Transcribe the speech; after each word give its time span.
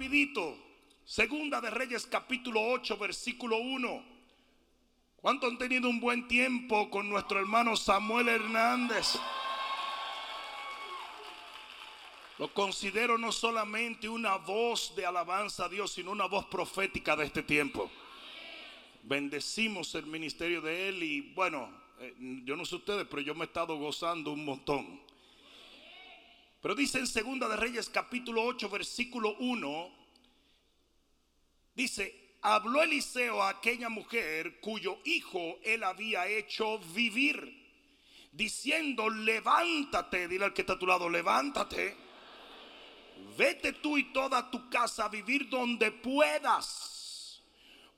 rapidito. 0.00 0.56
Segunda 1.04 1.60
de 1.60 1.68
Reyes 1.68 2.06
capítulo 2.06 2.58
8 2.70 2.96
versículo 2.96 3.58
1. 3.58 4.02
¿Cuánto 5.16 5.46
han 5.46 5.58
tenido 5.58 5.90
un 5.90 6.00
buen 6.00 6.26
tiempo 6.26 6.88
con 6.88 7.10
nuestro 7.10 7.38
hermano 7.38 7.76
Samuel 7.76 8.28
Hernández? 8.28 9.18
Lo 12.38 12.48
considero 12.54 13.18
no 13.18 13.30
solamente 13.30 14.08
una 14.08 14.36
voz 14.36 14.94
de 14.96 15.04
alabanza 15.04 15.66
a 15.66 15.68
Dios, 15.68 15.92
sino 15.92 16.12
una 16.12 16.24
voz 16.24 16.46
profética 16.46 17.14
de 17.14 17.26
este 17.26 17.42
tiempo. 17.42 17.90
Bendecimos 19.02 19.94
el 19.96 20.06
ministerio 20.06 20.62
de 20.62 20.88
él 20.88 21.02
y 21.02 21.20
bueno, 21.34 21.68
eh, 21.98 22.14
yo 22.46 22.56
no 22.56 22.64
sé 22.64 22.76
ustedes, 22.76 23.06
pero 23.06 23.20
yo 23.20 23.34
me 23.34 23.42
he 23.42 23.48
estado 23.48 23.76
gozando 23.76 24.32
un 24.32 24.46
montón. 24.46 25.09
Pero 26.60 26.74
dice 26.74 26.98
en 26.98 27.06
Segunda 27.06 27.48
de 27.48 27.56
Reyes 27.56 27.88
capítulo 27.88 28.42
8 28.44 28.68
versículo 28.68 29.36
1, 29.38 29.90
dice, 31.74 32.36
habló 32.42 32.82
Eliseo 32.82 33.42
a 33.42 33.50
aquella 33.50 33.88
mujer 33.88 34.60
cuyo 34.60 34.98
hijo 35.04 35.58
él 35.62 35.82
había 35.84 36.26
hecho 36.26 36.78
vivir, 36.94 37.58
diciendo, 38.32 39.08
levántate, 39.08 40.28
dile 40.28 40.44
al 40.44 40.54
que 40.54 40.62
está 40.62 40.74
a 40.74 40.78
tu 40.78 40.86
lado, 40.86 41.08
levántate 41.08 42.10
vete 43.36 43.72
tú 43.74 43.98
y 43.98 44.12
toda 44.12 44.50
tu 44.50 44.68
casa 44.68 45.06
a 45.06 45.08
vivir 45.08 45.48
donde 45.48 45.90
puedas. 45.90 47.40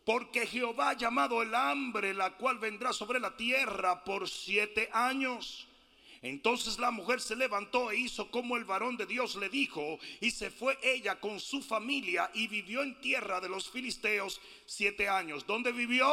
Porque 0.05 0.47
Jehová 0.47 0.91
ha 0.91 0.93
llamado 0.95 1.43
el 1.43 1.55
hambre, 1.55 2.13
la 2.13 2.37
cual 2.37 2.59
vendrá 2.59 2.93
sobre 2.93 3.21
la 3.21 3.37
tierra 3.37 4.03
por 4.03 4.29
siete 4.29 4.89
años. 4.93 5.69
Entonces 6.23 6.79
la 6.79 6.93
mujer 6.93 7.21
se 7.21 7.35
levantó 7.35 7.91
e 7.91 7.97
hizo 7.97 8.31
como 8.31 8.57
el 8.57 8.65
varón 8.65 8.97
de 8.97 9.07
Dios 9.07 9.35
le 9.35 9.49
dijo, 9.49 9.99
y 10.21 10.31
se 10.31 10.51
fue 10.51 10.79
ella 10.81 11.19
con 11.19 11.41
su 11.41 11.61
familia 11.61 12.31
y 12.33 12.47
vivió 12.47 12.83
en 12.83 13.01
tierra 13.01 13.41
de 13.41 13.49
los 13.49 13.69
filisteos 13.69 14.41
siete 14.65 15.09
años. 15.09 15.45
¿Dónde 15.47 15.73
vivió? 15.73 16.09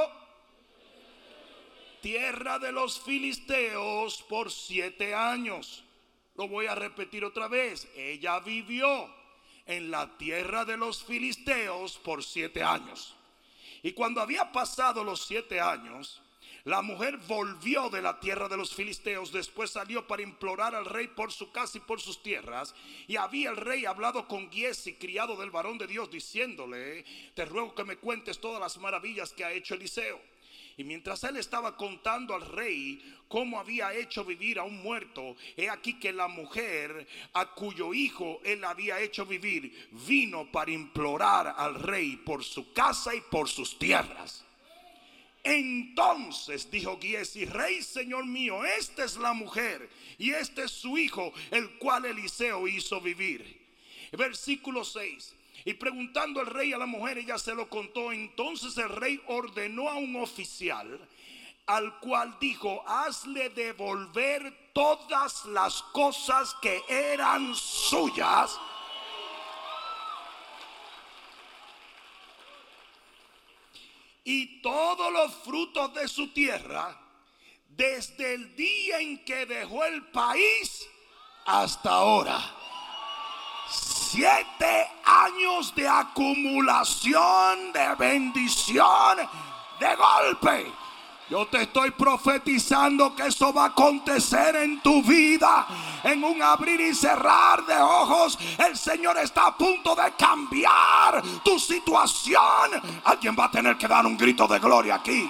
Tierra 2.02 2.58
de 2.58 2.72
los 2.72 3.00
filisteos 3.00 4.23
por 4.23 4.52
siete 4.52 5.14
años. 5.14 5.84
Lo 6.36 6.47
voy 6.47 6.66
a 6.66 6.73
repetir 6.73 7.23
otra 7.23 7.47
vez. 7.47 7.88
Ella 7.95 8.39
vivió 8.39 9.14
en 9.67 9.91
la 9.91 10.17
tierra 10.17 10.66
de 10.66 10.78
los 10.78 11.03
filisteos 11.03 12.00
por 12.00 12.23
siete 12.23 12.64
años. 12.64 13.16
Y 13.84 13.91
cuando 13.91 14.22
había 14.22 14.52
pasado 14.52 15.03
los 15.03 15.25
siete 15.25 15.59
años, 15.59 16.22
la 16.70 16.84
mujer 16.84 17.17
volvió 17.28 17.89
de 17.89 18.00
la 18.00 18.20
tierra 18.20 18.48
de 18.48 18.56
los 18.56 18.75
filisteos, 18.75 19.31
después 19.31 19.72
salió 19.72 20.06
para 20.06 20.22
implorar 20.22 20.75
al 20.75 20.86
rey 20.86 21.08
por 21.08 21.31
su 21.31 21.52
casa 21.52 21.80
y 21.80 21.81
por 21.81 22.00
sus 22.00 22.22
tierras. 22.22 22.75
Y 23.08 23.16
había 23.16 23.50
el 23.50 23.58
rey 23.58 23.86
hablado 23.86 24.28
con 24.28 24.52
Giesi, 24.52 24.94
criado 24.94 25.36
del 25.36 25.50
varón 25.50 25.80
de 25.80 25.88
Dios, 25.88 26.12
diciéndole, 26.12 27.06
te 27.34 27.45
ruego 27.45 27.73
que 27.73 27.86
me 27.86 27.97
cuentes 27.97 28.40
todas 28.40 28.62
las 28.62 28.78
maravillas 28.78 29.34
que 29.34 29.44
ha 29.44 29.52
hecho 29.52 29.73
Eliseo. 29.73 30.22
Y 30.78 30.84
mientras 30.84 31.23
él 31.23 31.38
estaba 31.38 31.75
contando 31.75 32.36
al 32.36 32.45
rey 32.45 33.03
cómo 33.28 33.59
había 33.59 33.92
hecho 33.95 34.23
vivir 34.23 34.59
a 34.59 34.64
un 34.64 34.84
muerto, 34.84 35.36
he 35.58 35.72
aquí 35.72 35.95
que 35.95 36.14
la 36.14 36.28
mujer 36.28 37.08
a 37.34 37.47
cuyo 37.56 37.95
hijo 37.95 38.42
él 38.44 38.64
había 38.64 39.00
hecho 39.00 39.25
vivir 39.25 39.90
vino 40.08 40.52
para 40.52 40.70
implorar 40.70 41.56
al 41.58 41.81
rey 41.81 42.17
por 42.17 42.44
su 42.44 42.72
casa 42.73 43.16
y 43.16 43.22
por 43.22 43.50
sus 43.50 43.80
tierras. 43.80 44.45
Entonces 45.44 46.70
dijo 46.70 47.00
Giesi, 47.00 47.45
rey 47.45 47.82
señor 47.82 48.26
mío, 48.26 48.64
esta 48.66 49.06
es 49.06 49.16
la 49.18 49.34
mujer 49.34 49.90
y 50.18 50.31
este 50.31 50.64
es 50.64 50.72
su 50.72 50.98
hijo, 50.98 51.34
el 51.52 51.78
cual 51.78 52.06
Eliseo 52.06 52.68
hizo 52.68 53.00
vivir. 53.00 53.59
Versículo 54.12 54.84
6. 54.84 55.36
Y 55.66 55.73
preguntando 55.73 56.40
al 56.40 56.47
rey 56.47 56.74
a 56.74 56.78
la 56.78 56.86
mujer, 56.86 57.18
ella 57.18 57.38
se 57.38 57.53
lo 57.53 57.69
contó. 57.69 58.12
Entonces 58.12 58.78
el 58.78 58.90
rey 58.90 59.22
ordenó 59.28 59.90
a 59.90 59.96
un 59.96 60.16
oficial, 60.18 61.00
al 61.68 62.00
cual 62.00 62.38
dijo, 62.40 62.84
hazle 62.88 63.50
devolver 63.50 64.72
todas 64.74 65.46
las 65.46 65.84
cosas 65.94 66.56
que 66.62 66.81
eran 66.90 67.53
suyas. 67.56 68.59
Y 74.31 74.62
todos 74.62 75.12
los 75.12 75.34
frutos 75.38 75.91
de 75.95 76.07
su 76.07 76.28
tierra, 76.31 76.95
desde 77.67 78.35
el 78.35 78.56
día 78.56 79.00
en 79.00 79.25
que 79.25 79.47
dejó 79.47 79.84
el 79.85 80.06
país 80.12 80.88
hasta 81.47 81.90
ahora 81.90 82.39
siete 83.72 84.88
años 85.03 85.73
de 85.73 85.88
acumulación, 85.88 87.73
de 87.73 87.95
bendición, 87.95 89.18
de 89.79 89.95
golpe. 89.95 90.72
Yo 91.29 91.45
te 91.45 91.62
estoy 91.62 91.91
profetizando 91.91 93.16
que 93.16 93.28
eso 93.28 93.53
va 93.53 93.66
a 93.66 93.67
acontecer 93.67 94.56
en 94.56 94.81
tu 94.81 95.03
vida. 95.03 95.67
En 96.03 96.23
un 96.23 96.41
abrir 96.41 96.81
y 96.81 96.95
cerrar 96.95 97.66
de 97.66 97.78
ojos, 97.78 98.38
el 98.57 98.75
Señor 98.75 99.17
está 99.19 99.47
a 99.47 99.57
punto 99.57 99.95
de 99.95 100.12
cambiar 100.18 101.22
tu 101.44 101.59
situación. 101.59 102.72
Alguien 103.03 103.35
va 103.38 103.45
a 103.45 103.51
tener 103.51 103.78
que 103.78 103.88
dar 103.88 104.06
un 104.06 104.18
grito 104.18 104.47
de 104.47 104.57
gloria 104.57 104.95
aquí. 104.95 105.29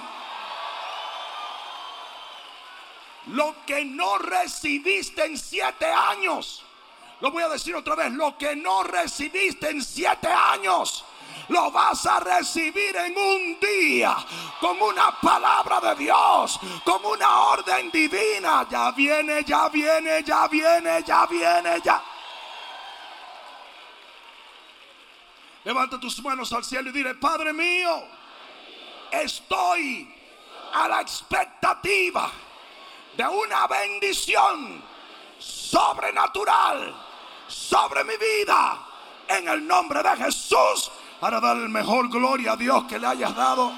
Lo 3.26 3.56
que 3.66 3.84
no 3.84 4.16
recibiste 4.16 5.26
en 5.26 5.36
siete 5.36 5.86
años 5.86 6.64
lo 7.20 7.30
voy 7.30 7.42
a 7.42 7.48
decir 7.48 7.74
otra 7.76 7.94
vez, 7.94 8.12
lo 8.12 8.36
que 8.38 8.56
no 8.56 8.82
recibiste 8.82 9.68
en 9.68 9.84
siete 9.84 10.28
años. 10.28 11.04
Lo 11.50 11.68
vas 11.72 12.06
a 12.06 12.20
recibir 12.20 12.94
en 12.94 13.16
un 13.18 13.58
día 13.58 14.16
con 14.60 14.80
una 14.80 15.20
palabra 15.20 15.80
de 15.80 16.04
Dios, 16.04 16.60
con 16.84 17.04
una 17.04 17.40
orden 17.46 17.90
divina. 17.90 18.68
Ya 18.70 18.92
viene, 18.92 19.42
ya 19.42 19.68
viene, 19.68 20.22
ya 20.22 20.46
viene, 20.46 21.02
ya 21.02 21.26
viene, 21.26 21.80
ya. 21.82 22.00
Levanta 25.64 25.98
tus 25.98 26.22
manos 26.22 26.52
al 26.52 26.64
cielo 26.64 26.90
y 26.90 26.92
dile, 26.92 27.16
Padre 27.16 27.52
mío, 27.52 28.00
estoy 29.10 30.08
a 30.72 30.86
la 30.86 31.00
expectativa 31.00 32.30
de 33.16 33.26
una 33.26 33.66
bendición 33.66 34.80
sobrenatural 35.36 36.94
sobre 37.48 38.04
mi 38.04 38.16
vida. 38.16 38.86
En 39.26 39.48
el 39.48 39.66
nombre 39.66 40.00
de 40.00 40.16
Jesús. 40.16 40.90
Para 41.20 41.38
dar 41.38 41.56
el 41.58 41.68
mejor 41.68 42.08
gloria 42.08 42.52
a 42.52 42.56
Dios 42.56 42.84
que 42.84 42.98
le 42.98 43.06
hayas 43.06 43.36
dado. 43.36 43.72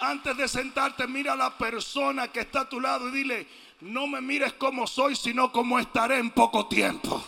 Antes 0.00 0.36
de 0.36 0.46
sentarte, 0.46 1.06
mira 1.06 1.32
a 1.32 1.36
la 1.36 1.56
persona 1.56 2.28
que 2.28 2.40
está 2.40 2.60
a 2.60 2.68
tu 2.68 2.78
lado 2.78 3.08
y 3.08 3.12
dile, 3.12 3.48
no 3.80 4.06
me 4.06 4.20
mires 4.20 4.52
como 4.52 4.86
soy, 4.86 5.16
sino 5.16 5.50
como 5.50 5.78
estaré 5.78 6.18
en 6.18 6.30
poco 6.30 6.66
tiempo. 6.66 7.24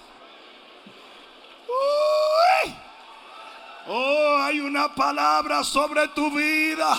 Oh, 3.88 4.38
hay 4.42 4.60
una 4.60 4.94
palabra 4.94 5.62
sobre 5.62 6.08
tu 6.08 6.30
vida 6.30 6.96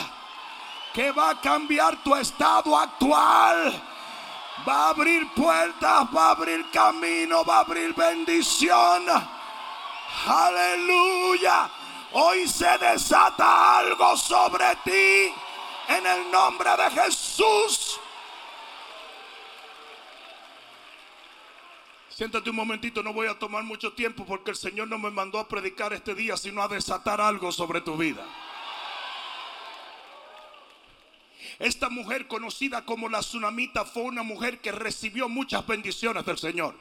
que 0.94 1.12
va 1.12 1.32
a 1.32 1.42
cambiar 1.42 2.02
tu 2.02 2.16
estado 2.16 2.78
actual. 2.78 3.97
Va 4.66 4.86
a 4.86 4.90
abrir 4.90 5.28
puertas, 5.34 6.08
va 6.16 6.28
a 6.28 6.32
abrir 6.32 6.70
camino, 6.72 7.44
va 7.44 7.58
a 7.58 7.60
abrir 7.62 7.94
bendición. 7.94 9.06
Aleluya. 10.26 11.70
Hoy 12.14 12.48
se 12.48 12.78
desata 12.78 13.80
algo 13.80 14.16
sobre 14.16 14.76
ti 14.84 15.34
en 15.90 16.06
el 16.06 16.32
nombre 16.32 16.70
de 16.78 16.92
Jesús. 16.92 18.00
Siéntate 22.10 22.50
un 22.50 22.56
momentito, 22.56 23.04
no 23.04 23.14
voy 23.14 23.28
a 23.28 23.38
tomar 23.38 23.64
mucho 23.64 23.94
tiempo 23.94 24.26
porque 24.26 24.50
el 24.50 24.58
Señor 24.58 24.88
no 24.88 24.98
me 24.98 25.12
mandó 25.12 25.38
a 25.38 25.48
predicar 25.48 25.94
este 25.94 26.16
día, 26.16 26.36
sino 26.36 26.64
a 26.64 26.68
desatar 26.68 27.22
algo 27.22 27.52
sobre 27.52 27.82
tu 27.82 27.96
vida. 27.96 28.26
Esta 31.60 31.90
mujer 31.90 32.28
conocida 32.28 32.86
como 32.86 33.10
la 33.10 33.20
tsunamita 33.20 33.86
fue 33.86 34.04
una 34.04 34.24
mujer 34.24 34.60
que 34.60 34.72
recibió 34.72 35.28
muchas 35.28 35.66
bendiciones 35.66 36.26
del 36.26 36.38
Señor. 36.38 36.76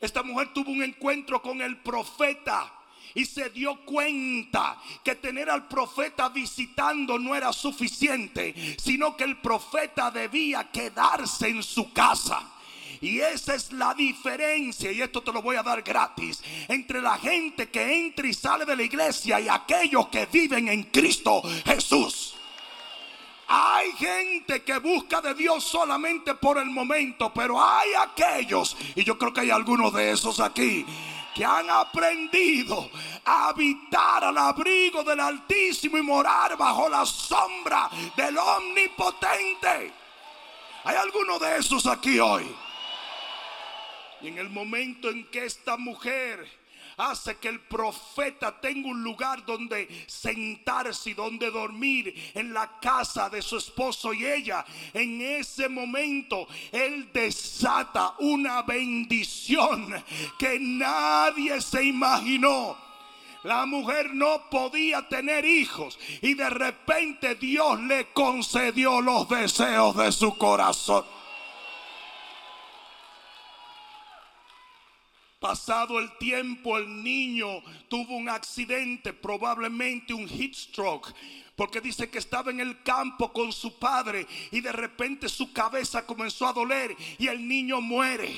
Esta 0.00 0.22
mujer 0.22 0.52
tuvo 0.52 0.70
un 0.70 0.82
encuentro 0.82 1.40
con 1.40 1.62
el 1.62 1.78
profeta 1.78 2.72
y 3.14 3.24
se 3.24 3.48
dio 3.48 3.76
cuenta 3.86 4.78
que 5.02 5.14
tener 5.14 5.48
al 5.48 5.68
profeta 5.68 6.28
visitando 6.28 7.18
no 7.18 7.34
era 7.34 7.50
suficiente, 7.52 8.54
sino 8.78 9.16
que 9.16 9.24
el 9.24 9.38
profeta 9.38 10.10
debía 10.10 10.70
quedarse 10.70 11.48
en 11.48 11.62
su 11.62 11.92
casa. 11.94 12.52
Y 13.00 13.20
esa 13.20 13.54
es 13.54 13.72
la 13.72 13.94
diferencia, 13.94 14.92
y 14.92 15.00
esto 15.00 15.22
te 15.22 15.32
lo 15.32 15.42
voy 15.42 15.56
a 15.56 15.62
dar 15.62 15.82
gratis, 15.82 16.42
entre 16.68 17.00
la 17.00 17.18
gente 17.18 17.70
que 17.70 18.06
entra 18.06 18.26
y 18.26 18.34
sale 18.34 18.64
de 18.64 18.76
la 18.76 18.82
iglesia 18.82 19.40
y 19.40 19.48
aquellos 19.48 20.08
que 20.08 20.26
viven 20.26 20.68
en 20.68 20.84
Cristo 20.84 21.42
Jesús. 21.64 22.35
Hay 23.48 23.92
gente 23.92 24.62
que 24.62 24.78
busca 24.78 25.20
de 25.20 25.34
Dios 25.34 25.62
solamente 25.62 26.34
por 26.34 26.58
el 26.58 26.66
momento, 26.66 27.32
pero 27.32 27.62
hay 27.62 27.90
aquellos, 27.94 28.76
y 28.96 29.04
yo 29.04 29.16
creo 29.16 29.32
que 29.32 29.42
hay 29.42 29.50
algunos 29.50 29.92
de 29.92 30.10
esos 30.10 30.40
aquí, 30.40 30.84
que 31.32 31.44
han 31.44 31.68
aprendido 31.70 32.90
a 33.24 33.48
habitar 33.48 34.24
al 34.24 34.38
abrigo 34.38 35.04
del 35.04 35.20
Altísimo 35.20 35.98
y 35.98 36.02
morar 36.02 36.56
bajo 36.56 36.88
la 36.88 37.04
sombra 37.04 37.90
del 38.16 38.36
Omnipotente. 38.38 39.92
Hay 40.84 40.96
algunos 40.96 41.38
de 41.38 41.58
esos 41.58 41.86
aquí 41.86 42.18
hoy. 42.18 42.52
Y 44.22 44.28
en 44.28 44.38
el 44.38 44.48
momento 44.48 45.10
en 45.10 45.24
que 45.30 45.44
esta 45.44 45.76
mujer 45.76 46.48
hace 46.96 47.36
que 47.36 47.48
el 47.48 47.60
profeta 47.60 48.58
tenga 48.58 48.88
un 48.88 49.02
lugar 49.02 49.44
donde 49.44 50.04
sentarse 50.06 51.10
y 51.10 51.14
donde 51.14 51.50
dormir 51.50 52.32
en 52.34 52.54
la 52.54 52.78
casa 52.80 53.28
de 53.28 53.42
su 53.42 53.58
esposo 53.58 54.14
y 54.14 54.24
ella. 54.24 54.64
En 54.94 55.20
ese 55.20 55.68
momento 55.68 56.48
él 56.72 57.10
desata 57.12 58.14
una 58.20 58.62
bendición 58.62 59.92
que 60.38 60.58
nadie 60.58 61.60
se 61.60 61.84
imaginó. 61.84 62.76
La 63.42 63.64
mujer 63.66 64.12
no 64.12 64.48
podía 64.50 65.06
tener 65.06 65.44
hijos 65.44 65.98
y 66.22 66.34
de 66.34 66.50
repente 66.50 67.36
Dios 67.36 67.78
le 67.80 68.12
concedió 68.12 69.00
los 69.00 69.28
deseos 69.28 69.96
de 69.96 70.10
su 70.10 70.36
corazón. 70.36 71.15
Pasado 75.38 75.98
el 75.98 76.16
tiempo, 76.18 76.78
el 76.78 77.02
niño 77.02 77.62
tuvo 77.88 78.16
un 78.16 78.28
accidente, 78.28 79.12
probablemente 79.12 80.14
un 80.14 80.28
heat 80.28 80.54
stroke. 80.54 81.12
Porque 81.54 81.80
dice 81.80 82.10
que 82.10 82.18
estaba 82.18 82.50
en 82.50 82.60
el 82.60 82.82
campo 82.82 83.32
con 83.32 83.52
su 83.52 83.78
padre 83.78 84.26
y 84.50 84.60
de 84.60 84.72
repente 84.72 85.28
su 85.28 85.52
cabeza 85.52 86.06
comenzó 86.06 86.46
a 86.46 86.52
doler 86.52 86.94
y 87.18 87.28
el 87.28 87.46
niño 87.46 87.80
muere. 87.80 88.30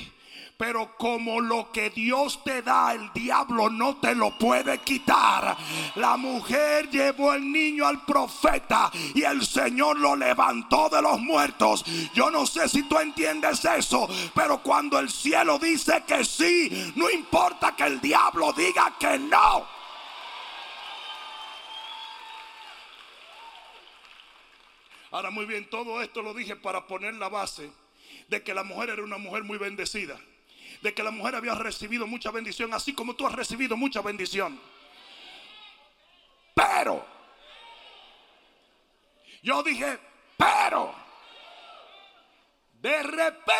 Pero 0.56 0.96
como 0.96 1.40
lo 1.40 1.70
que 1.70 1.90
Dios 1.90 2.42
te 2.42 2.62
da, 2.62 2.92
el 2.92 3.12
diablo 3.12 3.70
no 3.70 3.98
te 3.98 4.14
lo 4.16 4.36
puede 4.36 4.78
quitar. 4.78 5.56
La 5.94 6.16
mujer 6.16 6.90
llevó 6.90 7.32
el 7.32 7.52
niño 7.52 7.86
al 7.86 8.04
profeta 8.04 8.90
y 9.14 9.22
el 9.22 9.46
Señor 9.46 9.98
lo 9.98 10.16
levantó 10.16 10.88
de 10.88 11.00
los 11.00 11.20
muertos. 11.20 11.84
Yo 12.12 12.30
no 12.30 12.44
sé 12.44 12.68
si 12.68 12.82
tú 12.82 12.98
entiendes 12.98 13.64
eso, 13.64 14.08
pero 14.34 14.60
cuando 14.60 14.98
el 14.98 15.10
cielo 15.10 15.60
dice 15.60 16.02
que 16.04 16.24
sí, 16.24 16.92
no 16.96 17.08
importa 17.08 17.76
que 17.76 17.84
el 17.84 18.00
diablo 18.00 18.52
diga 18.52 18.94
que 18.98 19.16
no. 19.16 19.78
Ahora 25.10 25.30
muy 25.30 25.46
bien, 25.46 25.70
todo 25.70 26.02
esto 26.02 26.20
lo 26.20 26.34
dije 26.34 26.56
para 26.56 26.86
poner 26.86 27.14
la 27.14 27.28
base 27.28 27.70
de 28.28 28.42
que 28.42 28.54
la 28.54 28.62
mujer 28.62 28.90
era 28.90 29.02
una 29.02 29.18
mujer 29.18 29.42
muy 29.42 29.58
bendecida 29.58 30.18
de 30.80 30.94
que 30.94 31.02
la 31.02 31.10
mujer 31.10 31.34
había 31.34 31.54
recibido 31.54 32.06
mucha 32.06 32.30
bendición, 32.30 32.72
así 32.72 32.92
como 32.92 33.14
tú 33.14 33.26
has 33.26 33.32
recibido 33.34 33.76
mucha 33.76 34.00
bendición. 34.00 34.60
Pero, 36.54 37.04
yo 39.42 39.62
dije, 39.62 39.98
pero, 40.36 40.94
de 42.72 43.02
repente, 43.02 43.56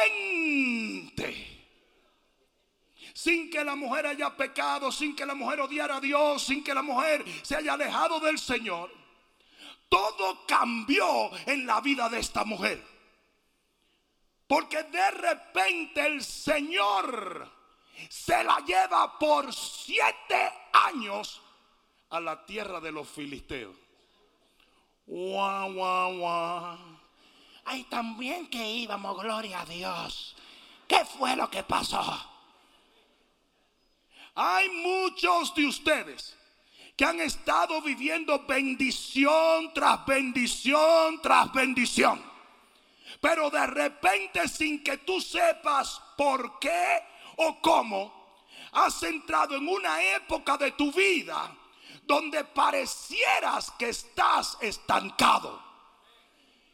sin 3.14 3.50
que 3.50 3.64
la 3.64 3.74
mujer 3.74 4.06
haya 4.06 4.36
pecado, 4.36 4.92
sin 4.92 5.16
que 5.16 5.26
la 5.26 5.34
mujer 5.34 5.60
odiara 5.60 5.96
a 5.96 6.00
Dios, 6.00 6.44
sin 6.44 6.62
que 6.62 6.74
la 6.74 6.82
mujer 6.82 7.24
se 7.42 7.56
haya 7.56 7.72
alejado 7.72 8.20
del 8.20 8.38
Señor, 8.38 8.92
todo 9.88 10.46
cambió 10.46 11.30
en 11.46 11.66
la 11.66 11.80
vida 11.80 12.08
de 12.08 12.20
esta 12.20 12.44
mujer. 12.44 12.97
Porque 14.48 14.82
de 14.82 15.10
repente 15.10 16.06
el 16.06 16.24
Señor 16.24 17.48
se 18.08 18.42
la 18.42 18.58
lleva 18.60 19.18
por 19.18 19.54
siete 19.54 20.50
años 20.72 21.42
a 22.10 22.18
la 22.18 22.44
tierra 22.46 22.80
de 22.80 22.90
los 22.90 23.06
filisteos. 23.08 23.76
Guau, 25.06 25.74
guau, 25.74 26.18
guau. 26.18 26.78
Ay, 27.66 27.84
también 27.84 28.48
que 28.48 28.66
íbamos, 28.66 29.20
gloria 29.20 29.60
a 29.60 29.66
Dios. 29.66 30.34
¿Qué 30.86 31.04
fue 31.04 31.36
lo 31.36 31.50
que 31.50 31.62
pasó? 31.62 32.02
Hay 34.34 34.68
muchos 34.70 35.54
de 35.54 35.66
ustedes 35.66 36.36
que 36.96 37.04
han 37.04 37.20
estado 37.20 37.82
viviendo 37.82 38.46
bendición 38.46 39.72
tras 39.74 40.06
bendición 40.06 41.20
tras 41.20 41.52
bendición. 41.52 42.27
Pero 43.20 43.50
de 43.50 43.66
repente 43.66 44.46
sin 44.48 44.82
que 44.82 44.98
tú 44.98 45.20
sepas 45.20 46.00
por 46.16 46.58
qué 46.58 47.02
o 47.36 47.60
cómo, 47.60 48.18
has 48.72 49.02
entrado 49.02 49.56
en 49.56 49.68
una 49.68 50.02
época 50.14 50.56
de 50.56 50.72
tu 50.72 50.92
vida 50.92 51.54
donde 52.02 52.44
parecieras 52.44 53.70
que 53.78 53.90
estás 53.90 54.56
estancado. 54.60 55.67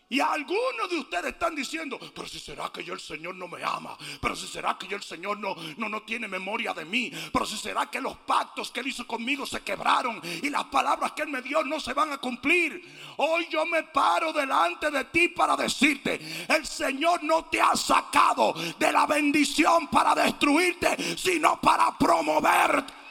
Y 0.09 0.21
algunos 0.21 0.91
de 0.91 0.99
ustedes 0.99 1.33
están 1.33 1.55
diciendo, 1.55 1.99
pero 2.15 2.29
si 2.29 2.39
será 2.39 2.71
que 2.71 2.85
yo 2.85 2.93
el 2.93 3.01
Señor 3.01 3.35
no 3.35 3.49
me 3.49 3.65
ama, 3.65 3.97
pero 4.21 4.37
si 4.37 4.47
será 4.47 4.77
que 4.79 4.87
yo 4.87 4.97
el 4.97 5.03
Señor 5.03 5.39
no, 5.39 5.57
no, 5.79 5.89
no 5.89 6.03
tiene 6.03 6.29
memoria 6.29 6.75
de 6.75 6.85
mí, 6.85 7.11
pero 7.33 7.47
si 7.47 7.57
será 7.57 7.87
que 7.87 8.03
los 8.03 8.19
pactos 8.19 8.71
que 8.71 8.81
Él 8.81 8.89
hizo 8.89 9.07
conmigo 9.07 9.47
se 9.47 9.63
quebraron 9.63 10.21
y 10.43 10.51
las 10.51 10.65
palabras 10.65 11.13
que 11.13 11.23
Él 11.23 11.29
me 11.29 11.41
dio 11.41 11.65
no 11.65 11.81
se 11.81 11.95
van 11.95 12.13
a 12.13 12.19
cumplir. 12.19 12.83
Hoy 13.17 13.49
yo 13.51 13.65
me 13.65 13.83
paro 13.85 14.33
delante 14.33 14.91
de 14.91 15.05
ti 15.07 15.29
para 15.29 15.57
decirte, 15.57 16.21
el 16.49 16.67
Señor 16.67 17.23
no 17.25 17.47
te 17.47 17.61
ha 17.61 17.75
sacado 17.75 18.55
de 18.79 18.93
la 18.93 19.07
bendición 19.07 19.89
para 19.89 20.15
destruirte, 20.15 21.17
sino 21.17 21.61
para 21.61 21.97
promoverte. 21.97 23.04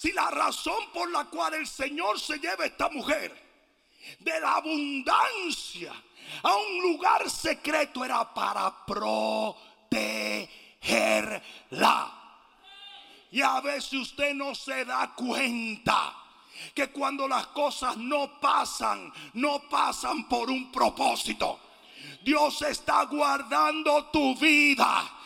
Si 0.00 0.12
la 0.12 0.30
razón 0.30 0.90
por 0.94 1.10
la 1.10 1.26
cual 1.26 1.52
el 1.52 1.66
Señor 1.66 2.18
se 2.18 2.38
lleva 2.38 2.64
esta 2.64 2.88
mujer 2.88 3.36
de 4.18 4.40
la 4.40 4.54
abundancia 4.54 5.92
a 6.42 6.56
un 6.56 6.80
lugar 6.80 7.28
secreto 7.28 8.02
era 8.02 8.32
para 8.32 8.86
protegerla. 8.86 10.38
Y 13.30 13.42
a 13.42 13.60
veces 13.60 13.92
usted 13.92 14.32
no 14.32 14.54
se 14.54 14.86
da 14.86 15.14
cuenta 15.14 16.16
que 16.74 16.90
cuando 16.90 17.28
las 17.28 17.48
cosas 17.48 17.98
no 17.98 18.40
pasan, 18.40 19.12
no 19.34 19.68
pasan 19.68 20.26
por 20.26 20.48
un 20.48 20.72
propósito. 20.72 21.60
Dios 22.22 22.62
está 22.62 23.04
guardando 23.04 24.06
tu 24.06 24.34
vida 24.36 25.19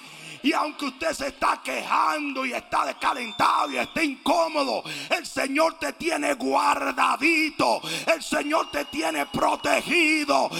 y 0.44 0.52
aunque 0.52 0.84
usted 0.84 1.14
se 1.14 1.28
está 1.28 1.62
quejando 1.64 2.44
y 2.44 2.52
está 2.52 2.84
descalentado 2.84 3.72
y 3.72 3.78
está 3.78 4.04
incómodo, 4.04 4.84
el 5.08 5.24
Señor 5.24 5.78
te 5.78 5.94
tiene 5.94 6.34
guardadito. 6.34 7.80
El 8.06 8.22
Señor 8.22 8.70
te 8.70 8.84
tiene 8.84 9.24
protegido. 9.24 10.50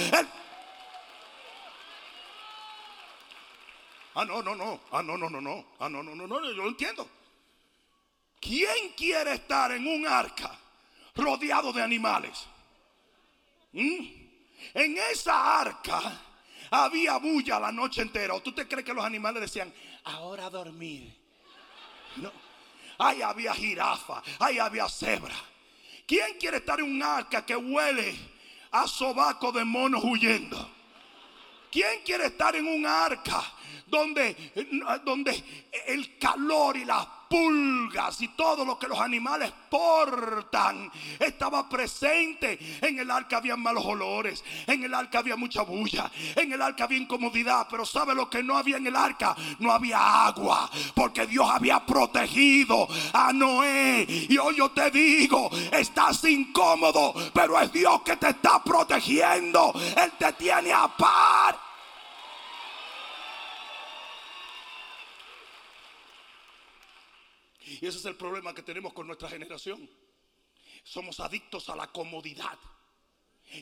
Ah, 4.14 4.24
no, 4.24 4.42
no, 4.42 4.54
no. 4.54 4.80
Ah, 4.90 5.02
no, 5.02 5.18
no, 5.18 5.28
no, 5.28 5.38
no. 5.42 5.66
Ah, 5.78 5.90
no, 5.90 6.02
no, 6.02 6.14
no, 6.14 6.26
no. 6.26 6.40
Yo 6.40 6.62
lo 6.62 6.68
entiendo. 6.68 7.06
¿Quién 8.40 8.94
quiere 8.96 9.34
estar 9.34 9.70
en 9.72 9.86
un 9.86 10.06
arca 10.06 10.58
rodeado 11.14 11.74
de 11.74 11.82
animales? 11.82 12.46
¿Mm? 13.72 13.98
En 14.72 14.96
esa 15.12 15.60
arca 15.60 16.22
había 16.74 17.16
bulla 17.18 17.60
la 17.60 17.70
noche 17.70 18.02
entera. 18.02 18.34
¿O 18.34 18.42
tú 18.42 18.52
te 18.52 18.66
crees 18.66 18.84
que 18.84 18.94
los 18.94 19.04
animales 19.04 19.40
decían, 19.42 19.72
ahora 20.04 20.50
dormir? 20.50 21.16
No. 22.16 22.32
Ahí 22.98 23.22
había 23.22 23.54
jirafa, 23.54 24.22
ahí 24.38 24.58
había 24.58 24.88
cebra. 24.88 25.34
¿Quién 26.06 26.36
quiere 26.38 26.58
estar 26.58 26.80
en 26.80 26.86
un 26.86 27.02
arca 27.02 27.44
que 27.44 27.56
huele 27.56 28.14
a 28.70 28.86
sobaco 28.86 29.50
de 29.52 29.64
monos 29.64 30.02
huyendo? 30.04 30.70
¿Quién 31.70 32.02
quiere 32.04 32.26
estar 32.26 32.54
en 32.54 32.68
un 32.68 32.86
arca 32.86 33.42
donde, 33.86 34.52
donde 35.04 35.64
el 35.86 36.18
calor 36.18 36.76
y 36.76 36.84
la 36.84 37.23
pulgas 37.34 38.20
y 38.20 38.28
todo 38.28 38.64
lo 38.64 38.78
que 38.78 38.86
los 38.86 39.00
animales 39.00 39.52
portan 39.68 40.88
estaba 41.18 41.68
presente. 41.68 42.78
En 42.80 42.96
el 43.00 43.10
arca 43.10 43.38
había 43.38 43.56
malos 43.56 43.84
olores, 43.84 44.44
en 44.68 44.84
el 44.84 44.94
arca 44.94 45.18
había 45.18 45.34
mucha 45.34 45.62
bulla, 45.62 46.08
en 46.36 46.52
el 46.52 46.62
arca 46.62 46.84
había 46.84 46.98
incomodidad, 46.98 47.66
pero 47.68 47.84
¿sabe 47.84 48.14
lo 48.14 48.30
que 48.30 48.40
no 48.40 48.56
había 48.56 48.76
en 48.76 48.86
el 48.86 48.94
arca? 48.94 49.34
No 49.58 49.72
había 49.72 50.26
agua, 50.26 50.70
porque 50.94 51.26
Dios 51.26 51.50
había 51.50 51.84
protegido 51.84 52.86
a 53.12 53.32
Noé. 53.32 54.06
Y 54.08 54.38
hoy 54.38 54.54
yo 54.58 54.70
te 54.70 54.92
digo, 54.92 55.50
estás 55.72 56.22
incómodo, 56.22 57.14
pero 57.32 57.58
es 57.58 57.72
Dios 57.72 58.02
que 58.02 58.16
te 58.16 58.28
está 58.28 58.62
protegiendo. 58.62 59.72
Él 59.74 60.12
te 60.16 60.32
tiene 60.34 60.72
a 60.72 60.86
par. 60.86 61.63
Y 67.84 67.86
ese 67.86 67.98
es 67.98 68.04
el 68.06 68.16
problema 68.16 68.54
que 68.54 68.62
tenemos 68.62 68.94
con 68.94 69.06
nuestra 69.06 69.28
generación. 69.28 69.86
Somos 70.84 71.20
adictos 71.20 71.68
a 71.68 71.76
la 71.76 71.88
comodidad. 71.88 72.58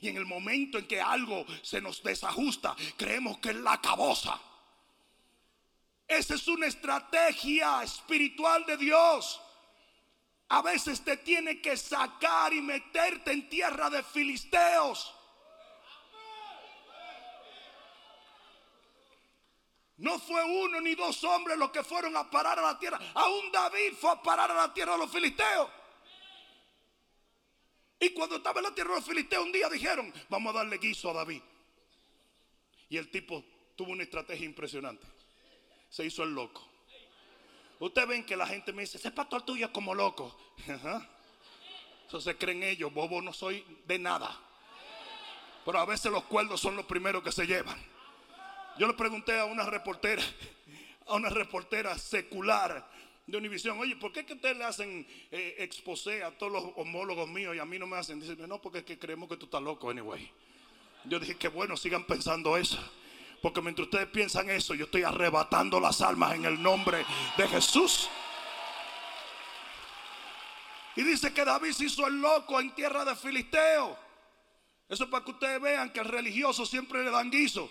Y 0.00 0.08
en 0.08 0.16
el 0.16 0.26
momento 0.26 0.78
en 0.78 0.86
que 0.86 1.00
algo 1.00 1.44
se 1.60 1.80
nos 1.80 2.00
desajusta, 2.04 2.76
creemos 2.96 3.38
que 3.38 3.48
es 3.48 3.56
la 3.56 3.80
caboza. 3.80 4.40
Esa 6.06 6.36
es 6.36 6.46
una 6.46 6.66
estrategia 6.66 7.82
espiritual 7.82 8.64
de 8.64 8.76
Dios. 8.76 9.40
A 10.50 10.62
veces 10.62 11.02
te 11.02 11.16
tiene 11.16 11.60
que 11.60 11.76
sacar 11.76 12.52
y 12.52 12.60
meterte 12.60 13.32
en 13.32 13.48
tierra 13.48 13.90
de 13.90 14.04
filisteos. 14.04 15.12
No 20.02 20.18
fue 20.18 20.42
uno 20.42 20.80
ni 20.80 20.96
dos 20.96 21.22
hombres 21.22 21.56
los 21.56 21.70
que 21.70 21.84
fueron 21.84 22.16
a 22.16 22.28
parar 22.28 22.58
a 22.58 22.62
la 22.62 22.76
tierra. 22.76 22.98
Aún 23.14 23.52
David 23.52 23.92
fue 24.00 24.10
a 24.10 24.20
parar 24.20 24.50
a 24.50 24.54
la 24.54 24.74
tierra 24.74 24.94
de 24.94 24.98
los 24.98 25.12
filisteos. 25.12 25.68
Y 28.00 28.10
cuando 28.10 28.34
estaba 28.34 28.58
en 28.58 28.64
la 28.64 28.74
tierra 28.74 28.90
de 28.90 28.96
los 28.96 29.04
filisteos, 29.04 29.44
un 29.44 29.52
día 29.52 29.68
dijeron: 29.68 30.12
Vamos 30.28 30.52
a 30.52 30.58
darle 30.58 30.78
guiso 30.78 31.10
a 31.10 31.12
David. 31.12 31.40
Y 32.88 32.96
el 32.96 33.12
tipo 33.12 33.44
tuvo 33.76 33.92
una 33.92 34.02
estrategia 34.02 34.44
impresionante. 34.44 35.06
Se 35.88 36.04
hizo 36.04 36.24
el 36.24 36.34
loco. 36.34 36.68
Ustedes 37.78 38.08
ven 38.08 38.26
que 38.26 38.34
la 38.36 38.48
gente 38.48 38.72
me 38.72 38.82
dice: 38.82 38.98
Ese 38.98 39.12
pastor 39.12 39.42
tuyo 39.42 39.66
es 39.66 39.72
como 39.72 39.94
loco. 39.94 40.36
Se 42.18 42.36
creen 42.36 42.64
ellos. 42.64 42.92
Bobo 42.92 43.22
no 43.22 43.32
soy 43.32 43.64
de 43.86 44.00
nada. 44.00 44.36
Pero 45.64 45.78
a 45.78 45.86
veces 45.86 46.10
los 46.10 46.24
cuerdos 46.24 46.60
son 46.60 46.74
los 46.74 46.86
primeros 46.86 47.22
que 47.22 47.30
se 47.30 47.46
llevan. 47.46 47.91
Yo 48.78 48.86
le 48.86 48.94
pregunté 48.94 49.38
a 49.38 49.44
una 49.44 49.64
reportera, 49.64 50.22
a 51.06 51.14
una 51.14 51.28
reportera 51.28 51.96
secular 51.98 52.90
de 53.26 53.38
Univisión, 53.38 53.78
oye, 53.78 53.96
¿por 53.96 54.12
qué 54.12 54.20
ustedes 54.20 54.56
le 54.56 54.64
hacen 54.64 55.06
eh, 55.30 55.56
exposé 55.58 56.24
a 56.24 56.36
todos 56.36 56.52
los 56.52 56.64
homólogos 56.76 57.28
míos 57.28 57.54
y 57.54 57.58
a 57.58 57.64
mí 57.64 57.78
no 57.78 57.86
me 57.86 57.96
hacen? 57.96 58.18
Dice, 58.18 58.36
no, 58.46 58.60
porque 58.60 58.78
es 58.78 58.84
que 58.84 58.98
creemos 58.98 59.28
que 59.28 59.36
tú 59.36 59.44
estás 59.46 59.62
loco, 59.62 59.90
anyway. 59.90 60.30
Yo 61.04 61.18
dije 61.18 61.36
que 61.36 61.48
bueno, 61.48 61.76
sigan 61.76 62.04
pensando 62.04 62.56
eso. 62.56 62.78
Porque 63.40 63.60
mientras 63.60 63.86
ustedes 63.86 64.06
piensan 64.06 64.48
eso, 64.50 64.74
yo 64.74 64.84
estoy 64.84 65.02
arrebatando 65.02 65.80
las 65.80 66.00
almas 66.00 66.34
en 66.34 66.44
el 66.44 66.62
nombre 66.62 67.04
de 67.36 67.48
Jesús. 67.48 68.08
Y 70.94 71.02
dice 71.02 71.32
que 71.32 71.44
David 71.44 71.72
se 71.72 71.86
hizo 71.86 72.06
el 72.06 72.20
loco 72.20 72.60
en 72.60 72.72
tierra 72.74 73.04
de 73.04 73.16
Filisteo. 73.16 73.98
Eso 74.88 75.04
es 75.04 75.10
para 75.10 75.24
que 75.24 75.32
ustedes 75.32 75.60
vean 75.60 75.92
que 75.92 76.00
al 76.00 76.06
religioso 76.06 76.64
siempre 76.66 77.02
le 77.02 77.10
dan 77.10 77.30
guiso. 77.30 77.70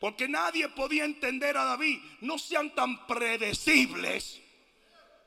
Porque 0.00 0.28
nadie 0.28 0.68
podía 0.70 1.04
entender 1.04 1.56
a 1.56 1.64
David. 1.64 2.00
No 2.20 2.38
sean 2.38 2.74
tan 2.74 3.06
predecibles 3.06 4.40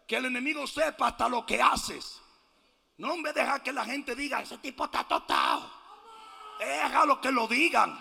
que 0.07 0.17
el 0.17 0.25
enemigo 0.25 0.65
sepa 0.67 1.07
hasta 1.07 1.27
lo 1.27 1.45
que 1.45 1.61
haces. 1.61 2.21
No 2.97 3.17
me 3.17 3.33
deja 3.33 3.61
que 3.61 3.71
la 3.71 3.85
gente 3.85 4.15
diga, 4.15 4.41
ese 4.41 4.57
tipo 4.57 4.85
está 4.85 5.03
totado. 5.03 5.71
Déjalo 6.59 7.21
que 7.21 7.31
lo 7.31 7.47
digan. 7.47 7.97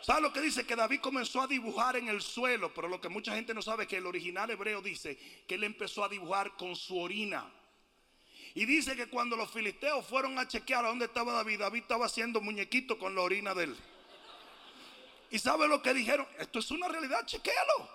¿Sabe 0.00 0.22
lo 0.22 0.32
que 0.32 0.40
dice? 0.40 0.64
Que 0.64 0.76
David 0.76 1.00
comenzó 1.00 1.42
a 1.42 1.46
dibujar 1.46 1.96
en 1.96 2.08
el 2.08 2.22
suelo, 2.22 2.72
pero 2.72 2.88
lo 2.88 3.00
que 3.00 3.08
mucha 3.08 3.34
gente 3.34 3.52
no 3.52 3.60
sabe 3.60 3.82
es 3.82 3.88
que 3.88 3.96
el 3.96 4.06
original 4.06 4.48
hebreo 4.50 4.80
dice 4.80 5.18
que 5.46 5.56
él 5.56 5.64
empezó 5.64 6.04
a 6.04 6.08
dibujar 6.08 6.56
con 6.56 6.76
su 6.76 6.98
orina. 6.98 7.44
Y 8.54 8.64
dice 8.64 8.96
que 8.96 9.08
cuando 9.08 9.36
los 9.36 9.50
filisteos 9.50 10.06
fueron 10.06 10.38
a 10.38 10.48
chequear 10.48 10.84
a 10.84 10.88
dónde 10.88 11.06
estaba 11.06 11.32
David, 11.32 11.60
David 11.60 11.82
estaba 11.82 12.06
haciendo 12.06 12.40
muñequito 12.40 12.98
con 12.98 13.14
la 13.14 13.22
orina 13.22 13.54
de 13.54 13.64
él. 13.64 13.76
¿Y 15.30 15.38
sabe 15.38 15.68
lo 15.68 15.82
que 15.82 15.94
dijeron? 15.94 16.26
Esto 16.38 16.58
es 16.58 16.70
una 16.70 16.88
realidad, 16.88 17.26
chequéalo. 17.26 17.88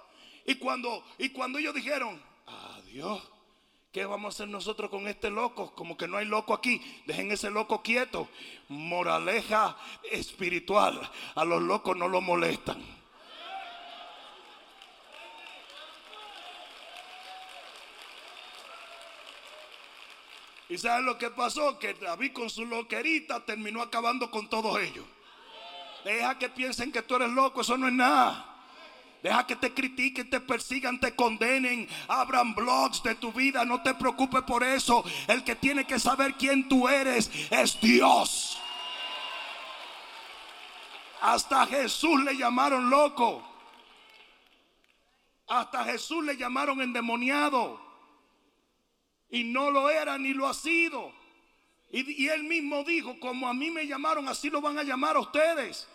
Y 0.46 0.56
cuando, 0.56 1.04
y 1.18 1.30
cuando 1.30 1.58
ellos 1.60 1.74
dijeron, 1.74 2.22
adiós, 2.46 3.22
¿qué 3.92 4.06
vamos 4.06 4.34
a 4.34 4.36
hacer 4.36 4.48
nosotros 4.50 4.90
con 4.90 5.08
este 5.08 5.30
loco? 5.30 5.74
Como 5.74 5.98
que 5.98 6.08
no 6.08 6.18
hay 6.18 6.25
loco 6.25 6.54
aquí, 6.54 6.82
dejen 7.06 7.32
ese 7.32 7.50
loco 7.50 7.82
quieto. 7.82 8.28
Moraleja 8.68 9.78
espiritual, 10.12 11.10
a 11.36 11.46
los 11.46 11.62
locos 11.62 11.96
no 11.96 12.08
lo 12.08 12.22
molestan. 12.22 13.04
¿Y 20.70 20.78
saben 20.78 21.06
lo 21.06 21.18
que 21.18 21.30
pasó? 21.30 21.78
Que 21.78 21.94
David 21.94 22.34
con 22.34 22.50
su 22.50 22.66
loquerita 22.66 23.46
terminó 23.46 23.82
acabando 23.82 24.32
con 24.32 24.50
todos 24.50 24.80
ellos. 24.82 25.06
Deja 26.03 26.38
que 26.38 26.50
piensen 26.50 26.91
que 26.91 27.01
tú 27.01 27.15
eres 27.15 27.29
loco, 27.29 27.62
eso 27.62 27.77
no 27.77 27.88
es 27.88 27.93
nada. 27.93 28.53
Deja 29.24 29.48
que 29.48 29.55
te 29.55 29.74
critiquen, 29.74 30.29
te 30.29 30.41
persigan, 30.41 31.00
te 31.00 31.15
condenen, 31.15 31.88
abran 32.10 32.53
blogs 32.53 33.01
de 33.03 33.15
tu 33.15 33.31
vida. 33.31 33.63
No 33.63 33.81
te 33.81 33.93
preocupes 33.93 34.41
por 34.41 34.65
eso. 34.65 35.01
El 35.27 35.45
que 35.45 35.55
tiene 35.55 35.86
que 35.86 35.98
saber 35.98 36.33
quién 36.33 36.67
tú 36.67 36.89
eres 36.89 37.31
es 37.50 37.79
Dios. 37.79 38.60
Hasta 41.22 41.65
Jesús 41.67 42.22
le 42.22 42.36
llamaron 42.36 42.89
loco. 42.89 43.41
Hasta 45.48 45.86
Jesús 45.86 46.25
le 46.25 46.36
llamaron 46.36 46.81
endemoniado. 46.81 47.79
Y 49.29 49.45
no 49.45 49.72
lo 49.72 49.89
era 49.89 50.17
ni 50.17 50.33
lo 50.33 50.50
ha 50.50 50.53
sido. 50.53 51.13
Y, 51.89 52.24
y, 52.24 52.27
él 52.27 52.43
mismo 52.43 52.83
dijo, 52.83 53.17
como 53.22 53.48
a 53.48 53.53
mí 53.53 53.72
me 53.72 53.88
llamaron, 53.88 54.27
así 54.27 54.50
lo 54.50 54.60
van 54.60 54.79
a 54.79 54.83
llamar 54.83 55.15
a 55.15 55.22
ustedes. 55.22 55.88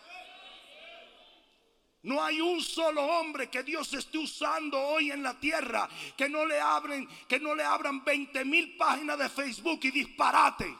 No 2.02 2.22
hay 2.22 2.40
un 2.40 2.60
solo 2.60 3.02
hombre 3.02 3.50
que 3.50 3.62
Dios 3.64 3.92
esté 3.92 4.18
usando 4.18 4.80
hoy 4.80 5.10
en 5.10 5.22
la 5.22 5.38
tierra 5.38 5.88
que 6.16 6.28
no 6.28 6.46
le 6.46 6.60
abren, 6.60 7.08
que 7.26 7.40
no 7.40 7.54
le 7.54 7.64
abran 7.64 8.04
20 8.04 8.44
mil 8.44 8.76
páginas 8.76 9.18
de 9.18 9.28
Facebook 9.28 9.80
y 9.82 9.90
disparate. 9.90 10.76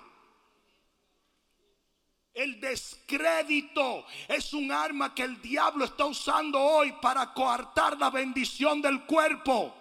El 2.32 2.60
descrédito 2.60 4.06
es 4.28 4.52
un 4.52 4.70
arma 4.70 5.12
que 5.12 5.24
el 5.24 5.42
diablo 5.42 5.84
está 5.84 6.04
usando 6.04 6.60
hoy 6.60 6.92
para 7.02 7.34
coartar 7.34 7.98
la 7.98 8.10
bendición 8.10 8.80
del 8.80 9.04
cuerpo. 9.04 9.74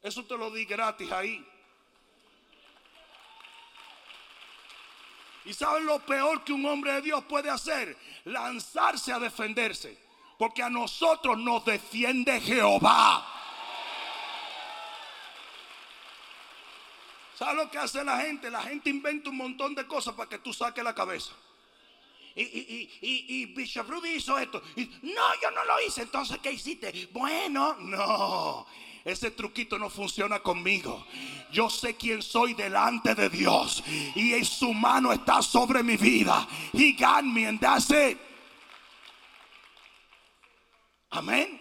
Eso 0.00 0.24
te 0.24 0.38
lo 0.38 0.50
di 0.50 0.64
gratis 0.64 1.12
ahí. 1.12 1.46
¿Y 5.44 5.52
saben 5.54 5.86
lo 5.86 5.98
peor 6.00 6.44
que 6.44 6.52
un 6.52 6.64
hombre 6.66 6.92
de 6.94 7.02
Dios 7.02 7.24
puede 7.24 7.50
hacer? 7.50 7.96
Lanzarse 8.24 9.12
a 9.12 9.18
defenderse. 9.18 9.98
Porque 10.38 10.62
a 10.62 10.70
nosotros 10.70 11.38
nos 11.38 11.64
defiende 11.64 12.40
Jehová. 12.40 13.26
¿Sabes 17.36 17.56
lo 17.56 17.70
que 17.70 17.78
hace 17.78 18.04
la 18.04 18.20
gente? 18.20 18.50
La 18.50 18.62
gente 18.62 18.90
inventa 18.90 19.30
un 19.30 19.36
montón 19.36 19.74
de 19.74 19.86
cosas 19.86 20.14
para 20.14 20.28
que 20.28 20.38
tú 20.38 20.52
saques 20.52 20.84
la 20.84 20.94
cabeza. 20.94 21.32
Y, 22.34 22.42
y, 22.42 22.90
y, 23.00 23.42
y, 23.42 23.46
Bishop 23.46 23.88
Rudy 23.88 24.14
hizo 24.14 24.38
esto. 24.38 24.62
no, 24.76 25.40
yo 25.42 25.50
no 25.50 25.64
lo 25.64 25.80
hice. 25.86 26.02
Entonces, 26.02 26.38
¿qué 26.38 26.52
hiciste? 26.52 27.08
Bueno, 27.12 27.74
no. 27.80 28.66
Ese 29.04 29.32
truquito 29.32 29.78
no 29.78 29.90
funciona 29.90 30.40
conmigo. 30.40 31.04
Yo 31.50 31.68
sé 31.68 31.96
quién 31.96 32.22
soy 32.22 32.54
delante 32.54 33.14
de 33.14 33.28
Dios. 33.28 33.82
Y 34.14 34.44
su 34.44 34.72
mano 34.72 35.12
está 35.12 35.42
sobre 35.42 35.82
mi 35.82 35.96
vida. 35.96 36.46
He 36.72 36.92
got. 36.92 37.24
Amén. 41.10 41.60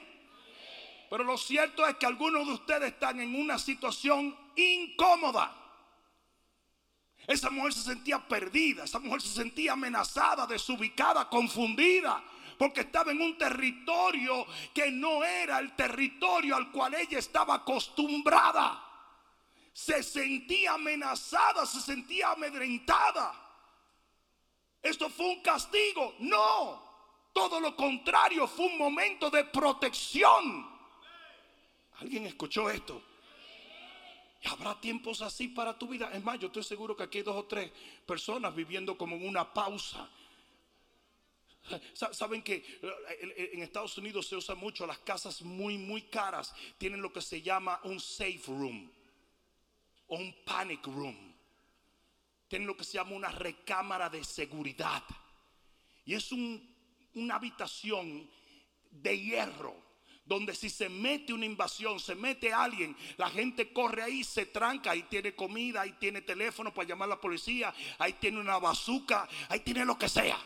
Pero 1.10 1.24
lo 1.24 1.38
cierto 1.38 1.86
es 1.88 1.96
que 1.96 2.06
algunos 2.06 2.46
de 2.46 2.54
ustedes 2.54 2.94
están 2.94 3.20
en 3.20 3.36
una 3.36 3.58
situación 3.58 4.36
incómoda. 4.56 5.58
Esa 7.28 7.50
mujer 7.50 7.74
se 7.74 7.82
sentía 7.82 8.20
perdida, 8.28 8.84
esa 8.84 9.00
mujer 9.00 9.22
se 9.22 9.30
sentía 9.30 9.74
amenazada, 9.74 10.48
desubicada, 10.48 11.30
confundida 11.30 12.24
porque 12.62 12.82
estaba 12.82 13.12
en 13.12 13.20
un 13.20 13.36
territorio 13.40 14.46
que 14.72 14.92
no 14.92 15.24
era 15.24 15.58
el 15.58 15.76
territorio 15.76 16.56
al 16.56 16.72
cual 16.72 16.94
ella 16.94 17.18
estaba 17.18 17.56
acostumbrada. 17.56 18.88
Se 19.74 20.04
sentía 20.04 20.74
amenazada, 20.74 21.66
se 21.66 21.82
sentía 21.82 22.34
amedrentada. 22.34 23.34
¿Esto 24.80 25.10
fue 25.10 25.26
un 25.26 25.42
castigo? 25.42 26.14
No. 26.20 26.84
Todo 27.34 27.60
lo 27.60 27.76
contrario, 27.76 28.48
fue 28.48 28.68
un 28.68 28.78
momento 28.78 29.32
de 29.32 29.44
protección. 29.46 30.70
¿Alguien 31.98 32.28
escuchó 32.28 32.70
esto? 32.70 33.02
habrá 34.46 34.80
tiempos 34.80 35.24
así 35.24 35.48
para 35.48 35.80
tu 35.80 35.88
vida. 35.88 36.12
Es 36.14 36.24
más, 36.24 36.38
yo 36.38 36.46
estoy 36.46 36.64
seguro 36.64 36.96
que 36.96 37.02
aquí 37.02 37.18
hay 37.18 37.24
dos 37.24 37.38
o 37.38 37.46
tres 37.46 37.72
personas 38.06 38.54
viviendo 38.54 38.96
como 38.96 39.16
una 39.16 39.52
pausa 39.52 40.08
Saben 41.94 42.42
que 42.42 42.80
en 43.54 43.62
Estados 43.62 43.98
Unidos 43.98 44.28
se 44.28 44.36
usa 44.36 44.56
mucho 44.56 44.86
las 44.86 45.00
casas 45.00 45.42
muy, 45.42 45.78
muy 45.78 46.04
caras. 46.04 46.54
Tienen 46.78 47.02
lo 47.02 47.14
que 47.14 47.22
se 47.22 47.42
llama 47.42 47.80
un 47.84 48.00
safe 48.00 48.44
room 48.48 48.92
o 50.08 50.16
un 50.16 50.36
panic 50.44 50.86
room. 50.88 51.34
Tienen 52.48 52.68
lo 52.68 52.76
que 52.76 52.84
se 52.84 52.94
llama 52.94 53.12
una 53.12 53.32
recámara 53.32 54.10
de 54.10 54.24
seguridad. 54.24 55.04
Y 56.04 56.16
es 56.16 56.32
una 56.32 57.36
habitación 57.36 58.30
de 58.90 59.20
hierro 59.20 59.92
donde 60.26 60.56
si 60.56 60.70
se 60.70 60.88
mete 60.88 61.34
una 61.34 61.46
invasión, 61.46 62.00
se 62.00 62.16
mete 62.16 62.54
alguien, 62.54 62.96
la 63.18 63.30
gente 63.30 63.74
corre 63.74 64.04
ahí, 64.04 64.24
se 64.24 64.46
tranca, 64.46 64.92
ahí 64.92 65.04
tiene 65.04 65.36
comida, 65.36 65.82
ahí 65.82 65.94
tiene 65.94 66.22
teléfono 66.22 66.74
para 66.74 66.88
llamar 66.88 67.08
a 67.08 67.16
la 67.16 67.22
policía, 67.22 67.74
ahí 67.98 68.14
tiene 68.14 68.40
una 68.40 68.58
bazuca, 68.58 69.28
ahí 69.50 69.60
tiene 69.60 69.84
lo 69.84 69.98
que 69.98 70.08
sea. 70.08 70.38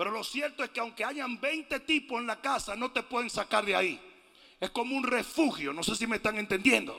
Pero 0.00 0.12
lo 0.12 0.24
cierto 0.24 0.64
es 0.64 0.70
que 0.70 0.80
aunque 0.80 1.04
hayan 1.04 1.38
20 1.38 1.80
tipos 1.80 2.18
en 2.18 2.26
la 2.26 2.40
casa, 2.40 2.74
no 2.74 2.90
te 2.90 3.02
pueden 3.02 3.28
sacar 3.28 3.66
de 3.66 3.76
ahí. 3.76 4.00
Es 4.58 4.70
como 4.70 4.96
un 4.96 5.02
refugio, 5.02 5.74
no 5.74 5.82
sé 5.82 5.94
si 5.94 6.06
me 6.06 6.16
están 6.16 6.38
entendiendo. 6.38 6.98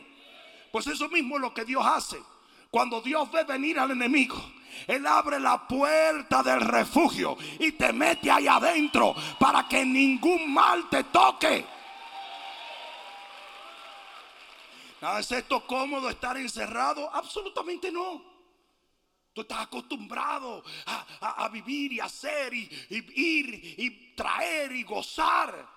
Pues 0.71 0.85
eso 0.85 1.09
mismo 1.09 1.37
es 1.37 1.41
lo 1.41 1.51
que 1.51 1.65
Dios 1.65 1.83
hace. 1.83 2.21
Cuando 2.69 3.01
Dios 3.01 3.31
ve 3.31 3.43
venir 3.43 3.79
al 3.79 3.89
enemigo, 3.89 4.39
Él 4.85 5.07
abre 5.07 5.39
la 5.39 5.67
puerta 5.67 6.43
del 6.43 6.61
refugio 6.61 7.35
y 7.57 7.71
te 7.71 7.91
mete 7.91 8.29
ahí 8.29 8.47
adentro 8.47 9.15
para 9.39 9.67
que 9.67 9.83
ningún 9.83 10.53
mal 10.53 10.87
te 10.87 11.05
toque. 11.05 11.65
¿Es 15.17 15.31
esto 15.31 15.65
cómodo 15.65 16.07
estar 16.07 16.37
encerrado? 16.37 17.09
Absolutamente 17.11 17.91
no. 17.91 18.30
Tú 19.33 19.41
estás 19.41 19.61
acostumbrado 19.61 20.63
a, 20.85 21.49
vivir 21.49 21.93
y 21.93 21.99
hacer 21.99 22.53
y, 22.53 22.69
ir 22.89 23.75
y 23.77 24.13
traer 24.13 24.73
y 24.73 24.83
gozar. 24.83 25.67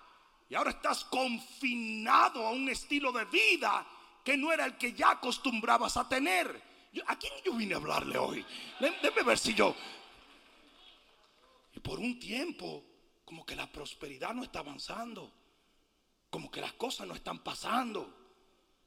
Y 0.49 0.55
ahora 0.55 0.71
estás 0.71 1.05
confinado 1.05 2.45
a 2.45 2.51
un 2.51 2.67
estilo 2.69 3.11
de 3.11 3.25
vida 3.25 3.85
que 4.23 4.35
no 4.35 4.51
era 4.51 4.65
el 4.65 4.77
que 4.77 4.93
ya 4.93 5.11
acostumbrabas 5.11 5.95
a 5.97 6.09
tener. 6.09 6.61
¿A 7.07 7.17
quién 7.17 7.33
yo 7.43 7.53
vine 7.53 7.73
a 7.73 7.77
hablarle 7.77 8.17
hoy? 8.17 8.45
Déjeme 8.79 9.23
ver 9.23 9.37
si 9.37 9.53
yo. 9.53 9.75
Y 11.73 11.79
por 11.79 11.99
un 11.99 12.19
tiempo, 12.19 12.83
como 13.23 13.45
que 13.45 13.55
la 13.55 13.71
prosperidad 13.71 14.33
no 14.33 14.43
está 14.43 14.59
avanzando. 14.59 15.31
Como 16.29 16.51
que 16.51 16.61
las 16.61 16.73
cosas 16.73 17.07
no 17.07 17.13
están 17.13 17.39
pasando. 17.39 18.13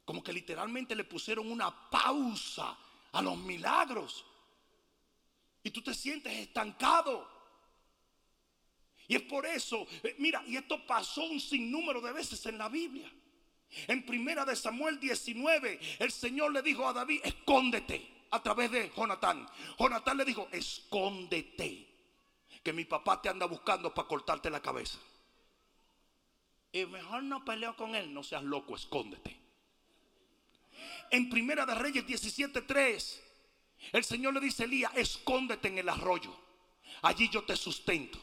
Como 0.05 0.23
que 0.23 0.33
literalmente 0.33 0.95
le 0.95 1.05
pusieron 1.05 1.51
una 1.51 1.91
pausa 1.91 2.77
a 3.13 3.23
los 3.23 3.37
milagros. 3.37 4.25
Y 5.63 5.71
tú 5.71 5.83
te 5.83 5.95
sientes 5.95 6.33
estancado. 6.33 7.29
Y 9.07 9.17
es 9.17 9.23
por 9.23 9.47
eso, 9.47 9.87
eh, 10.03 10.17
mira, 10.19 10.43
y 10.47 10.57
esto 10.57 10.87
pasó 10.87 11.25
un 11.25 11.41
sinnúmero 11.41 12.01
de 12.01 12.13
veces 12.13 12.45
en 12.47 12.59
la 12.59 12.69
Biblia. 12.69 13.11
En 13.87 14.05
primera 14.05 14.45
de 14.45 14.55
Samuel 14.55 15.01
19, 15.01 15.81
el 15.99 16.13
Señor 16.13 16.53
le 16.53 16.63
dijo 16.63 16.87
a 16.87 16.93
David, 16.93 17.21
escóndete 17.25 18.07
a 18.31 18.43
través 18.43 18.71
de 18.71 18.91
Jonatán. 18.95 19.47
Jonatán 19.79 20.17
le 20.17 20.25
dijo, 20.25 20.49
escóndete, 20.53 21.87
que 22.63 22.73
mi 22.73 22.85
papá 22.85 23.21
te 23.21 23.29
anda 23.29 23.47
buscando 23.47 23.93
para 23.95 24.09
cortarte 24.09 24.51
la 24.51 24.61
cabeza. 24.61 24.99
Y 26.73 26.85
mejor 26.87 27.23
no 27.23 27.45
peleo 27.45 27.75
con 27.77 27.95
él, 27.95 28.13
no 28.13 28.23
seas 28.23 28.43
loco, 28.43 28.77
escóndete. 28.77 29.37
En 31.11 31.31
primera 31.31 31.65
de 31.65 31.75
Reyes 31.75 32.07
17:3, 32.07 33.21
el 33.93 34.05
Señor 34.05 34.35
le 34.35 34.41
dice 34.41 34.63
a 34.63 34.67
Elías, 34.67 34.93
escóndete 34.95 35.69
en 35.69 35.79
el 35.79 35.89
arroyo, 35.89 36.35
allí 37.03 37.29
yo 37.29 37.45
te 37.45 37.57
sustento. 37.57 38.19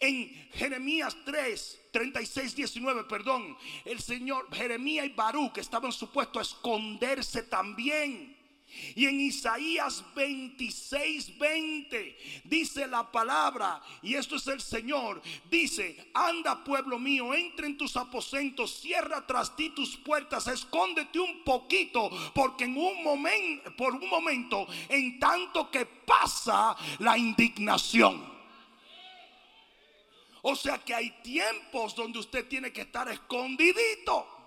En 0.00 0.50
Jeremías 0.52 1.16
3, 1.24 1.80
36, 1.92 2.56
19, 2.56 3.04
perdón, 3.04 3.56
el 3.84 4.00
Señor, 4.00 4.52
Jeremías 4.54 5.06
y 5.06 5.10
Baruch 5.10 5.56
estaban 5.58 5.92
supuestos 5.92 6.36
a 6.36 6.42
esconderse 6.42 7.44
también. 7.44 8.31
Y 8.94 9.06
en 9.06 9.20
Isaías 9.20 10.04
26, 10.14 11.38
20 11.38 12.42
dice 12.44 12.86
la 12.86 13.10
palabra, 13.10 13.82
y 14.02 14.14
esto 14.14 14.36
es 14.36 14.46
el 14.46 14.60
Señor, 14.60 15.22
dice, 15.50 16.10
anda 16.14 16.62
pueblo 16.64 16.98
mío, 16.98 17.34
entra 17.34 17.66
en 17.66 17.76
tus 17.76 17.96
aposentos, 17.96 18.80
cierra 18.80 19.26
tras 19.26 19.54
ti 19.56 19.70
tus 19.70 19.96
puertas, 19.96 20.46
escóndete 20.46 21.20
un 21.20 21.42
poquito, 21.44 22.10
porque 22.34 22.64
en 22.64 22.76
un 22.76 23.02
momento, 23.02 23.74
por 23.76 23.94
un 23.94 24.08
momento, 24.08 24.66
en 24.88 25.18
tanto 25.18 25.70
que 25.70 25.86
pasa 25.86 26.76
la 26.98 27.16
indignación. 27.16 28.32
O 30.42 30.56
sea 30.56 30.78
que 30.78 30.92
hay 30.92 31.10
tiempos 31.22 31.94
donde 31.94 32.18
usted 32.18 32.48
tiene 32.48 32.72
que 32.72 32.82
estar 32.82 33.08
escondidito. 33.08 34.41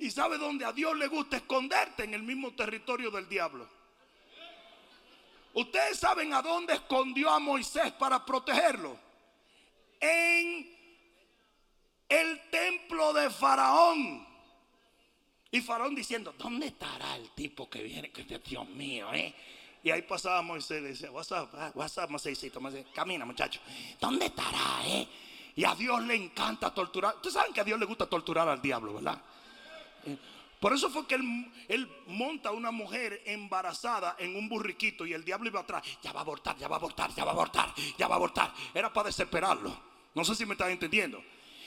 ¿Y 0.00 0.10
sabe 0.10 0.38
dónde 0.38 0.64
a 0.64 0.72
Dios 0.72 0.96
le 0.96 1.06
gusta 1.08 1.36
esconderte? 1.36 2.04
En 2.04 2.14
el 2.14 2.22
mismo 2.22 2.52
territorio 2.52 3.10
del 3.10 3.28
diablo. 3.28 3.68
Ustedes 5.54 5.98
saben 5.98 6.34
a 6.34 6.42
dónde 6.42 6.74
escondió 6.74 7.30
a 7.30 7.38
Moisés 7.38 7.92
para 7.92 8.24
protegerlo. 8.24 8.98
En 10.00 10.74
el 12.08 12.50
templo 12.50 13.12
de 13.12 13.30
Faraón. 13.30 14.26
Y 15.50 15.60
Faraón 15.60 15.94
diciendo, 15.94 16.34
¿dónde 16.36 16.66
estará 16.66 17.14
el 17.16 17.30
tipo 17.30 17.70
que 17.70 17.82
viene? 17.82 18.10
Que 18.10 18.24
Dios 18.24 18.68
mío, 18.70 19.12
¿eh? 19.14 19.32
Y 19.84 19.90
ahí 19.90 20.02
pasaba 20.02 20.42
Moisés 20.42 20.80
y 20.80 20.82
le 20.82 20.88
decía, 20.88 21.10
what's 21.12 21.30
up, 21.30 21.50
ah? 21.54 21.72
Camina, 22.92 23.24
muchacho. 23.24 23.60
¿Dónde 24.00 24.26
estará, 24.26 24.84
eh? 24.86 25.06
Y 25.56 25.64
a 25.64 25.74
Dios 25.74 26.02
le 26.02 26.14
encanta 26.16 26.74
torturar. 26.74 27.14
Ustedes 27.16 27.34
saben 27.34 27.52
que 27.52 27.60
a 27.60 27.64
Dios 27.64 27.78
le 27.78 27.86
gusta 27.86 28.06
torturar 28.06 28.48
al 28.48 28.60
diablo, 28.60 28.94
¿verdad? 28.94 29.20
Por 30.64 30.72
eso 30.72 30.88
fue 30.88 31.06
que 31.06 31.16
él, 31.16 31.90
monta 32.06 32.48
a 32.48 32.52
una 32.52 32.70
mujer 32.70 33.20
embarazada 33.26 34.16
en 34.18 34.34
un 34.34 34.48
burriquito 34.48 35.04
y 35.04 35.12
el 35.12 35.22
diablo 35.22 35.48
iba 35.48 35.60
atrás. 35.60 35.82
Ya 36.02 36.10
va 36.10 36.20
a 36.20 36.22
abortar, 36.22 36.56
ya 36.56 36.68
va 36.68 36.76
a 36.76 36.78
abortar, 36.78 37.14
ya 37.14 37.22
va 37.22 37.32
a 37.32 37.34
abortar, 37.34 37.74
ya 37.98 38.08
va 38.08 38.14
a 38.14 38.16
abortar. 38.16 38.54
Era 38.72 38.90
para 38.90 39.08
desesperarlo. 39.08 39.78
No 40.14 40.24
sé 40.24 40.34
si 40.34 40.46
me 40.46 40.54
están 40.54 40.70
entendiendo. 40.70 41.22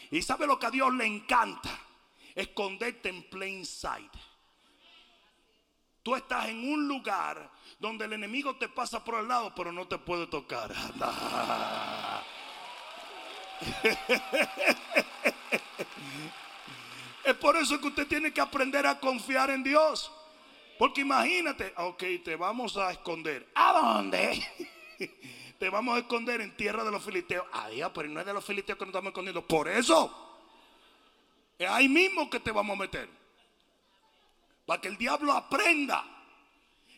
Y 0.10 0.23
sabe 0.23 0.47
lo 0.47 0.58
que 0.58 0.65
a 0.65 0.71
Dios 0.71 0.91
le 0.95 1.06
encanta: 1.06 1.69
esconderte 2.34 3.10
en 3.10 3.21
plain 3.30 3.63
sight. 3.65 4.12
Tú 6.02 6.15
estás 6.15 6.47
en 6.47 6.67
un 6.67 6.88
lugar 6.88 7.52
donde 7.78 8.06
el 8.06 8.13
enemigo 8.13 8.56
te 8.56 8.67
pasa 8.67 9.04
por 9.04 9.19
el 9.19 9.28
lado, 9.28 9.54
pero 9.54 9.71
no 9.71 9.88
te 9.88 10.00
puede 10.00 10.26
tocar. 10.26 10.73
Es 17.27 17.35
por 17.35 17.57
eso 17.57 17.77
que 17.81 17.87
usted 17.87 18.07
tiene 18.07 18.31
que 18.31 18.39
aprender 18.39 18.87
a 18.87 18.97
confiar 19.01 19.49
en 19.49 19.61
Dios. 19.61 20.09
Porque 20.79 21.01
imagínate, 21.01 21.73
ok, 21.75 22.01
te 22.23 22.37
vamos 22.37 22.77
a 22.77 22.89
esconder. 22.89 23.45
¿A 23.53 23.73
dónde? 23.73 24.47
te 25.59 25.69
vamos 25.69 25.97
a 25.97 25.99
esconder 25.99 26.39
en 26.39 26.55
tierra 26.55 26.85
de 26.85 26.91
los 26.91 27.03
filisteos. 27.03 27.45
Adiós, 27.51 27.91
pero 27.93 28.07
no 28.07 28.21
es 28.21 28.25
de 28.25 28.33
los 28.33 28.45
filisteos 28.45 28.79
que 28.79 28.85
nos 28.85 28.91
estamos 28.91 29.09
escondiendo. 29.09 29.45
Por 29.45 29.67
eso, 29.67 30.39
es 31.59 31.69
ahí 31.69 31.89
mismo 31.89 32.29
que 32.29 32.39
te 32.39 32.49
vamos 32.49 32.77
a 32.77 32.79
meter. 32.79 33.09
Para 34.65 34.79
que 34.79 34.87
el 34.87 34.95
diablo 34.95 35.33
aprenda 35.33 36.05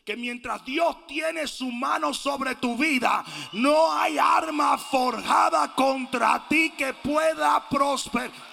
que 0.05 0.15
mientras 0.15 0.63
Dios 0.63 1.07
tiene 1.07 1.47
su 1.47 1.71
mano 1.71 2.13
sobre 2.13 2.53
tu 2.53 2.77
vida, 2.77 3.25
no 3.53 3.91
hay 3.91 4.19
arma 4.19 4.77
forjada 4.77 5.73
contra 5.73 6.47
ti 6.47 6.69
que 6.77 6.93
pueda 6.93 7.67
prosperar. 7.67 8.48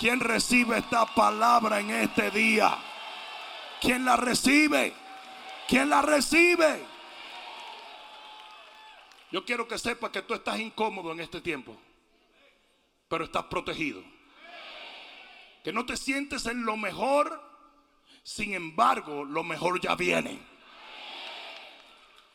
¿Quién 0.00 0.18
recibe 0.18 0.78
esta 0.78 1.04
palabra 1.04 1.78
en 1.78 1.90
este 1.90 2.30
día? 2.30 2.74
¿Quién 3.82 4.06
la 4.06 4.16
recibe? 4.16 4.94
¿Quién 5.68 5.90
la 5.90 6.00
recibe? 6.00 6.86
Yo 9.30 9.44
quiero 9.44 9.68
que 9.68 9.76
sepa 9.76 10.10
que 10.10 10.22
tú 10.22 10.32
estás 10.32 10.58
incómodo 10.58 11.12
en 11.12 11.20
este 11.20 11.42
tiempo, 11.42 11.78
pero 13.08 13.24
estás 13.24 13.44
protegido. 13.44 14.02
Que 15.62 15.70
no 15.70 15.84
te 15.84 15.98
sientes 15.98 16.46
en 16.46 16.64
lo 16.64 16.78
mejor, 16.78 17.38
sin 18.22 18.54
embargo, 18.54 19.22
lo 19.22 19.44
mejor 19.44 19.82
ya 19.82 19.96
viene. 19.96 20.40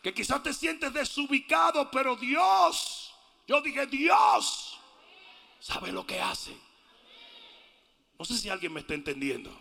Que 0.04 0.14
quizás 0.14 0.44
te 0.44 0.54
sientes 0.54 0.94
desubicado, 0.94 1.90
pero 1.90 2.16
Dios, 2.16 3.12
yo 3.48 3.60
dije, 3.62 3.88
Dios 3.88 4.80
sabe 5.60 5.92
lo 5.92 6.06
que 6.06 6.22
hace. 6.22 6.65
No 8.18 8.26
sé 8.26 8.38
si 8.38 8.50
alguien 8.50 8.74
me 8.74 8.82
está 8.82 8.94
entendiendo. 8.94 9.52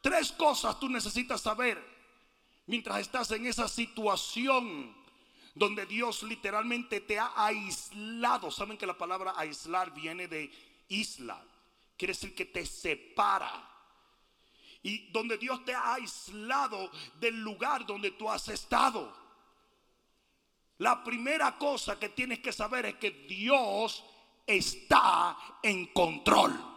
Tres 0.00 0.32
cosas 0.32 0.78
tú 0.78 0.88
necesitas 0.88 1.40
saber 1.40 1.82
mientras 2.66 3.00
estás 3.00 3.30
en 3.30 3.46
esa 3.46 3.68
situación 3.68 4.94
donde 5.54 5.86
Dios 5.86 6.22
literalmente 6.24 7.00
te 7.00 7.18
ha 7.18 7.32
aislado. 7.34 8.50
Saben 8.50 8.76
que 8.76 8.86
la 8.86 8.98
palabra 8.98 9.34
aislar 9.36 9.94
viene 9.94 10.28
de 10.28 10.50
isla. 10.88 11.42
Quiere 11.96 12.12
decir 12.12 12.34
que 12.34 12.44
te 12.44 12.66
separa 12.66 13.70
y 14.82 15.10
donde 15.10 15.38
Dios 15.38 15.64
te 15.64 15.74
ha 15.74 15.94
aislado 15.94 16.90
del 17.18 17.40
lugar 17.40 17.86
donde 17.86 18.10
tú 18.10 18.30
has 18.30 18.48
estado. 18.48 19.16
La 20.78 21.02
primera 21.02 21.56
cosa 21.56 21.98
que 21.98 22.10
tienes 22.10 22.40
que 22.40 22.52
saber 22.52 22.84
es 22.86 22.96
que 22.96 23.10
Dios 23.10 24.04
está 24.46 25.58
en 25.62 25.86
control. 25.86 26.73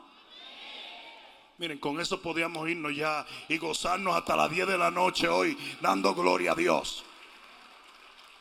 Miren, 1.57 1.79
con 1.79 1.99
eso 1.99 2.21
podíamos 2.21 2.69
irnos 2.69 2.95
ya 2.95 3.25
y 3.49 3.57
gozarnos 3.57 4.15
hasta 4.15 4.35
las 4.35 4.51
10 4.51 4.67
de 4.67 4.77
la 4.77 4.91
noche 4.91 5.27
hoy, 5.27 5.57
dando 5.81 6.13
gloria 6.13 6.51
a 6.51 6.55
Dios. 6.55 7.03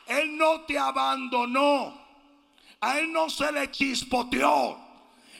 Él 0.06 0.36
no 0.36 0.62
te 0.62 0.78
abandonó. 0.78 2.04
A 2.80 2.98
Él 2.98 3.10
no 3.10 3.30
se 3.30 3.50
le 3.52 3.70
chispoteó. 3.70 4.78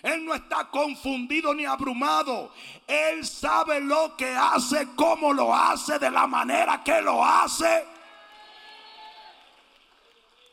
Él 0.03 0.25
no 0.25 0.35
está 0.35 0.69
confundido 0.69 1.53
ni 1.53 1.67
abrumado. 1.67 2.53
Él 2.87 3.27
sabe 3.27 3.81
lo 3.81 4.17
que 4.17 4.29
hace, 4.29 4.89
cómo 4.95 5.35
lo 5.35 5.55
hace, 5.55 5.99
de 5.99 6.11
la 6.11 6.27
manera 6.27 6.83
que 6.83 7.03
lo 7.03 7.23
hace. 7.23 7.85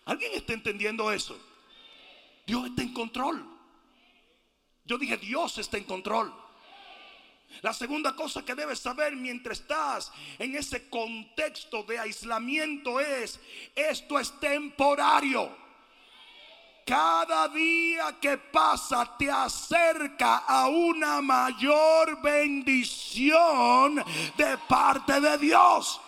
¿Alguien 0.05 0.31
está 0.33 0.53
entendiendo 0.53 1.11
eso? 1.11 1.37
Dios 2.45 2.65
está 2.65 2.81
en 2.81 2.93
control. 2.93 3.45
Yo 4.83 4.97
dije, 4.97 5.15
Dios 5.15 5.57
está 5.57 5.77
en 5.77 5.85
control. 5.85 6.42
La 7.61 7.73
segunda 7.73 8.15
cosa 8.15 8.43
que 8.43 8.55
debes 8.55 8.79
saber 8.79 9.15
mientras 9.15 9.59
estás 9.59 10.11
en 10.39 10.55
ese 10.55 10.89
contexto 10.89 11.83
de 11.83 11.99
aislamiento 11.99 12.99
es, 12.99 13.39
esto 13.75 14.19
es 14.19 14.37
temporario. 14.39 15.63
Cada 16.85 17.47
día 17.47 18.17
que 18.19 18.37
pasa 18.37 19.15
te 19.17 19.31
acerca 19.31 20.39
a 20.39 20.67
una 20.67 21.21
mayor 21.21 22.21
bendición 22.21 24.03
de 24.35 24.57
parte 24.67 25.21
de 25.21 25.37
Dios. 25.37 26.01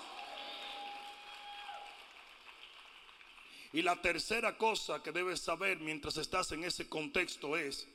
Y 3.72 3.82
la 3.82 3.96
tercera 4.02 4.58
cosa 4.58 5.02
que 5.02 5.12
debes 5.12 5.42
saber 5.42 5.80
mientras 5.80 6.18
estás 6.18 6.52
en 6.52 6.64
ese 6.64 6.90
contexto 6.90 7.56
es 7.56 7.88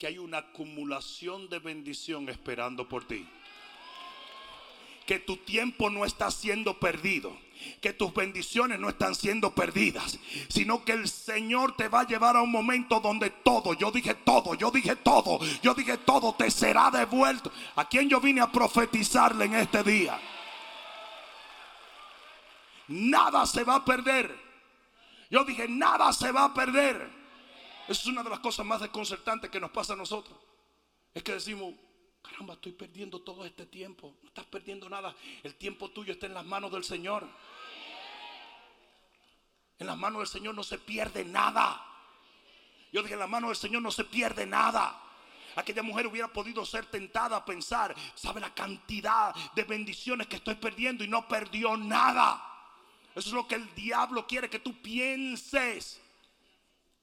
que 0.00 0.06
hay 0.06 0.18
una 0.18 0.38
acumulación 0.38 1.50
de 1.50 1.58
bendición 1.58 2.30
esperando 2.30 2.88
por 2.88 3.06
ti. 3.06 3.28
Que 5.06 5.18
tu 5.18 5.36
tiempo 5.36 5.90
no 5.90 6.06
está 6.06 6.30
siendo 6.30 6.80
perdido 6.80 7.36
que 7.82 7.92
tus 7.92 8.14
bendiciones 8.14 8.80
no 8.80 8.88
están 8.88 9.14
siendo 9.14 9.54
perdidas, 9.54 10.18
sino 10.48 10.82
que 10.82 10.92
el 10.92 11.06
Señor 11.06 11.76
te 11.76 11.88
va 11.88 12.00
a 12.00 12.06
llevar 12.06 12.34
a 12.34 12.40
un 12.40 12.50
momento 12.50 13.00
donde 13.00 13.28
todo, 13.28 13.74
yo 13.74 13.90
dije 13.90 14.14
todo, 14.14 14.54
yo 14.54 14.70
dije 14.70 14.96
todo, 14.96 15.38
yo 15.62 15.74
dije 15.74 15.98
todo, 15.98 16.34
te 16.34 16.50
será 16.50 16.90
devuelto. 16.90 17.52
¿A 17.76 17.86
quien 17.86 18.08
yo 18.08 18.18
vine 18.18 18.40
a 18.40 18.50
profetizarle 18.50 19.44
en 19.44 19.56
este 19.56 19.82
día? 19.82 20.18
Nada 22.88 23.44
se 23.44 23.62
va 23.62 23.74
a 23.74 23.84
perder. 23.84 24.34
Yo 25.30 25.44
dije, 25.44 25.68
nada 25.68 26.14
se 26.14 26.32
va 26.32 26.46
a 26.46 26.54
perder. 26.54 27.19
Esa 27.90 28.02
es 28.02 28.06
una 28.06 28.22
de 28.22 28.30
las 28.30 28.38
cosas 28.38 28.64
más 28.64 28.80
desconcertantes 28.80 29.50
que 29.50 29.58
nos 29.58 29.72
pasa 29.72 29.94
a 29.94 29.96
nosotros. 29.96 30.38
Es 31.12 31.24
que 31.24 31.32
decimos, 31.32 31.74
caramba, 32.22 32.54
estoy 32.54 32.70
perdiendo 32.70 33.20
todo 33.22 33.44
este 33.44 33.66
tiempo. 33.66 34.14
No 34.22 34.28
estás 34.28 34.44
perdiendo 34.44 34.88
nada. 34.88 35.12
El 35.42 35.56
tiempo 35.56 35.90
tuyo 35.90 36.12
está 36.12 36.26
en 36.26 36.34
las 36.34 36.46
manos 36.46 36.70
del 36.70 36.84
Señor. 36.84 37.26
En 39.76 39.88
las 39.88 39.98
manos 39.98 40.20
del 40.20 40.28
Señor 40.28 40.54
no 40.54 40.62
se 40.62 40.78
pierde 40.78 41.24
nada. 41.24 41.84
Yo 42.92 43.02
dije, 43.02 43.14
en 43.14 43.20
las 43.20 43.28
manos 43.28 43.50
del 43.50 43.56
Señor 43.56 43.82
no 43.82 43.90
se 43.90 44.04
pierde 44.04 44.46
nada. 44.46 45.02
Aquella 45.56 45.82
mujer 45.82 46.06
hubiera 46.06 46.28
podido 46.28 46.64
ser 46.64 46.86
tentada 46.86 47.38
a 47.38 47.44
pensar, 47.44 47.96
¿sabe 48.14 48.40
la 48.40 48.54
cantidad 48.54 49.34
de 49.56 49.64
bendiciones 49.64 50.28
que 50.28 50.36
estoy 50.36 50.54
perdiendo 50.54 51.02
y 51.02 51.08
no 51.08 51.26
perdió 51.26 51.76
nada? 51.76 52.40
Eso 53.16 53.30
es 53.30 53.34
lo 53.34 53.48
que 53.48 53.56
el 53.56 53.74
diablo 53.74 54.28
quiere 54.28 54.48
que 54.48 54.60
tú 54.60 54.80
pienses. 54.80 55.99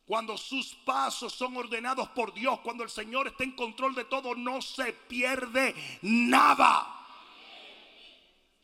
Cuando 0.07 0.37
sus 0.37 0.73
pasos 0.73 1.33
son 1.33 1.57
ordenados 1.57 2.07
por 2.09 2.33
Dios, 2.33 2.61
cuando 2.61 2.81
el 2.85 2.89
Señor 2.89 3.27
está 3.27 3.43
en 3.43 3.51
control 3.51 3.93
de 3.93 4.05
todo, 4.05 4.35
no 4.35 4.61
se 4.61 4.93
pierde 4.93 5.75
nada. 6.01 6.93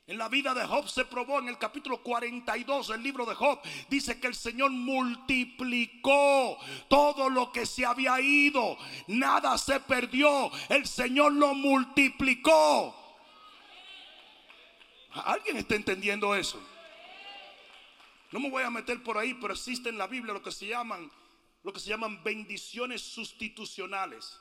En 0.07 0.17
la 0.17 0.29
vida 0.29 0.53
de 0.53 0.65
Job 0.65 0.87
se 0.87 1.03
probó 1.03 1.39
en 1.39 1.49
el 1.49 1.57
capítulo 1.57 2.01
42 2.01 2.87
del 2.87 3.03
libro 3.03 3.25
de 3.25 3.35
Job. 3.35 3.59
Dice 3.89 4.21
que 4.21 4.27
el 4.27 4.35
Señor 4.35 4.71
multiplicó 4.71 6.57
todo 6.87 7.29
lo 7.29 7.51
que 7.51 7.65
se 7.65 7.85
había 7.85 8.21
ido. 8.21 8.77
Nada 9.07 9.57
se 9.57 9.81
perdió. 9.81 10.49
El 10.69 10.87
Señor 10.87 11.33
lo 11.33 11.53
multiplicó. 11.53 12.95
¿Alguien 15.11 15.57
está 15.57 15.75
entendiendo 15.75 16.35
eso? 16.35 16.57
No 18.31 18.39
me 18.39 18.49
voy 18.49 18.63
a 18.63 18.69
meter 18.69 19.03
por 19.03 19.17
ahí, 19.17 19.33
pero 19.33 19.53
existe 19.53 19.89
en 19.89 19.97
la 19.97 20.07
Biblia 20.07 20.33
lo 20.33 20.41
que 20.41 20.51
se 20.51 20.67
llaman 20.67 21.11
lo 21.63 21.71
que 21.71 21.79
se 21.79 21.89
llaman 21.89 22.23
bendiciones 22.23 23.01
sustitucionales. 23.01 24.39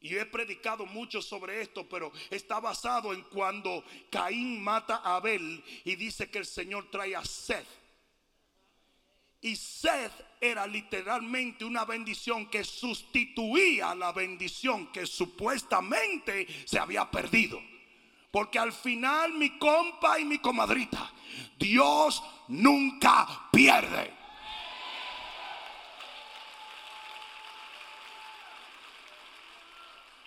Y 0.00 0.16
he 0.16 0.26
predicado 0.26 0.84
mucho 0.84 1.22
sobre 1.22 1.62
esto, 1.62 1.88
pero 1.88 2.12
está 2.28 2.58
basado 2.58 3.12
en 3.12 3.22
cuando 3.22 3.84
Caín 4.10 4.62
mata 4.62 4.96
a 4.96 5.16
Abel 5.16 5.62
y 5.84 5.94
dice 5.94 6.28
que 6.28 6.38
el 6.38 6.46
Señor 6.46 6.90
trae 6.90 7.14
a 7.14 7.24
Seth. 7.24 7.66
Y 9.40 9.56
Seth 9.56 10.12
era 10.40 10.66
literalmente 10.66 11.64
una 11.64 11.84
bendición 11.84 12.46
que 12.46 12.64
sustituía 12.64 13.94
la 13.94 14.12
bendición 14.12 14.92
que 14.92 15.06
supuestamente 15.06 16.46
se 16.64 16.78
había 16.78 17.08
perdido. 17.10 17.60
Porque 18.30 18.58
al 18.58 18.72
final 18.72 19.34
mi 19.34 19.58
compa 19.58 20.18
y 20.18 20.24
mi 20.24 20.38
comadrita, 20.38 21.12
Dios 21.58 22.22
nunca 22.48 23.48
pierde. 23.52 24.21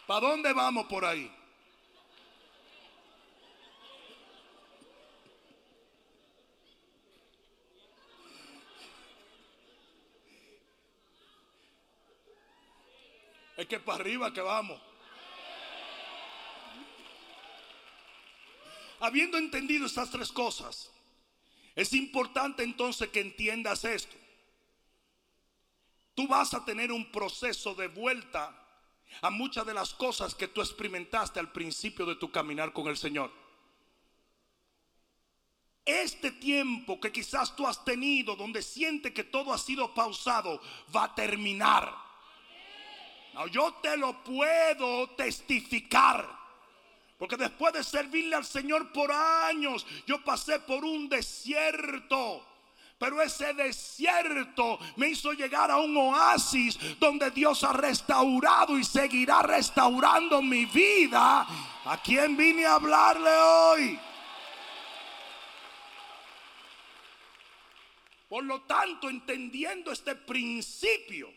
¿Para 0.07 0.27
dónde 0.27 0.53
vamos 0.53 0.85
por 0.85 1.03
ahí? 1.03 1.31
Es 13.57 13.67
que 13.67 13.79
para 13.79 13.99
arriba 13.99 14.33
que 14.33 14.41
vamos. 14.41 14.79
Habiendo 18.99 19.37
entendido 19.37 19.85
estas 19.85 20.11
tres 20.11 20.31
cosas, 20.31 20.91
es 21.75 21.93
importante 21.93 22.63
entonces 22.63 23.09
que 23.09 23.21
entiendas 23.21 23.85
esto. 23.85 24.15
Tú 26.13 26.27
vas 26.27 26.53
a 26.53 26.63
tener 26.63 26.91
un 26.91 27.11
proceso 27.11 27.73
de 27.75 27.87
vuelta 27.87 28.64
a 29.21 29.29
muchas 29.29 29.65
de 29.65 29.73
las 29.73 29.93
cosas 29.93 30.35
que 30.35 30.47
tú 30.47 30.61
experimentaste 30.61 31.39
al 31.39 31.51
principio 31.51 32.05
de 32.05 32.15
tu 32.15 32.31
caminar 32.31 32.73
con 32.73 32.87
el 32.87 32.97
Señor. 32.97 33.31
Este 35.85 36.31
tiempo 36.31 36.99
que 36.99 37.11
quizás 37.11 37.55
tú 37.55 37.67
has 37.67 37.85
tenido 37.85 38.35
donde 38.35 38.63
siente 38.63 39.13
que 39.13 39.23
todo 39.23 39.53
ha 39.53 39.57
sido 39.57 39.93
pausado 39.93 40.59
va 40.95 41.05
a 41.05 41.15
terminar. 41.15 41.95
yo 43.51 43.73
te 43.81 43.95
lo 43.97 44.23
puedo 44.23 45.09
testificar. 45.11 46.45
Porque 47.17 47.37
después 47.37 47.73
de 47.73 47.83
servirle 47.83 48.35
al 48.35 48.45
Señor 48.45 48.91
por 48.91 49.11
años, 49.11 49.85
yo 50.05 50.23
pasé 50.23 50.59
por 50.59 50.83
un 50.83 51.07
desierto 51.07 52.45
pero 52.97 53.21
ese 53.21 53.53
desierto 53.53 54.79
me 54.95 55.09
hizo 55.09 55.33
llegar 55.33 55.69
a 55.69 55.77
un 55.77 55.95
oasis 55.97 56.79
donde 56.97 57.29
Dios 57.31 57.63
ha 57.63 57.73
restaurado 57.73 58.77
y 58.77 58.83
seguirá 58.83 59.41
restaurando 59.41 60.41
mi 60.41 60.65
vida. 60.65 61.45
¿A 61.85 62.01
quién 62.01 62.37
vine 62.37 62.65
a 62.65 62.75
hablarle 62.75 63.29
hoy? 63.29 63.99
Por 68.29 68.43
lo 68.45 68.61
tanto, 68.61 69.09
entendiendo 69.09 69.91
este 69.91 70.15
principio, 70.15 71.31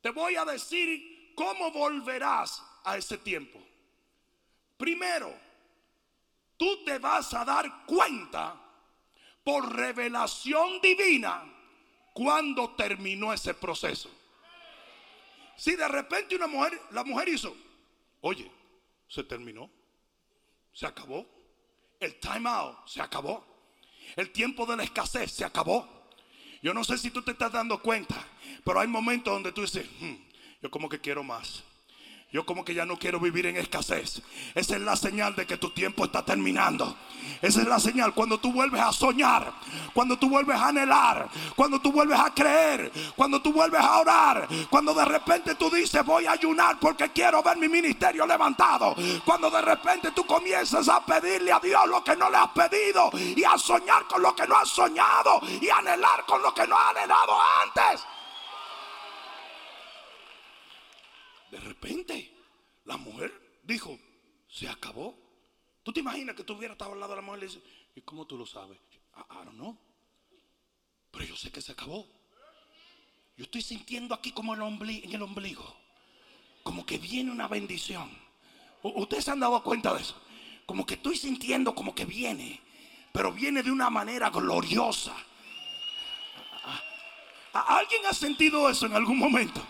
te 0.00 0.10
voy 0.10 0.36
a 0.36 0.44
decir 0.44 1.32
cómo 1.34 1.70
volverás 1.72 2.62
a 2.84 2.96
ese 2.96 3.18
tiempo. 3.18 3.60
Primero, 4.76 5.34
tú 6.56 6.84
te 6.84 6.98
vas 6.98 7.34
a 7.34 7.44
dar 7.44 7.84
cuenta 7.84 8.65
por 9.46 9.76
revelación 9.76 10.80
divina 10.80 11.44
cuando 12.12 12.70
terminó 12.70 13.32
ese 13.32 13.54
proceso. 13.54 14.10
Si 15.56 15.76
de 15.76 15.86
repente 15.86 16.34
una 16.34 16.48
mujer, 16.48 16.76
la 16.90 17.04
mujer 17.04 17.28
hizo, 17.28 17.56
oye, 18.22 18.50
se 19.06 19.22
terminó, 19.22 19.70
se 20.72 20.84
acabó, 20.84 21.24
el 22.00 22.18
time 22.18 22.50
out 22.50 22.88
se 22.88 23.00
acabó, 23.00 23.46
el 24.16 24.32
tiempo 24.32 24.66
de 24.66 24.78
la 24.78 24.82
escasez 24.82 25.30
se 25.30 25.44
acabó. 25.44 25.88
Yo 26.60 26.74
no 26.74 26.82
sé 26.82 26.98
si 26.98 27.12
tú 27.12 27.22
te 27.22 27.30
estás 27.30 27.52
dando 27.52 27.80
cuenta, 27.80 28.16
pero 28.64 28.80
hay 28.80 28.88
momentos 28.88 29.32
donde 29.32 29.52
tú 29.52 29.60
dices, 29.60 29.86
hmm, 30.00 30.14
yo 30.60 30.72
como 30.72 30.88
que 30.88 31.00
quiero 31.00 31.22
más. 31.22 31.62
Yo 32.36 32.44
como 32.44 32.66
que 32.66 32.74
ya 32.74 32.84
no 32.84 32.98
quiero 32.98 33.18
vivir 33.18 33.46
en 33.46 33.56
escasez. 33.56 34.20
Esa 34.54 34.76
es 34.76 34.82
la 34.82 34.94
señal 34.94 35.34
de 35.34 35.46
que 35.46 35.56
tu 35.56 35.70
tiempo 35.70 36.04
está 36.04 36.22
terminando. 36.22 36.94
Esa 37.40 37.62
es 37.62 37.66
la 37.66 37.80
señal 37.80 38.12
cuando 38.12 38.36
tú 38.36 38.52
vuelves 38.52 38.78
a 38.78 38.92
soñar, 38.92 39.50
cuando 39.94 40.18
tú 40.18 40.28
vuelves 40.28 40.54
a 40.54 40.68
anhelar, 40.68 41.30
cuando 41.56 41.80
tú 41.80 41.90
vuelves 41.90 42.20
a 42.20 42.34
creer, 42.34 42.92
cuando 43.16 43.40
tú 43.40 43.54
vuelves 43.54 43.80
a 43.80 44.00
orar, 44.00 44.48
cuando 44.68 44.92
de 44.92 45.06
repente 45.06 45.54
tú 45.54 45.70
dices 45.70 46.04
voy 46.04 46.26
a 46.26 46.32
ayunar 46.32 46.78
porque 46.78 47.08
quiero 47.08 47.42
ver 47.42 47.56
mi 47.56 47.70
ministerio 47.70 48.26
levantado. 48.26 48.94
Cuando 49.24 49.48
de 49.48 49.62
repente 49.62 50.10
tú 50.10 50.26
comienzas 50.26 50.90
a 50.90 51.02
pedirle 51.06 51.52
a 51.52 51.58
Dios 51.58 51.88
lo 51.88 52.04
que 52.04 52.16
no 52.16 52.28
le 52.28 52.36
has 52.36 52.50
pedido 52.50 53.12
y 53.14 53.42
a 53.44 53.56
soñar 53.56 54.06
con 54.06 54.20
lo 54.20 54.36
que 54.36 54.46
no 54.46 54.56
has 54.56 54.68
soñado 54.68 55.40
y 55.58 55.70
a 55.70 55.78
anhelar 55.78 56.26
con 56.26 56.42
lo 56.42 56.52
que 56.52 56.66
no 56.66 56.76
has 56.76 56.90
anhelado 56.90 57.32
antes. 57.64 58.04
De 61.50 61.60
repente, 61.60 62.32
la 62.84 62.96
mujer 62.96 63.32
dijo, 63.62 63.98
se 64.48 64.68
acabó. 64.68 65.16
¿Tú 65.82 65.92
te 65.92 66.00
imaginas 66.00 66.34
que 66.34 66.44
tú 66.44 66.54
hubieras 66.54 66.74
estado 66.74 66.92
al 66.92 67.00
lado 67.00 67.12
de 67.12 67.16
la 67.16 67.22
mujer 67.22 67.38
y 67.38 67.40
le 67.42 67.46
dices, 67.48 67.62
¿y 67.94 68.00
cómo 68.00 68.26
tú 68.26 68.36
lo 68.36 68.46
sabes? 68.46 68.78
I, 69.16 69.20
I 69.20 69.44
don't 69.44 69.52
know. 69.54 69.78
Pero 71.12 71.24
yo 71.24 71.36
sé 71.36 71.50
que 71.50 71.62
se 71.62 71.72
acabó. 71.72 72.06
Yo 73.36 73.44
estoy 73.44 73.62
sintiendo 73.62 74.14
aquí 74.14 74.32
como 74.32 74.54
el 74.54 74.60
en 74.90 75.12
el 75.12 75.22
ombligo. 75.22 75.76
Como 76.62 76.84
que 76.84 76.98
viene 76.98 77.30
una 77.30 77.46
bendición. 77.48 78.10
Ustedes 78.82 79.24
se 79.24 79.30
han 79.30 79.40
dado 79.40 79.62
cuenta 79.62 79.94
de 79.94 80.00
eso. 80.02 80.20
Como 80.66 80.84
que 80.84 80.94
estoy 80.94 81.16
sintiendo 81.16 81.74
como 81.74 81.94
que 81.94 82.04
viene. 82.04 82.60
Pero 83.12 83.32
viene 83.32 83.62
de 83.62 83.70
una 83.70 83.88
manera 83.88 84.30
gloriosa. 84.30 85.14
¿A- 87.52 87.78
¿Alguien 87.78 88.04
ha 88.06 88.12
sentido 88.12 88.68
eso 88.68 88.86
en 88.86 88.94
algún 88.94 89.18
momento? 89.18 89.64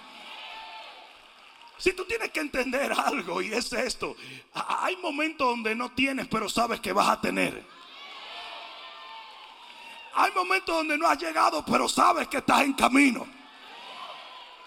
Si 1.79 1.93
tú 1.93 2.05
tienes 2.07 2.31
que 2.31 2.41
entender 2.41 2.93
algo 2.93 3.43
y 3.43 3.53
es 3.53 3.73
esto, 3.73 4.17
hay 4.55 4.97
momentos 4.97 5.47
donde 5.47 5.75
no 5.75 5.91
tienes 5.93 6.27
pero 6.29 6.49
sabes 6.49 6.81
que 6.81 6.93
vas 6.93 7.09
a 7.09 7.21
tener. 7.21 7.65
Hay 10.15 10.33
momentos 10.33 10.75
donde 10.75 10.97
no 10.97 11.07
has 11.07 11.19
llegado 11.19 11.65
pero 11.65 11.89
sabes 11.89 12.29
que 12.29 12.39
estás 12.39 12.63
en 12.63 12.73
camino. 12.73 13.27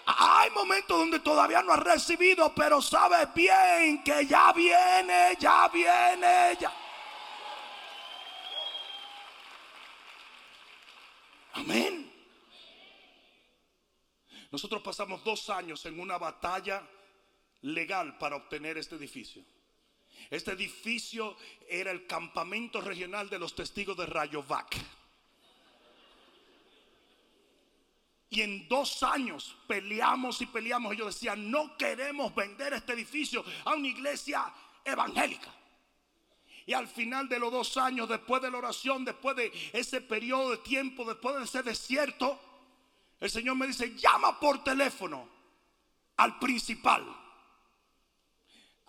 Hay 0.06 0.50
momentos 0.50 0.98
donde 0.98 1.20
todavía 1.20 1.62
no 1.62 1.72
has 1.72 1.80
recibido 1.80 2.54
pero 2.54 2.80
sabes 2.80 3.32
bien 3.34 4.04
que 4.04 4.26
ya 4.26 4.52
viene, 4.52 5.36
ya 5.38 5.68
viene, 5.68 6.56
ya. 6.60 6.72
Amén. 11.54 12.10
Nosotros 14.52 14.80
pasamos 14.82 15.22
dos 15.24 15.50
años 15.50 15.84
en 15.86 15.98
una 15.98 16.16
batalla 16.16 16.82
legal 17.62 18.18
para 18.18 18.36
obtener 18.36 18.78
este 18.78 18.96
edificio. 18.96 19.42
Este 20.28 20.52
edificio 20.52 21.36
era 21.68 21.90
el 21.90 22.06
campamento 22.06 22.80
regional 22.80 23.28
de 23.30 23.38
los 23.38 23.54
testigos 23.54 23.96
de 23.96 24.06
Rayovac. 24.06 24.76
Y 28.32 28.42
en 28.42 28.68
dos 28.68 29.02
años 29.02 29.56
peleamos 29.66 30.40
y 30.40 30.46
peleamos. 30.46 30.92
Ellos 30.92 31.14
decían, 31.14 31.50
no 31.50 31.76
queremos 31.76 32.32
vender 32.34 32.72
este 32.74 32.92
edificio 32.92 33.44
a 33.64 33.74
una 33.74 33.88
iglesia 33.88 34.52
evangélica. 34.84 35.52
Y 36.64 36.72
al 36.72 36.86
final 36.86 37.28
de 37.28 37.40
los 37.40 37.50
dos 37.50 37.76
años, 37.76 38.08
después 38.08 38.40
de 38.40 38.50
la 38.50 38.58
oración, 38.58 39.04
después 39.04 39.34
de 39.34 39.50
ese 39.72 40.00
periodo 40.00 40.52
de 40.52 40.58
tiempo, 40.58 41.04
después 41.04 41.36
de 41.36 41.44
ese 41.44 41.64
desierto, 41.64 42.38
el 43.18 43.28
Señor 43.28 43.56
me 43.56 43.66
dice, 43.66 43.96
llama 43.96 44.38
por 44.38 44.62
teléfono 44.62 45.28
al 46.16 46.38
principal. 46.38 47.04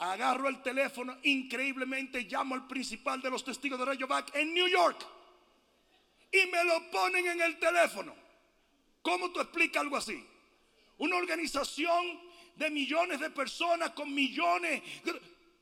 Agarro 0.01 0.49
el 0.49 0.63
teléfono, 0.63 1.15
increíblemente 1.21 2.21
llamo 2.21 2.55
al 2.55 2.65
principal 2.65 3.21
de 3.21 3.29
los 3.29 3.43
testigos 3.43 3.77
de 3.77 3.85
Rayovac 3.85 4.35
en 4.35 4.51
New 4.51 4.67
York. 4.67 5.05
Y 6.31 6.49
me 6.49 6.63
lo 6.63 6.89
ponen 6.89 7.27
en 7.27 7.39
el 7.39 7.59
teléfono. 7.59 8.15
¿Cómo 9.03 9.31
tú 9.31 9.39
explicas 9.39 9.81
algo 9.83 9.97
así? 9.97 10.25
Una 10.97 11.17
organización 11.17 12.19
de 12.55 12.71
millones 12.71 13.19
de 13.19 13.29
personas 13.29 13.91
con 13.91 14.11
millones. 14.11 14.81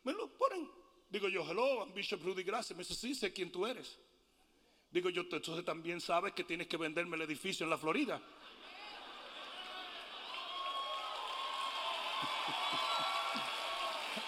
Me 0.05 0.13
lo 0.13 0.29
ponen. 0.29 0.69
Digo 1.09 1.27
yo, 1.27 1.43
hello, 1.43 1.83
I'm 1.83 1.93
Bishop 1.93 2.23
Rudy 2.23 2.43
Gracias. 2.43 2.77
Me 2.77 2.83
dice, 2.83 2.95
sí, 2.95 3.15
sé 3.15 3.33
quién 3.33 3.51
tú 3.51 3.67
eres. 3.67 3.99
Digo 4.89 5.09
yo, 5.09 5.21
entonces 5.21 5.65
también 5.65 5.99
sabes 5.99 6.31
que 6.31 6.45
tienes 6.45 6.67
que 6.67 6.77
venderme 6.77 7.17
el 7.17 7.23
edificio 7.23 7.65
en 7.65 7.71
la 7.71 7.77
Florida. 7.77 8.21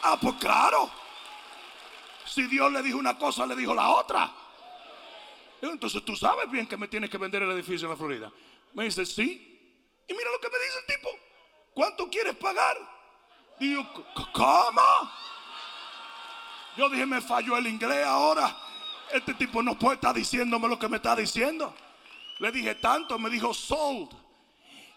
Ah, 0.03 0.17
pues 0.19 0.35
claro. 0.35 0.89
Si 2.25 2.43
Dios 2.47 2.71
le 2.71 2.81
dijo 2.81 2.97
una 2.97 3.17
cosa, 3.17 3.45
le 3.45 3.55
dijo 3.55 3.73
la 3.73 3.89
otra. 3.89 4.31
Entonces 5.61 6.03
tú 6.03 6.15
sabes 6.15 6.49
bien 6.49 6.65
que 6.67 6.77
me 6.77 6.87
tienes 6.87 7.09
que 7.09 7.17
vender 7.17 7.43
el 7.43 7.51
edificio 7.51 7.85
en 7.85 7.91
la 7.91 7.97
Florida. 7.97 8.31
Me 8.73 8.85
dice, 8.85 9.05
sí. 9.05 9.47
Y 10.07 10.13
mira 10.13 10.31
lo 10.31 10.39
que 10.39 10.49
me 10.49 10.57
dice 10.65 10.77
el 10.79 10.95
tipo. 10.95 11.09
¿Cuánto 11.73 12.09
quieres 12.09 12.35
pagar? 12.35 12.77
Digo, 13.59 13.83
"C- 14.15 14.23
¿cómo? 14.33 14.81
Yo 16.77 16.89
dije, 16.89 17.05
me 17.05 17.21
falló 17.21 17.57
el 17.57 17.67
inglés 17.67 18.05
ahora. 18.05 18.55
Este 19.11 19.33
tipo 19.35 19.61
no 19.61 19.77
puede 19.77 19.95
estar 19.95 20.15
diciéndome 20.15 20.67
lo 20.67 20.79
que 20.79 20.87
me 20.87 20.97
está 20.97 21.15
diciendo. 21.15 21.75
Le 22.39 22.51
dije 22.51 22.75
tanto, 22.75 23.19
me 23.19 23.29
dijo 23.29 23.53
sold. 23.53 24.09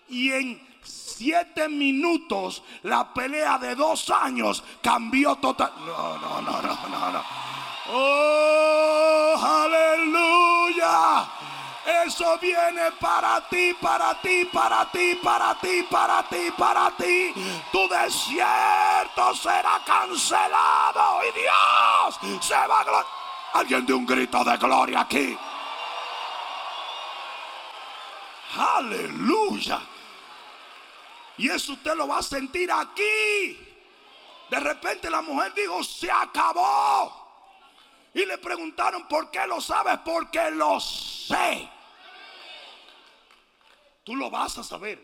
Y 0.09 0.31
en 0.33 0.74
siete 0.85 1.69
minutos 1.69 2.63
la 2.83 3.13
pelea 3.13 3.59
de 3.59 3.75
dos 3.75 4.11
años 4.11 4.63
cambió 4.83 5.37
total. 5.37 5.73
No, 5.87 6.19
no, 6.19 6.43
no, 6.43 6.63
no, 6.63 6.89
no, 6.89 7.13
no. 7.13 7.23
Oh, 7.91 9.35
aleluya. 9.43 11.27
Eso 12.07 12.39
viene 12.39 12.93
para 12.99 13.47
ti, 13.49 13.75
para 13.81 14.15
ti, 14.21 14.47
para 14.51 14.91
ti, 14.91 15.19
para 15.23 15.55
ti, 15.61 15.83
para 15.91 16.23
ti, 16.23 16.51
para 16.57 16.91
ti. 16.97 17.35
Tu 17.71 17.89
desierto 17.89 19.35
será 19.35 19.83
cancelado 19.85 21.21
y 21.29 21.41
Dios 21.41 22.43
se 22.43 22.55
va 22.55 22.81
a 22.81 22.85
gloriar. 22.85 23.07
Alguien 23.53 23.87
de 23.87 23.93
un 23.93 24.07
grito 24.07 24.43
de 24.43 24.57
gloria 24.57 25.01
aquí. 25.01 25.37
Aleluya. 28.57 29.81
Y 31.37 31.49
eso 31.49 31.73
usted 31.73 31.95
lo 31.95 32.07
va 32.07 32.19
a 32.19 32.23
sentir 32.23 32.71
aquí. 32.71 33.59
De 34.51 34.61
repente 34.61 35.11
la 35.11 35.23
mujer 35.23 35.53
dijo, 35.55 35.83
se 35.83 36.11
acabó. 36.11 37.23
Y 38.15 38.25
le 38.25 38.39
preguntaron, 38.39 39.09
¿por 39.09 39.31
qué 39.31 39.47
lo 39.47 39.61
sabes? 39.61 39.99
Porque 40.05 40.51
lo 40.53 40.79
sé. 40.79 41.69
Tú 44.05 44.15
lo 44.15 44.31
vas 44.31 44.59
a 44.59 44.63
saber. 44.63 45.03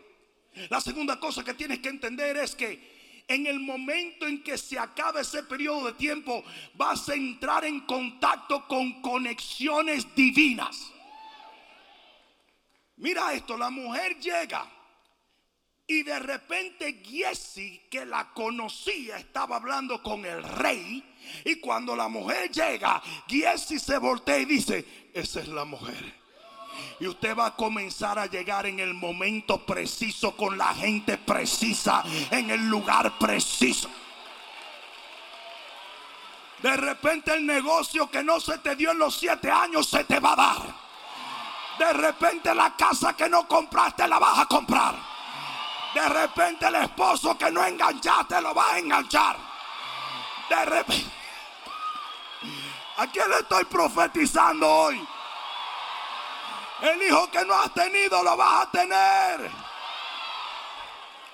La 0.69 0.79
segunda 0.79 1.19
cosa 1.19 1.43
que 1.43 1.53
tienes 1.53 1.79
que 1.79 1.89
entender 1.89 2.37
es 2.37 2.55
que 2.55 3.23
en 3.27 3.47
el 3.47 3.59
momento 3.59 4.25
en 4.25 4.43
que 4.43 4.57
se 4.57 4.77
acabe 4.77 5.21
ese 5.21 5.43
periodo 5.43 5.87
de 5.87 5.93
tiempo, 5.93 6.43
vas 6.73 7.07
a 7.09 7.15
entrar 7.15 7.65
en 7.65 7.81
contacto 7.81 8.67
con 8.67 9.01
conexiones 9.01 10.13
divinas. 10.15 10.91
Mira 12.97 13.33
esto, 13.33 13.57
la 13.57 13.69
mujer 13.69 14.19
llega 14.19 14.65
y 15.91 16.03
de 16.03 16.19
repente 16.19 17.01
Giesi, 17.03 17.81
que 17.89 18.05
la 18.05 18.29
conocía, 18.29 19.17
estaba 19.17 19.57
hablando 19.57 20.01
con 20.01 20.25
el 20.25 20.41
rey. 20.41 21.03
Y 21.43 21.55
cuando 21.55 21.97
la 21.97 22.07
mujer 22.07 22.49
llega, 22.49 23.03
Giesi 23.27 23.77
se 23.77 23.97
voltea 23.97 24.37
y 24.37 24.45
dice, 24.45 25.09
esa 25.13 25.41
es 25.41 25.49
la 25.49 25.65
mujer. 25.65 26.15
Y 27.01 27.07
usted 27.07 27.37
va 27.37 27.47
a 27.47 27.55
comenzar 27.57 28.17
a 28.17 28.27
llegar 28.27 28.67
en 28.67 28.79
el 28.79 28.93
momento 28.93 29.65
preciso 29.65 30.33
con 30.37 30.57
la 30.57 30.73
gente 30.73 31.17
precisa, 31.17 32.05
en 32.31 32.49
el 32.51 32.69
lugar 32.69 33.17
preciso. 33.19 33.89
De 36.63 36.77
repente 36.77 37.33
el 37.33 37.45
negocio 37.45 38.09
que 38.09 38.23
no 38.23 38.39
se 38.39 38.59
te 38.59 38.77
dio 38.77 38.91
en 38.91 38.99
los 38.99 39.17
siete 39.17 39.51
años 39.51 39.89
se 39.89 40.05
te 40.05 40.21
va 40.21 40.31
a 40.31 40.35
dar. 40.37 40.75
De 41.79 41.91
repente 41.91 42.55
la 42.55 42.77
casa 42.77 43.13
que 43.13 43.27
no 43.27 43.45
compraste 43.45 44.07
la 44.07 44.19
vas 44.19 44.39
a 44.39 44.45
comprar. 44.45 45.10
De 45.93 46.09
repente 46.09 46.67
el 46.67 46.75
esposo 46.75 47.37
que 47.37 47.51
no 47.51 47.65
enganchaste 47.65 48.41
lo 48.41 48.53
vas 48.53 48.73
a 48.73 48.79
enganchar. 48.79 49.37
De 50.49 50.65
repente... 50.65 51.11
¿A 52.97 53.07
quién 53.07 53.29
le 53.29 53.37
estoy 53.37 53.63
profetizando 53.65 54.69
hoy? 54.69 55.07
El 56.81 57.01
hijo 57.03 57.29
que 57.29 57.45
no 57.45 57.53
has 57.55 57.73
tenido 57.73 58.23
lo 58.23 58.37
vas 58.37 58.67
a 58.67 58.71
tener. 58.71 59.51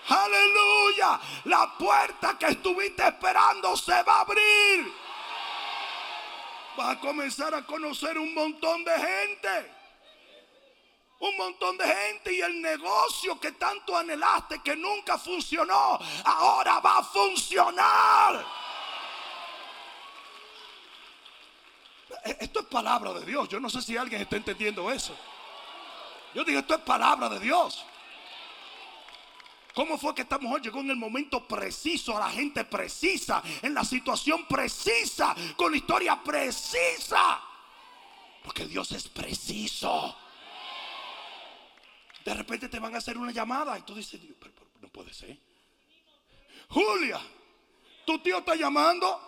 Aleluya. 0.09 1.19
La 1.45 1.73
puerta 1.77 2.37
que 2.37 2.47
estuviste 2.47 3.07
esperando 3.07 3.75
se 3.75 4.03
va 4.03 4.17
a 4.17 4.21
abrir. 4.21 4.93
Vas 6.75 6.95
a 6.95 6.99
comenzar 6.99 7.53
a 7.55 7.65
conocer 7.65 8.17
un 8.17 8.33
montón 8.33 8.83
de 8.83 8.91
gente. 8.91 9.76
Un 11.19 11.35
montón 11.35 11.77
de 11.77 11.87
gente 11.87 12.33
y 12.33 12.41
el 12.41 12.61
negocio 12.61 13.39
que 13.39 13.53
tanto 13.53 13.97
anhelaste 13.97 14.61
que 14.61 14.75
nunca 14.75 15.17
funcionó, 15.17 15.99
ahora 16.25 16.79
va 16.79 16.99
a 16.99 17.03
funcionar. 17.03 18.45
Esto 22.23 22.59
es 22.59 22.65
palabra 22.67 23.13
de 23.13 23.25
Dios. 23.25 23.49
Yo 23.49 23.59
no 23.59 23.69
sé 23.69 23.81
si 23.81 23.97
alguien 23.97 24.21
está 24.21 24.35
entendiendo 24.35 24.91
eso. 24.91 25.15
Yo 26.33 26.43
dije, 26.43 26.59
esto 26.59 26.75
es 26.75 26.81
palabra 26.81 27.29
de 27.29 27.39
Dios. 27.39 27.83
¿Cómo 29.73 29.97
fue 29.97 30.13
que 30.15 30.23
esta 30.23 30.39
mujer 30.39 30.61
llegó 30.63 30.79
en 30.79 30.89
el 30.89 30.95
momento 30.95 31.47
preciso, 31.47 32.17
a 32.17 32.21
la 32.21 32.29
gente 32.29 32.63
precisa, 32.65 33.43
en 33.61 33.73
la 33.75 33.83
situación 33.83 34.45
precisa, 34.45 35.35
con 35.55 35.71
la 35.71 35.77
historia 35.77 36.19
precisa? 36.23 37.39
Porque 38.43 38.65
Dios 38.65 38.91
es 38.91 39.07
preciso. 39.07 40.15
De 42.27 42.33
repente 42.33 42.67
te 42.67 42.77
van 42.77 42.93
a 42.93 42.97
hacer 42.97 43.17
una 43.17 43.31
llamada 43.31 43.79
y 43.79 43.83
tú 43.83 43.95
dices, 43.95 44.19
pero, 44.37 44.51
pero, 44.53 44.67
no 44.81 44.89
puede 44.89 45.13
ser. 45.13 45.39
Julia, 46.67 47.21
tu 48.05 48.19
tío 48.19 48.39
está 48.39 48.53
llamando. 48.53 49.21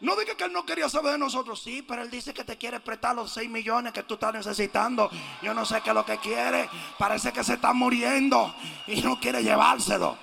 No 0.00 0.16
diga 0.16 0.34
que 0.34 0.44
él 0.44 0.52
no 0.54 0.64
quería 0.64 0.88
saber 0.88 1.12
de 1.12 1.18
nosotros. 1.18 1.62
Sí, 1.62 1.82
pero 1.82 2.00
él 2.00 2.10
dice 2.10 2.32
que 2.32 2.42
te 2.42 2.56
quiere 2.56 2.80
prestar 2.80 3.14
los 3.14 3.30
6 3.34 3.50
millones 3.50 3.92
que 3.92 4.04
tú 4.04 4.14
estás 4.14 4.32
necesitando. 4.32 5.10
Yo 5.42 5.52
no 5.52 5.66
sé 5.66 5.82
qué 5.82 5.90
es 5.90 5.94
lo 5.94 6.06
que 6.06 6.16
quiere. 6.16 6.70
Parece 6.98 7.34
que 7.34 7.44
se 7.44 7.52
está 7.52 7.74
muriendo 7.74 8.56
y 8.86 9.02
no 9.02 9.20
quiere 9.20 9.42
llevárselo. 9.42 10.16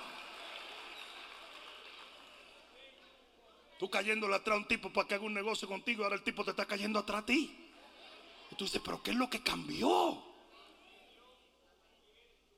Tú 3.78 3.88
cayéndole 3.88 4.34
atrás 4.34 4.56
a 4.56 4.58
un 4.58 4.66
tipo 4.66 4.92
para 4.92 5.06
que 5.06 5.14
haga 5.14 5.24
un 5.26 5.34
negocio 5.34 5.68
contigo. 5.68 6.02
Ahora 6.02 6.16
el 6.16 6.24
tipo 6.24 6.42
te 6.42 6.50
está 6.50 6.66
cayendo 6.66 6.98
atrás 6.98 7.22
a 7.22 7.26
ti. 7.26 7.70
Y 8.50 8.56
tú 8.56 8.64
dices, 8.64 8.82
pero 8.84 9.00
¿qué 9.00 9.12
es 9.12 9.16
lo 9.16 9.30
que 9.30 9.44
cambió? 9.44 10.29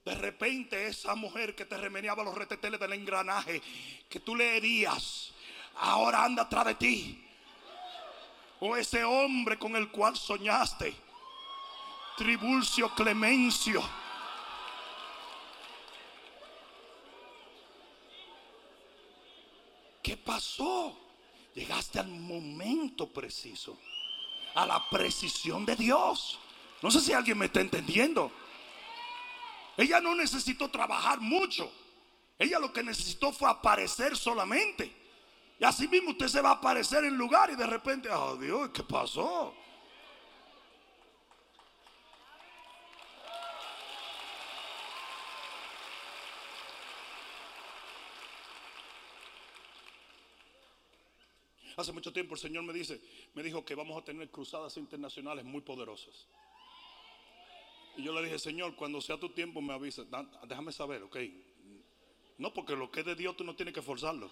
De 0.04 0.14
repente 0.16 0.86
esa 0.86 1.14
mujer 1.14 1.54
que 1.54 1.64
te 1.64 1.76
remeneaba 1.76 2.24
los 2.24 2.34
reteteles 2.34 2.80
del 2.80 2.92
engranaje, 2.92 3.62
que 4.08 4.18
tú 4.18 4.34
le 4.34 4.56
herías, 4.56 5.32
ahora 5.76 6.24
anda 6.24 6.42
atrás 6.42 6.66
de 6.66 6.74
ti. 6.74 7.24
O 8.58 8.76
ese 8.76 9.04
hombre 9.04 9.58
con 9.58 9.76
el 9.76 9.90
cual 9.90 10.16
soñaste, 10.16 10.94
Tribulcio 12.16 12.92
Clemencio. 12.94 13.82
¿Qué 20.02 20.16
pasó? 20.16 20.98
Llegaste 21.54 22.00
al 22.00 22.08
momento 22.08 23.08
preciso, 23.08 23.78
a 24.54 24.66
la 24.66 24.88
precisión 24.90 25.64
de 25.64 25.76
Dios. 25.76 26.40
No 26.82 26.90
sé 26.90 27.00
si 27.00 27.12
alguien 27.12 27.38
me 27.38 27.46
está 27.46 27.60
entendiendo. 27.60 28.32
Ella 29.76 30.00
no 30.00 30.14
necesitó 30.14 30.70
trabajar 30.70 31.20
mucho. 31.20 31.72
Ella 32.38 32.58
lo 32.58 32.72
que 32.72 32.82
necesitó 32.82 33.32
fue 33.32 33.50
aparecer 33.50 34.16
solamente. 34.16 34.92
Y 35.58 35.64
así 35.64 35.86
mismo 35.88 36.10
usted 36.10 36.28
se 36.28 36.40
va 36.40 36.50
a 36.50 36.54
aparecer 36.54 37.04
en 37.04 37.16
lugar 37.16 37.50
y 37.50 37.56
de 37.56 37.66
repente, 37.66 38.10
oh 38.10 38.36
Dios, 38.36 38.70
¿qué 38.70 38.82
pasó? 38.82 39.54
Hace 51.76 51.92
mucho 51.92 52.12
tiempo 52.12 52.34
el 52.34 52.40
Señor 52.40 52.64
me 52.64 52.72
dice, 52.72 53.00
me 53.34 53.42
dijo 53.42 53.64
que 53.64 53.74
vamos 53.74 54.00
a 54.00 54.04
tener 54.04 54.30
cruzadas 54.30 54.76
internacionales 54.76 55.44
muy 55.44 55.62
poderosas. 55.62 56.26
Y 57.96 58.02
yo 58.02 58.12
le 58.12 58.22
dije, 58.22 58.38
Señor, 58.38 58.74
cuando 58.74 59.00
sea 59.00 59.18
tu 59.18 59.30
tiempo 59.30 59.60
me 59.60 59.74
avisa. 59.74 60.04
Déjame 60.46 60.72
saber, 60.72 61.02
ok. 61.02 61.16
No, 62.38 62.52
porque 62.52 62.74
lo 62.74 62.90
que 62.90 63.00
es 63.00 63.06
de 63.06 63.14
Dios 63.14 63.36
tú 63.36 63.44
no 63.44 63.54
tienes 63.54 63.74
que 63.74 63.82
forzarlo. 63.82 64.30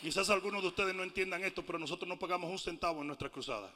Quizás 0.00 0.30
algunos 0.30 0.62
de 0.62 0.68
ustedes 0.68 0.94
no 0.94 1.02
entiendan 1.02 1.42
esto, 1.42 1.64
pero 1.64 1.78
nosotros 1.78 2.08
no 2.08 2.18
pagamos 2.18 2.50
un 2.50 2.58
centavo 2.58 3.00
en 3.00 3.08
nuestra 3.08 3.28
cruzada. 3.28 3.72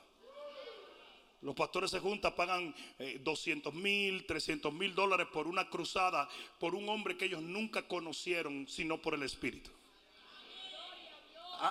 Los 1.42 1.54
pastores 1.54 1.90
se 1.90 2.00
juntan, 2.00 2.34
pagan 2.34 2.74
200 3.20 3.72
eh, 3.72 3.76
mil, 3.76 4.26
300 4.26 4.72
mil 4.74 4.94
dólares 4.94 5.26
por 5.32 5.46
una 5.46 5.70
cruzada, 5.70 6.28
por 6.58 6.74
un 6.74 6.86
hombre 6.90 7.16
que 7.16 7.24
ellos 7.24 7.40
nunca 7.40 7.88
conocieron, 7.88 8.68
sino 8.68 8.98
por 8.98 9.14
el 9.14 9.22
Espíritu. 9.22 9.70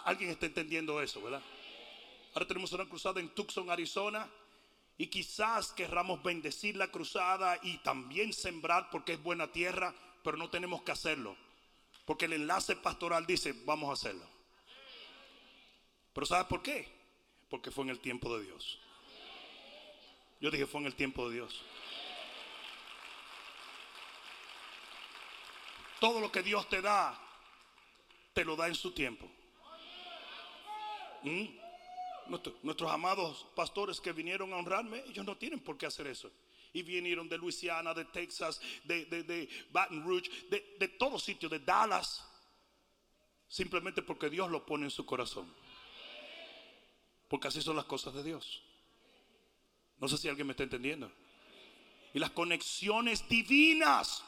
Alguien 0.06 0.32
está 0.32 0.48
entendiendo 0.48 1.02
eso, 1.02 1.22
¿verdad? 1.22 1.42
Ahora 2.34 2.48
tenemos 2.48 2.72
una 2.74 2.86
cruzada 2.86 3.20
en 3.20 3.30
Tucson, 3.30 3.70
Arizona. 3.70 4.28
Y 5.00 5.08
quizás 5.08 5.72
querramos 5.72 6.22
bendecir 6.22 6.76
la 6.76 6.90
cruzada 6.90 7.58
y 7.64 7.78
también 7.78 8.34
sembrar 8.34 8.90
porque 8.92 9.14
es 9.14 9.24
buena 9.24 9.50
tierra, 9.50 9.96
pero 10.26 10.36
no 10.36 10.50
tenemos 10.50 10.82
que 10.82 10.92
hacerlo. 10.92 11.38
Porque 12.04 12.26
el 12.26 12.34
enlace 12.34 12.76
pastoral 12.76 13.26
dice, 13.26 13.54
vamos 13.64 13.90
a 13.90 13.94
hacerlo. 13.94 14.28
Pero 16.12 16.26
¿sabes 16.26 16.48
por 16.48 16.62
qué? 16.62 16.86
Porque 17.50 17.72
fue 17.72 17.86
en 17.86 17.92
el 17.92 18.02
tiempo 18.02 18.38
de 18.38 18.44
Dios. 18.44 18.78
Yo 20.42 20.52
dije, 20.52 20.68
fue 20.68 20.82
en 20.82 20.88
el 20.88 20.96
tiempo 20.96 21.30
de 21.30 21.36
Dios. 21.36 21.62
Todo 26.02 26.20
lo 26.20 26.30
que 26.30 26.44
Dios 26.44 26.68
te 26.68 26.82
da, 26.82 27.18
te 28.34 28.44
lo 28.44 28.58
da 28.58 28.68
en 28.68 28.76
su 28.76 28.92
tiempo. 28.92 29.32
¿Mm? 31.24 31.69
Nuestros 32.30 32.92
amados 32.92 33.48
pastores 33.56 34.00
que 34.00 34.12
vinieron 34.12 34.54
a 34.54 34.58
honrarme, 34.58 35.04
ellos 35.08 35.26
no 35.26 35.38
tienen 35.38 35.60
por 35.60 35.78
qué 35.78 35.86
hacer 35.86 36.08
eso. 36.08 36.32
Y 36.72 36.84
vinieron 36.84 37.28
de 37.28 37.38
Luisiana, 37.38 37.94
de 37.94 38.06
Texas, 38.06 38.62
de, 38.84 39.06
de 39.06 39.50
Baton 39.72 40.04
Rouge, 40.04 40.30
de, 40.50 40.76
de 40.80 40.88
todo 40.88 41.18
sitio, 41.18 41.50
de 41.50 41.60
Dallas. 41.60 42.26
Simplemente 43.48 44.04
porque 44.04 44.30
Dios 44.30 44.52
lo 44.52 44.66
pone 44.66 44.86
en 44.86 44.92
su 44.92 45.06
corazón. 45.06 45.52
Porque 47.28 47.48
así 47.48 47.62
son 47.62 47.76
las 47.76 47.86
cosas 47.86 48.14
de 48.14 48.24
Dios. 48.24 48.62
No 49.98 50.08
sé 50.08 50.18
si 50.18 50.30
alguien 50.30 50.46
me 50.46 50.54
está 50.54 50.64
entendiendo. 50.64 51.12
Y 52.14 52.20
las 52.20 52.32
conexiones 52.32 53.28
divinas. 53.28 54.24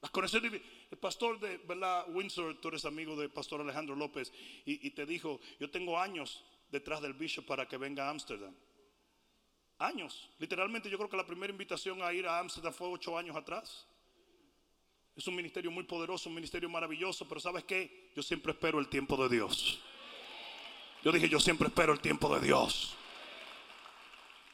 Las 0.00 0.10
conexiones 0.10 0.50
divinas. 0.50 0.70
El 0.90 0.98
pastor 0.98 1.38
de 1.38 1.58
¿verdad? 1.58 2.06
Windsor, 2.08 2.60
tú 2.60 2.68
eres 2.68 2.84
amigo 2.84 3.14
del 3.14 3.30
pastor 3.30 3.60
Alejandro 3.60 3.94
López, 3.94 4.32
y, 4.64 4.84
y 4.84 4.90
te 4.90 5.06
dijo, 5.06 5.40
yo 5.60 5.70
tengo 5.70 5.98
años 5.98 6.42
detrás 6.70 7.00
del 7.00 7.14
bishop 7.14 7.46
para 7.46 7.66
que 7.66 7.76
venga 7.76 8.06
a 8.06 8.10
Ámsterdam. 8.10 8.54
Años. 9.78 10.30
Literalmente 10.38 10.90
yo 10.90 10.98
creo 10.98 11.08
que 11.08 11.16
la 11.16 11.26
primera 11.26 11.50
invitación 11.50 12.02
a 12.02 12.12
ir 12.12 12.26
a 12.26 12.38
Ámsterdam 12.38 12.72
fue 12.72 12.88
ocho 12.88 13.16
años 13.16 13.36
atrás. 13.36 13.86
Es 15.16 15.26
un 15.26 15.34
ministerio 15.34 15.70
muy 15.70 15.84
poderoso, 15.84 16.28
un 16.28 16.34
ministerio 16.34 16.68
maravilloso, 16.68 17.26
pero 17.28 17.40
¿sabes 17.40 17.64
qué? 17.64 18.12
Yo 18.14 18.22
siempre 18.22 18.52
espero 18.52 18.78
el 18.78 18.88
tiempo 18.88 19.16
de 19.16 19.34
Dios. 19.34 19.80
Yo 21.02 21.12
dije, 21.12 21.28
yo 21.28 21.40
siempre 21.40 21.68
espero 21.68 21.92
el 21.92 22.00
tiempo 22.00 22.34
de 22.34 22.46
Dios. 22.46 22.96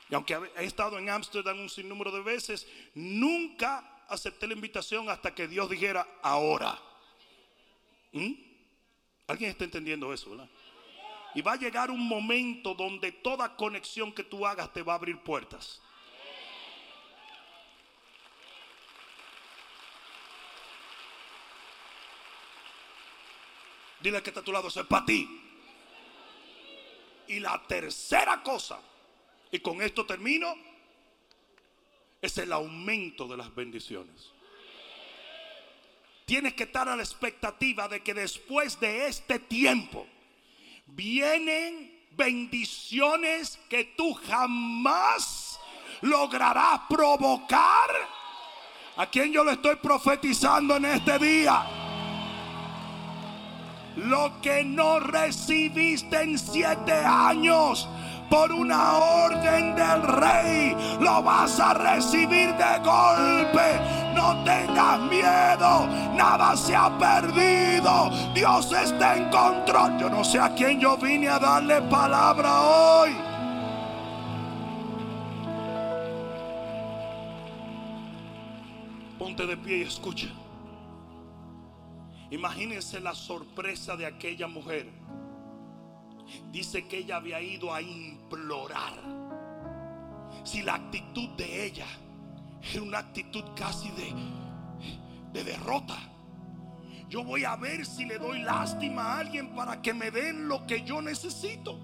Y 0.09 0.15
aunque 0.15 0.39
he 0.57 0.65
estado 0.65 0.99
en 0.99 1.11
Ámsterdam 1.11 1.59
un 1.59 1.69
sinnúmero 1.69 2.13
de 2.13 2.23
veces, 2.23 2.67
nunca 2.95 4.05
acepté 4.09 4.47
la 4.47 4.55
invitación 4.55 5.09
hasta 5.09 5.35
que 5.35 5.49
Dios 5.49 5.69
dijera, 5.69 6.07
ahora. 6.23 6.81
¿Mm? 8.13 8.33
¿Alguien 9.27 9.51
está 9.51 9.65
entendiendo 9.65 10.13
eso, 10.13 10.31
verdad? 10.31 10.49
Y 11.37 11.43
va 11.43 11.53
a 11.53 11.57
llegar 11.57 11.91
un 11.91 12.09
momento 12.09 12.73
donde 12.73 13.13
toda 13.13 13.57
conexión 13.57 14.11
que 14.11 14.25
tú 14.25 14.47
hagas 14.47 14.73
te 14.73 14.83
va 14.83 14.95
a 14.95 14.97
abrir 14.97 15.19
puertas. 15.19 15.83
Dile 24.01 24.23
que 24.23 24.31
está 24.31 24.41
a 24.41 24.43
tu 24.45 24.51
lado, 24.51 24.69
eso 24.69 24.81
es 24.81 24.87
para 24.87 25.05
ti. 25.05 25.29
Y 27.29 27.39
la 27.41 27.63
tercera 27.69 28.43
cosa, 28.43 28.81
y 29.53 29.59
con 29.59 29.83
esto 29.83 30.07
termino, 30.07 30.55
es 32.23 32.39
el 32.39 32.51
aumento 32.51 33.29
de 33.29 33.37
las 33.37 33.55
bendiciones. 33.55 34.33
Tienes 36.25 36.55
que 36.55 36.63
estar 36.63 36.89
a 36.89 36.97
la 36.97 37.03
expectativa 37.03 37.89
de 37.89 38.03
que 38.03 38.15
después 38.15 38.81
de 38.81 39.07
este 39.07 39.39
tiempo, 39.39 40.07
vienen 40.87 41.93
bendiciones 42.13 43.59
que 43.69 43.95
tú 43.97 44.15
jamás 44.15 45.59
lograrás 46.01 46.81
provocar. 46.89 47.91
¿A 48.97 49.07
quien 49.07 49.33
yo 49.33 49.45
le 49.45 49.53
estoy 49.53 49.77
profetizando 49.77 50.77
en 50.77 50.87
este 50.87 51.19
día? 51.19 51.67
Lo 53.97 54.41
que 54.41 54.65
no 54.65 55.01
recibiste 55.01 56.23
en 56.23 56.39
siete 56.39 56.93
años 56.93 57.89
por 58.31 58.53
una 58.53 58.97
orden 58.97 59.75
del 59.75 60.03
rey, 60.03 60.77
lo 61.01 61.23
vas 61.23 61.61
a 61.61 61.75
recibir 61.75 62.55
de 62.55 62.79
golpe. 62.85 64.06
No 64.17 64.43
tengas 64.45 65.01
miedo, 65.03 65.87
nada 66.17 66.57
se 66.57 66.75
ha 66.75 66.89
perdido. 66.99 68.11
Dios 68.35 68.73
está 68.73 69.17
en 69.17 69.31
control. 69.31 69.99
Yo 69.99 70.09
no 70.11 70.25
sé 70.25 70.41
a 70.41 70.55
quién 70.55 70.81
yo 70.81 70.97
vine 70.97 71.29
a 71.29 71.39
darle 71.39 71.83
palabra 71.83 72.63
hoy. 72.63 73.11
Ponte 79.19 79.47
de 79.47 79.57
pie 79.57 79.79
y 79.79 79.83
escucha. 79.83 80.29
Imagínense 82.31 82.99
la 82.99 83.15
sorpresa 83.15 83.97
de 83.97 84.07
aquella 84.07 84.49
mujer 84.49 84.91
dice 86.51 86.87
que 86.87 86.99
ella 86.99 87.17
había 87.17 87.41
ido 87.41 87.73
a 87.73 87.81
implorar. 87.83 88.95
Si 90.45 90.63
la 90.63 90.75
actitud 90.75 91.29
de 91.31 91.67
ella 91.67 91.87
era 92.73 92.83
una 92.83 92.99
actitud 92.99 93.45
casi 93.55 93.91
de, 93.91 94.13
de 95.33 95.45
derrota. 95.45 95.97
Yo 97.09 97.23
voy 97.23 97.45
a 97.45 97.57
ver 97.57 97.87
si 97.87 98.05
le 98.05 98.19
doy 98.19 98.43
lástima 98.43 99.03
a 99.03 99.19
alguien 99.19 99.55
para 99.55 99.81
que 99.81 99.95
me 99.95 100.11
den 100.11 100.49
lo 100.49 100.67
que 100.67 100.83
yo 100.83 101.01
necesito. 101.01 101.79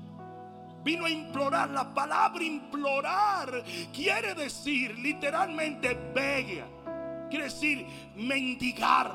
Vino 0.85 1.05
a 1.05 1.11
implorar. 1.11 1.71
La 1.71 1.95
palabra 1.95 2.43
implorar 2.43 3.65
quiere 3.93 4.35
decir 4.35 4.99
literalmente 4.99 5.95
bega. 6.15 6.67
Quiere 7.31 7.45
decir 7.45 7.87
mendigar. 8.17 9.13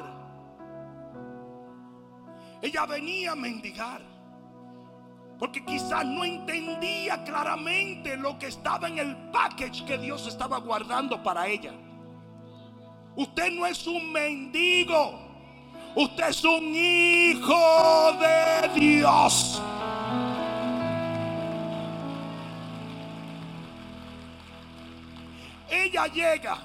Ella 2.62 2.86
venía 2.86 3.34
a 3.34 3.36
mendigar. 3.36 4.17
Porque 5.40 5.64
quizás 5.64 6.04
no 6.06 6.24
entendía 6.24 7.24
claramente 7.24 8.18
lo 8.18 8.40
que 8.40 8.48
estaba 8.48 8.88
en 8.88 8.98
el 8.98 9.16
package 9.32 9.86
que 9.86 9.98
Dios 9.98 10.28
estaba 10.28 10.58
guardando 10.58 11.22
para 11.22 11.48
ella. 11.48 11.74
Usted 13.16 13.52
no 13.52 13.66
es 13.66 13.86
un 13.86 14.12
mendigo. 14.12 15.20
Usted 15.96 16.30
es 16.30 16.44
un 16.44 16.76
hijo 16.76 18.14
de 18.20 18.80
Dios. 18.80 19.62
Ella 25.70 26.08
llega 26.08 26.60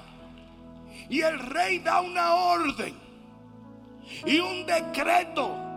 y 1.09 1.21
el 1.21 1.39
rey 1.39 1.79
da 1.79 2.01
una 2.01 2.35
orden 2.35 2.95
y 4.25 4.39
un 4.39 4.65
decreto. 4.65 5.72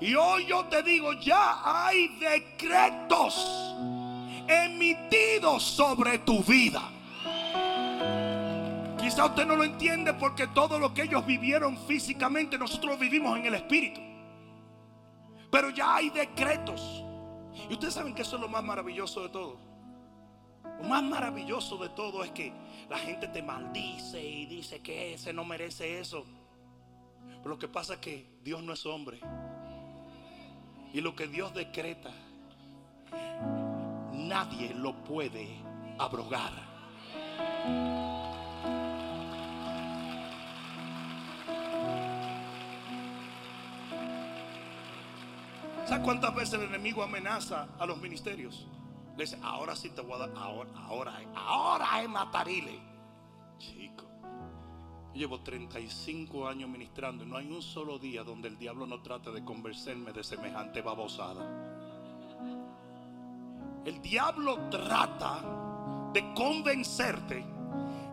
Y 0.00 0.14
hoy 0.14 0.46
yo 0.46 0.64
te 0.66 0.82
digo, 0.82 1.12
ya 1.14 1.60
hay 1.64 2.08
decretos 2.18 3.74
emitidos 4.46 5.62
sobre 5.62 6.18
tu 6.18 6.42
vida. 6.42 6.82
Quizá 8.98 9.26
usted 9.26 9.46
no 9.46 9.56
lo 9.56 9.64
entiende 9.64 10.14
porque 10.14 10.46
todo 10.48 10.78
lo 10.78 10.94
que 10.94 11.02
ellos 11.02 11.26
vivieron 11.26 11.76
físicamente, 11.86 12.56
nosotros 12.56 12.98
vivimos 12.98 13.38
en 13.38 13.46
el 13.46 13.54
espíritu. 13.54 14.00
Pero 15.50 15.70
ya 15.70 15.96
hay 15.96 16.10
decretos. 16.10 17.04
Y 17.68 17.74
ustedes 17.74 17.94
saben 17.94 18.14
que 18.14 18.22
eso 18.22 18.36
es 18.36 18.42
lo 18.42 18.48
más 18.48 18.64
maravilloso 18.64 19.22
de 19.22 19.28
todo. 19.28 19.58
Lo 20.78 20.88
más 20.88 21.02
maravilloso 21.02 21.76
de 21.76 21.90
todo 21.90 22.24
es 22.24 22.30
que 22.30 22.52
la 22.88 22.98
gente 22.98 23.28
te 23.28 23.42
maldice 23.42 24.22
y 24.22 24.46
dice 24.46 24.80
que 24.80 25.14
ese 25.14 25.32
no 25.32 25.44
merece 25.44 26.00
eso. 26.00 26.24
Pero 27.38 27.50
lo 27.50 27.58
que 27.58 27.68
pasa 27.68 27.94
es 27.94 28.00
que 28.00 28.26
Dios 28.42 28.62
no 28.62 28.72
es 28.72 28.84
hombre. 28.86 29.20
Y 30.94 31.00
lo 31.00 31.16
que 31.16 31.26
Dios 31.26 31.52
decreta, 31.52 32.12
nadie 34.12 34.72
lo 34.74 34.94
puede 35.02 35.58
abrogar. 35.98 36.52
¿Sabes 45.84 46.04
cuántas 46.04 46.32
veces 46.32 46.54
el 46.54 46.62
enemigo 46.62 47.02
amenaza 47.02 47.66
a 47.76 47.86
los 47.86 47.98
ministerios? 47.98 48.64
Le 49.16 49.24
dice, 49.24 49.36
ahora 49.42 49.74
sí 49.74 49.90
te 49.90 50.00
voy 50.00 50.14
a 50.14 50.28
dar, 50.28 50.30
ahora, 50.36 50.70
ahora, 50.76 51.20
ahora 51.34 52.02
es 52.04 52.08
matarile. 52.08 52.78
Chico, 53.58 54.03
llevo 55.14 55.40
35 55.40 56.48
años 56.48 56.68
ministrando 56.68 57.24
y 57.24 57.26
no 57.26 57.36
hay 57.36 57.46
un 57.46 57.62
solo 57.62 57.98
día 57.98 58.24
donde 58.24 58.48
el 58.48 58.58
diablo 58.58 58.86
no 58.86 59.00
trate 59.00 59.30
de 59.30 59.44
convencerme 59.44 60.12
de 60.12 60.24
semejante 60.24 60.82
babosada. 60.82 61.44
El 63.84 64.00
diablo 64.02 64.68
trata 64.70 66.10
de 66.12 66.34
convencerte 66.34 67.44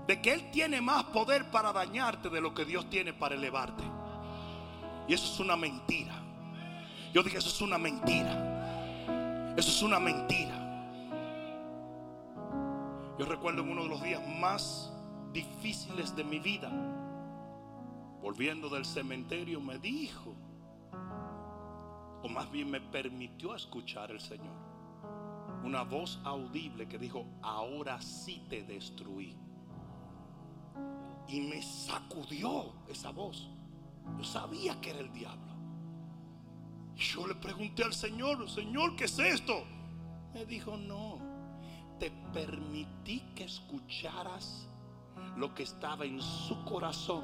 de 0.08 0.22
que 0.22 0.34
él 0.34 0.52
tiene 0.52 0.82
más 0.82 1.06
poder 1.06 1.50
para 1.50 1.72
dañarte 1.72 2.30
de 2.30 2.42
lo 2.42 2.54
que 2.54 2.66
Dios 2.66 2.90
tiene 2.90 3.14
para 3.14 3.36
elevarte. 3.36 3.84
Y 5.08 5.14
eso 5.14 5.26
es 5.34 5.40
una 5.40 5.56
mentira. 5.56 6.14
Yo 7.14 7.24
dije, 7.24 7.38
eso 7.38 7.50
es 7.50 7.62
una 7.62 7.78
mentira. 7.78 9.54
Eso 9.58 9.70
es 9.70 9.82
una 9.82 10.00
mentira. 10.00 10.58
Yo 13.18 13.26
recuerdo 13.26 13.62
en 13.62 13.70
uno 13.70 13.84
de 13.84 13.90
los 13.90 14.02
días 14.02 14.22
más 14.40 14.91
difíciles 15.34 16.16
de 16.16 16.24
mi 16.24 16.40
vida, 16.40 16.70
volviendo 18.22 18.70
del 18.70 18.86
cementerio, 18.86 19.60
me 19.60 19.78
dijo, 19.80 20.36
o 22.24 22.30
más 22.30 22.52
bien 22.52 22.70
me 22.70 22.82
permitió 22.82 23.56
escuchar 23.56 24.12
el 24.12 24.20
Señor, 24.20 24.56
una 25.64 25.84
voz 25.84 26.20
audible 26.24 26.88
que 26.88 26.98
dijo, 26.98 27.26
ahora 27.42 28.02
sí 28.02 28.46
te 28.50 28.64
destruí. 28.64 29.36
Y 31.28 31.40
me 31.40 31.62
sacudió 31.62 32.74
esa 32.90 33.12
voz. 33.12 33.50
Yo 34.18 34.24
sabía 34.24 34.82
que 34.82 34.90
era 34.90 35.00
el 35.00 35.14
diablo. 35.14 35.52
Yo 36.96 37.26
le 37.26 37.36
pregunté 37.36 37.84
al 37.84 37.94
Señor, 37.94 38.50
Señor, 38.50 38.96
¿qué 38.96 39.06
es 39.06 39.18
esto? 39.18 39.64
Me 40.34 40.46
dijo, 40.46 40.76
no 40.76 41.20
te 42.02 42.10
permití 42.34 43.20
que 43.36 43.44
escucharas 43.44 44.68
lo 45.38 45.54
que 45.54 45.64
estaba 45.64 46.06
en 46.06 46.22
su 46.22 46.64
corazón 46.64 47.24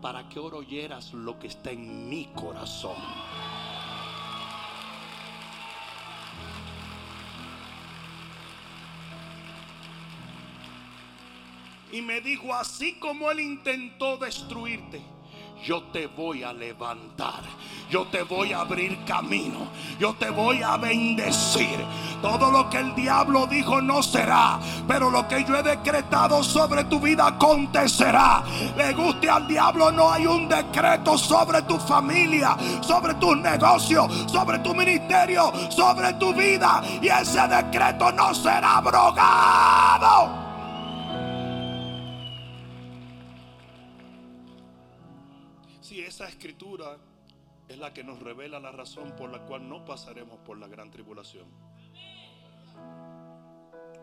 para 0.00 0.28
que 0.28 0.38
ahora 0.38 0.56
oyeras 0.56 1.12
lo 1.12 1.38
que 1.38 1.46
está 1.46 1.70
en 1.70 2.08
mi 2.08 2.26
corazón. 2.34 2.96
Y 11.92 12.02
me 12.02 12.20
dijo, 12.20 12.52
así 12.54 12.98
como 12.98 13.30
él 13.30 13.40
intentó 13.40 14.18
destruirte 14.18 15.00
yo 15.64 15.82
te 15.92 16.06
voy 16.06 16.42
a 16.42 16.52
levantar. 16.52 17.42
Yo 17.88 18.06
te 18.06 18.22
voy 18.22 18.52
a 18.52 18.60
abrir 18.60 19.04
camino. 19.04 19.68
Yo 19.98 20.14
te 20.14 20.30
voy 20.30 20.62
a 20.62 20.76
bendecir. 20.76 21.84
Todo 22.20 22.50
lo 22.50 22.68
que 22.68 22.78
el 22.78 22.94
diablo 22.94 23.46
dijo 23.46 23.80
no 23.80 24.02
será. 24.02 24.58
Pero 24.88 25.10
lo 25.10 25.26
que 25.28 25.44
yo 25.44 25.56
he 25.56 25.62
decretado 25.62 26.42
sobre 26.42 26.84
tu 26.84 27.00
vida 27.00 27.28
acontecerá. 27.28 28.42
Le 28.76 28.92
guste 28.92 29.30
al 29.30 29.46
diablo, 29.46 29.92
no 29.92 30.10
hay 30.10 30.26
un 30.26 30.48
decreto 30.48 31.16
sobre 31.16 31.62
tu 31.62 31.78
familia, 31.78 32.56
sobre 32.80 33.14
tus 33.14 33.36
negocios, 33.36 34.30
sobre 34.30 34.58
tu 34.60 34.74
ministerio, 34.74 35.52
sobre 35.70 36.12
tu 36.14 36.34
vida. 36.34 36.82
Y 37.00 37.08
ese 37.08 37.46
decreto 37.46 38.10
no 38.12 38.34
será 38.34 38.78
abrogado. 38.78 40.45
Esa 46.00 46.28
escritura 46.28 46.98
es 47.68 47.78
la 47.78 47.92
que 47.92 48.04
nos 48.04 48.20
revela 48.20 48.60
la 48.60 48.72
razón 48.72 49.14
por 49.16 49.30
la 49.30 49.40
cual 49.40 49.68
no 49.68 49.84
pasaremos 49.84 50.38
por 50.40 50.58
la 50.58 50.68
gran 50.68 50.90
tribulación. 50.90 51.46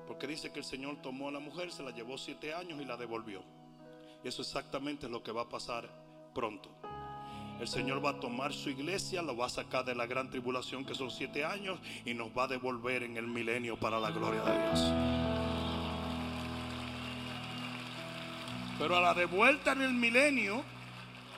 Porque 0.07 0.27
dice 0.27 0.51
que 0.51 0.59
el 0.59 0.65
Señor 0.65 1.01
tomó 1.01 1.29
a 1.29 1.31
la 1.31 1.39
mujer, 1.39 1.71
se 1.71 1.83
la 1.83 1.91
llevó 1.91 2.17
siete 2.17 2.53
años 2.53 2.81
y 2.81 2.85
la 2.85 2.97
devolvió. 2.97 3.41
Y 4.23 4.27
eso 4.27 4.41
exactamente 4.41 5.05
es 5.05 5.11
lo 5.11 5.23
que 5.23 5.31
va 5.31 5.43
a 5.43 5.49
pasar 5.49 5.89
pronto. 6.33 6.69
El 7.59 7.67
Señor 7.67 8.03
va 8.03 8.11
a 8.11 8.19
tomar 8.19 8.51
su 8.51 8.69
iglesia, 8.69 9.21
lo 9.21 9.37
va 9.37 9.45
a 9.45 9.49
sacar 9.49 9.85
de 9.85 9.95
la 9.95 10.05
gran 10.05 10.29
tribulación 10.29 10.83
que 10.83 10.95
son 10.95 11.11
siete 11.11 11.45
años 11.45 11.79
y 12.03 12.13
nos 12.13 12.29
va 12.37 12.43
a 12.43 12.47
devolver 12.47 13.03
en 13.03 13.15
el 13.15 13.27
milenio 13.27 13.79
para 13.79 13.99
la 13.99 14.11
gloria 14.11 14.41
de 14.41 14.63
Dios. 14.63 14.93
Pero 18.79 18.97
a 18.97 19.01
la 19.01 19.13
de 19.13 19.25
vuelta 19.25 19.71
en 19.71 19.83
el 19.83 19.93
milenio, 19.93 20.63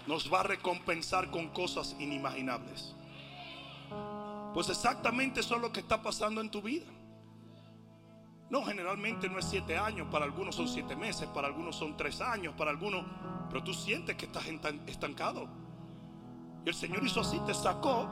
nos 0.08 0.32
va 0.32 0.42
a 0.42 0.44
recompensar 0.44 1.32
con 1.32 1.50
cosas 1.50 1.96
inimaginables. 2.00 2.96
Pues 4.54 4.70
exactamente 4.70 5.40
eso 5.40 5.56
es 5.56 5.62
lo 5.62 5.72
que 5.72 5.82
está 5.82 6.02
pasando 6.02 6.42
en 6.42 6.50
tu 6.50 6.62
vida. 6.62 6.86
No, 8.50 8.64
generalmente 8.64 9.28
no 9.28 9.40
es 9.40 9.46
siete 9.46 9.78
años, 9.78 10.08
para 10.12 10.26
algunos 10.26 10.56
son 10.56 10.68
siete 10.68 10.96
meses, 10.96 11.28
para 11.30 11.48
algunos 11.48 11.76
son 11.76 11.98
tres 11.98 12.22
años, 12.22 12.54
para 12.56 12.70
algunos, 12.72 13.04
pero 13.50 13.64
tú 13.64 13.74
sientes 13.74 14.16
que 14.16 14.26
estás 14.26 14.46
estancado. 14.88 15.48
Y 16.64 16.70
el 16.70 16.76
Señor 16.76 17.04
hizo 17.04 17.22
así, 17.22 17.40
te 17.46 17.54
sacó, 17.54 18.08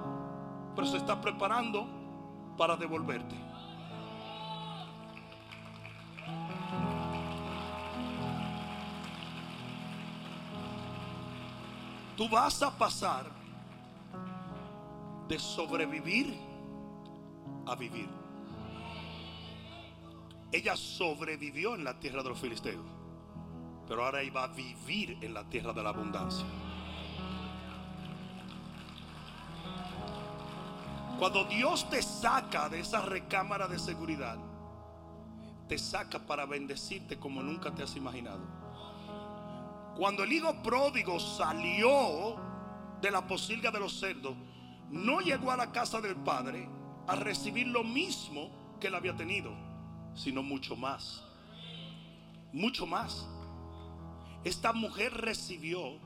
pero 0.76 0.88
se 0.88 0.98
está 0.98 1.22
preparando 1.22 1.88
para 2.58 2.76
devolverte. 2.76 3.36
Tú 12.16 12.30
vas 12.30 12.62
a 12.62 12.78
pasar 12.78 13.26
de 15.28 15.40
sobrevivir 15.40 16.38
a 17.66 17.76
vivir. 17.76 18.10
Ella 20.52 20.78
sobrevivió 20.78 21.74
en 21.74 21.84
la 21.84 22.00
tierra 22.00 22.22
de 22.22 22.30
los 22.30 22.40
filisteos, 22.40 22.86
pero 23.88 24.06
ahora 24.06 24.22
iba 24.22 24.44
a 24.44 24.48
vivir 24.48 25.18
en 25.22 25.34
la 25.34 25.44
tierra 25.46 25.74
de 25.74 25.82
la 25.82 25.90
abundancia. 25.90 26.46
Cuando 31.18 31.46
Dios 31.46 31.90
te 31.90 32.02
saca 32.02 32.70
de 32.70 32.82
esa 32.82 33.02
recámara 33.02 33.68
de 33.68 33.80
seguridad, 33.80 34.38
te 35.68 35.78
saca 35.78 36.20
para 36.20 36.46
bendecirte 36.46 37.18
como 37.18 37.42
nunca 37.42 37.74
te 37.74 37.82
has 37.82 37.96
imaginado. 37.96 38.63
Cuando 39.96 40.24
el 40.24 40.34
hijo 40.34 40.54
pródigo 40.64 41.20
salió 41.20 42.36
de 43.02 43.12
la 43.12 43.26
posilga 43.28 43.70
de 43.70 43.80
los 43.80 44.00
cerdos, 44.00 44.36
no 44.90 45.20
llegó 45.20 45.52
a 45.52 45.58
la 45.58 45.72
casa 45.72 46.02
del 46.02 46.16
padre 46.16 46.68
a 47.08 47.16
recibir 47.16 47.68
lo 47.68 47.84
mismo 47.84 48.50
que 48.80 48.88
él 48.88 48.96
había 48.96 49.16
tenido, 49.16 49.52
sino 50.16 50.42
mucho 50.42 50.76
más. 50.76 51.24
Mucho 52.52 52.88
más. 52.88 53.28
Esta 54.44 54.74
mujer 54.74 55.14
recibió 55.14 56.00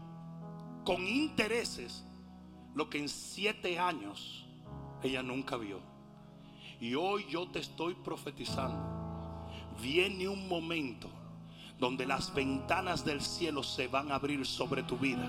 con 0.83 1.07
intereses 1.07 2.03
lo 2.75 2.89
que 2.89 2.99
en 2.99 3.09
siete 3.09 3.79
años 3.79 4.45
ella 5.01 5.23
nunca 5.23 5.55
vio. 5.57 5.79
Y 6.79 6.93
hoy 6.95 7.25
yo 7.29 7.49
te 7.49 7.59
estoy 7.59 7.95
profetizando. 7.95 8.95
Viene 9.81 10.27
un 10.27 10.47
momento 10.47 11.09
donde 11.79 12.05
las 12.05 12.33
ventanas 12.33 13.05
del 13.05 13.21
cielo 13.21 13.61
se 13.61 13.87
van 13.87 14.11
a 14.11 14.15
abrir 14.15 14.45
sobre 14.45 14.83
tu 14.83 14.97
vida. 14.97 15.27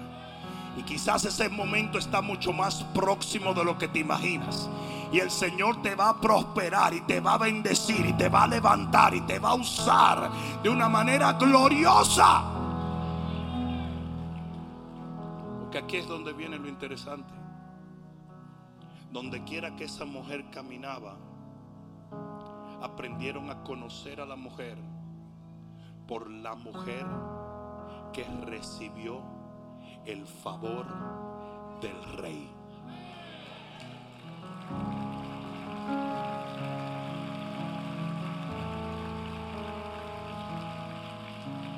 Y 0.76 0.82
quizás 0.82 1.24
ese 1.24 1.48
momento 1.48 1.98
está 1.98 2.22
mucho 2.22 2.52
más 2.52 2.84
próximo 2.94 3.52
de 3.52 3.64
lo 3.64 3.76
que 3.76 3.88
te 3.88 3.98
imaginas. 3.98 4.68
Y 5.12 5.18
el 5.18 5.30
Señor 5.30 5.82
te 5.82 5.94
va 5.94 6.10
a 6.10 6.20
prosperar 6.20 6.94
y 6.94 7.00
te 7.02 7.20
va 7.20 7.34
a 7.34 7.38
bendecir 7.38 8.06
y 8.06 8.12
te 8.12 8.28
va 8.28 8.44
a 8.44 8.46
levantar 8.46 9.14
y 9.14 9.20
te 9.22 9.38
va 9.38 9.50
a 9.50 9.54
usar 9.54 10.30
de 10.62 10.68
una 10.68 10.88
manera 10.88 11.32
gloriosa. 11.32 12.44
Porque 15.60 15.78
aquí 15.78 15.96
es 15.96 16.06
donde 16.06 16.32
viene 16.32 16.58
lo 16.58 16.68
interesante. 16.68 17.34
Donde 19.10 19.42
quiera 19.44 19.74
que 19.74 19.84
esa 19.84 20.04
mujer 20.04 20.44
caminaba, 20.50 21.16
aprendieron 22.82 23.50
a 23.50 23.62
conocer 23.62 24.20
a 24.20 24.26
la 24.26 24.36
mujer 24.36 24.78
por 26.08 26.30
la 26.30 26.54
mujer 26.54 27.06
que 28.14 28.24
recibió 28.46 29.22
el 30.06 30.26
favor 30.26 30.86
del 31.82 32.02
rey. 32.16 32.50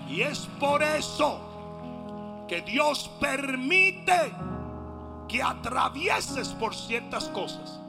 Y 0.09 0.23
es 0.23 0.49
por 0.61 0.83
eso 0.83 1.41
que 2.49 2.63
Dios 2.63 3.11
permite 3.21 4.33
que 5.29 5.43
atravieses 5.43 6.49
por 6.51 6.75
ciertas 6.75 7.29
cosas. 7.29 7.81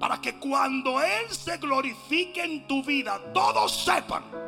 Para 0.00 0.20
que 0.20 0.38
cuando 0.38 1.02
Él 1.02 1.30
se 1.30 1.58
glorifique 1.58 2.42
en 2.42 2.66
tu 2.66 2.82
vida, 2.82 3.18
todos 3.32 3.84
sepan 3.84 4.43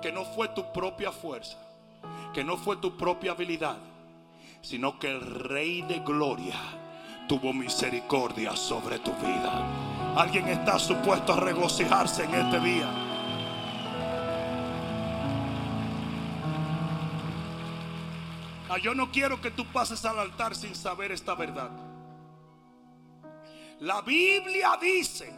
que 0.00 0.12
no 0.12 0.24
fue 0.24 0.48
tu 0.48 0.72
propia 0.72 1.12
fuerza, 1.12 1.58
que 2.32 2.44
no 2.44 2.56
fue 2.56 2.76
tu 2.76 2.96
propia 2.96 3.32
habilidad, 3.32 3.76
sino 4.62 4.98
que 4.98 5.10
el 5.10 5.20
Rey 5.20 5.82
de 5.82 6.00
Gloria 6.00 6.56
tuvo 7.28 7.52
misericordia 7.52 8.56
sobre 8.56 8.98
tu 8.98 9.12
vida. 9.14 10.14
Alguien 10.16 10.48
está 10.48 10.78
supuesto 10.78 11.34
a 11.34 11.40
regocijarse 11.40 12.24
en 12.24 12.34
este 12.34 12.60
día. 12.60 13.08
Ah, 18.70 18.78
yo 18.78 18.94
no 18.94 19.10
quiero 19.10 19.40
que 19.40 19.50
tú 19.50 19.64
pases 19.66 20.04
al 20.04 20.18
altar 20.18 20.54
sin 20.54 20.74
saber 20.74 21.12
esta 21.12 21.34
verdad. 21.34 21.70
La 23.80 24.02
Biblia 24.02 24.76
dice 24.80 25.32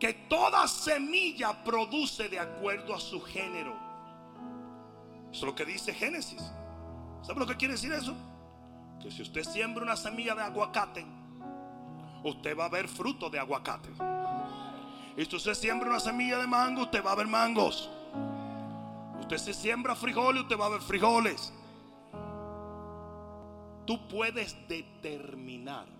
que 0.00 0.14
toda 0.14 0.66
semilla 0.66 1.62
produce 1.62 2.28
de 2.30 2.40
acuerdo 2.40 2.94
a 2.94 2.98
su 2.98 3.20
género. 3.20 3.76
Eso 5.30 5.40
es 5.40 5.42
lo 5.42 5.54
que 5.54 5.66
dice 5.66 5.92
Génesis. 5.92 6.42
¿Sabe 7.22 7.40
lo 7.40 7.46
que 7.46 7.56
quiere 7.56 7.74
decir 7.74 7.92
eso? 7.92 8.16
Que 9.00 9.10
si 9.10 9.22
usted 9.22 9.44
siembra 9.44 9.84
una 9.84 9.96
semilla 9.96 10.34
de 10.34 10.42
aguacate, 10.42 11.06
usted 12.24 12.56
va 12.58 12.64
a 12.64 12.68
ver 12.70 12.88
fruto 12.88 13.28
de 13.28 13.38
aguacate. 13.38 13.90
Y 15.16 15.24
si 15.26 15.36
usted 15.36 15.54
siembra 15.54 15.90
una 15.90 16.00
semilla 16.00 16.38
de 16.38 16.46
mango, 16.46 16.82
usted 16.82 17.04
va 17.04 17.12
a 17.12 17.16
ver 17.16 17.26
mangos. 17.26 17.90
Usted 19.20 19.36
se 19.36 19.52
siembra 19.52 19.94
frijoles, 19.94 20.42
usted 20.42 20.58
va 20.58 20.66
a 20.66 20.70
ver 20.70 20.80
frijoles. 20.80 21.52
Tú 23.86 24.08
puedes 24.08 24.56
determinar 24.66 25.99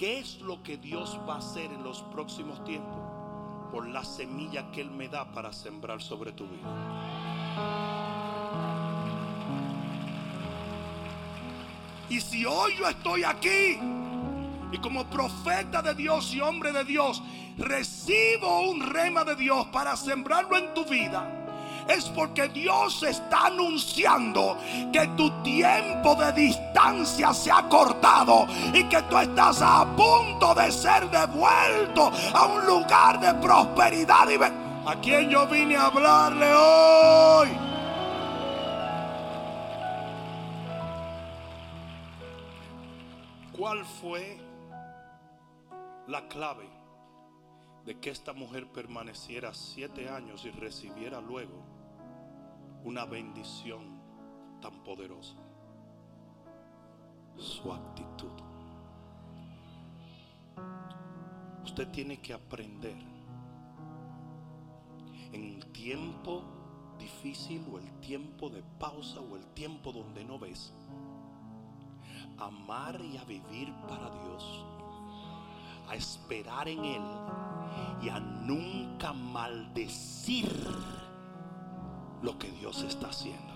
qué 0.00 0.18
es 0.18 0.40
lo 0.40 0.62
que 0.62 0.78
Dios 0.78 1.20
va 1.28 1.34
a 1.34 1.38
hacer 1.40 1.70
en 1.70 1.84
los 1.84 2.00
próximos 2.04 2.64
tiempos 2.64 2.98
por 3.70 3.86
la 3.86 4.02
semilla 4.02 4.72
que 4.72 4.80
Él 4.80 4.90
me 4.90 5.08
da 5.10 5.30
para 5.30 5.52
sembrar 5.52 6.00
sobre 6.00 6.32
tu 6.32 6.46
vida. 6.46 6.70
Y 12.08 12.18
si 12.18 12.46
hoy 12.46 12.76
yo 12.78 12.88
estoy 12.88 13.24
aquí 13.24 13.78
y 14.72 14.78
como 14.78 15.04
profeta 15.04 15.82
de 15.82 15.94
Dios 15.94 16.32
y 16.32 16.40
hombre 16.40 16.72
de 16.72 16.84
Dios 16.84 17.22
recibo 17.58 18.70
un 18.70 18.80
rema 18.80 19.22
de 19.24 19.36
Dios 19.36 19.66
para 19.66 19.96
sembrarlo 19.96 20.56
en 20.56 20.72
tu 20.72 20.86
vida, 20.86 21.39
es 21.90 22.08
porque 22.10 22.48
Dios 22.48 23.02
está 23.02 23.46
anunciando 23.46 24.56
que 24.92 25.06
tu 25.16 25.30
tiempo 25.42 26.14
de 26.14 26.32
distancia 26.32 27.34
se 27.34 27.50
ha 27.50 27.68
cortado 27.68 28.46
y 28.72 28.84
que 28.84 29.02
tú 29.02 29.18
estás 29.18 29.60
a 29.62 29.84
punto 29.96 30.54
de 30.54 30.70
ser 30.70 31.10
devuelto 31.10 32.10
a 32.34 32.46
un 32.46 32.66
lugar 32.66 33.20
de 33.20 33.34
prosperidad. 33.34 34.28
Y 34.28 34.36
¿A 34.88 35.00
quién 35.00 35.28
yo 35.28 35.46
vine 35.46 35.76
a 35.76 35.86
hablarle 35.86 36.52
hoy? 36.54 37.48
¿Cuál 43.56 43.84
fue 43.84 44.38
la 46.06 46.26
clave 46.28 46.66
de 47.84 47.98
que 47.98 48.10
esta 48.10 48.32
mujer 48.32 48.66
permaneciera 48.68 49.52
siete 49.52 50.08
años 50.08 50.44
y 50.44 50.50
recibiera 50.50 51.20
luego 51.20 51.79
una 52.84 53.04
bendición 53.04 54.00
tan 54.60 54.82
poderosa? 54.82 55.36
Su 57.36 57.72
actitud. 57.72 58.32
Usted 61.64 61.88
tiene 61.90 62.20
que 62.20 62.34
aprender 62.34 62.96
en 65.32 65.44
el 65.44 65.66
tiempo 65.72 66.42
difícil 66.98 67.66
o 67.72 67.78
el 67.78 67.90
tiempo 68.00 68.50
de 68.50 68.62
pausa 68.78 69.20
o 69.20 69.36
el 69.36 69.46
tiempo 69.54 69.92
donde 69.92 70.24
no 70.24 70.38
ves 70.38 70.72
amar 72.38 73.00
y 73.00 73.16
a 73.16 73.24
vivir 73.24 73.72
para 73.88 74.10
Dios, 74.10 74.64
a 75.88 75.94
esperar 75.94 76.68
en 76.68 76.84
Él 76.84 77.02
y 78.02 78.08
a 78.08 78.18
nunca 78.18 79.12
maldecir 79.12 80.50
lo 82.22 82.38
que 82.38 82.50
Dios 82.52 82.82
está 82.82 83.08
haciendo. 83.08 83.50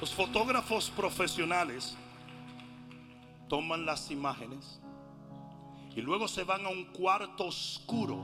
Los 0.00 0.14
fotógrafos 0.14 0.90
profesionales 0.90 1.96
toman 3.48 3.86
las 3.86 4.10
imágenes 4.10 4.80
y 5.96 6.02
luego 6.02 6.28
se 6.28 6.44
van 6.44 6.66
a 6.66 6.68
un 6.68 6.84
cuarto 6.84 7.46
oscuro. 7.46 8.18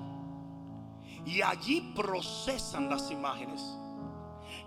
Y 1.25 1.41
allí 1.41 1.81
procesan 1.97 2.91
las 2.91 3.11
imágenes. 3.11 3.63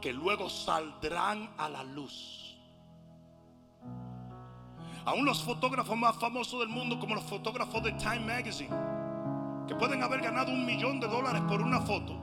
Que 0.02 0.12
luego 0.12 0.50
saldrán 0.50 1.54
a 1.58 1.70
la 1.70 1.84
luz. 1.84 2.45
Aún 5.06 5.24
los 5.24 5.43
fotógrafos 5.43 5.95
más 5.95 6.16
famosos 6.16 6.60
del 6.60 6.70
mundo, 6.70 6.99
como 6.99 7.16
los 7.16 7.24
fotógrafos 7.24 7.84
de 7.84 7.91
Time 7.93 8.22
Magazine, 8.22 8.76
que 9.68 9.76
pueden 9.76 10.01
haber 10.01 10.22
ganado 10.22 10.51
un 10.51 10.66
millón 10.66 10.99
de 10.99 11.08
dólares 11.08 11.43
por 11.47 11.62
una 11.62 11.80
foto, 11.82 12.16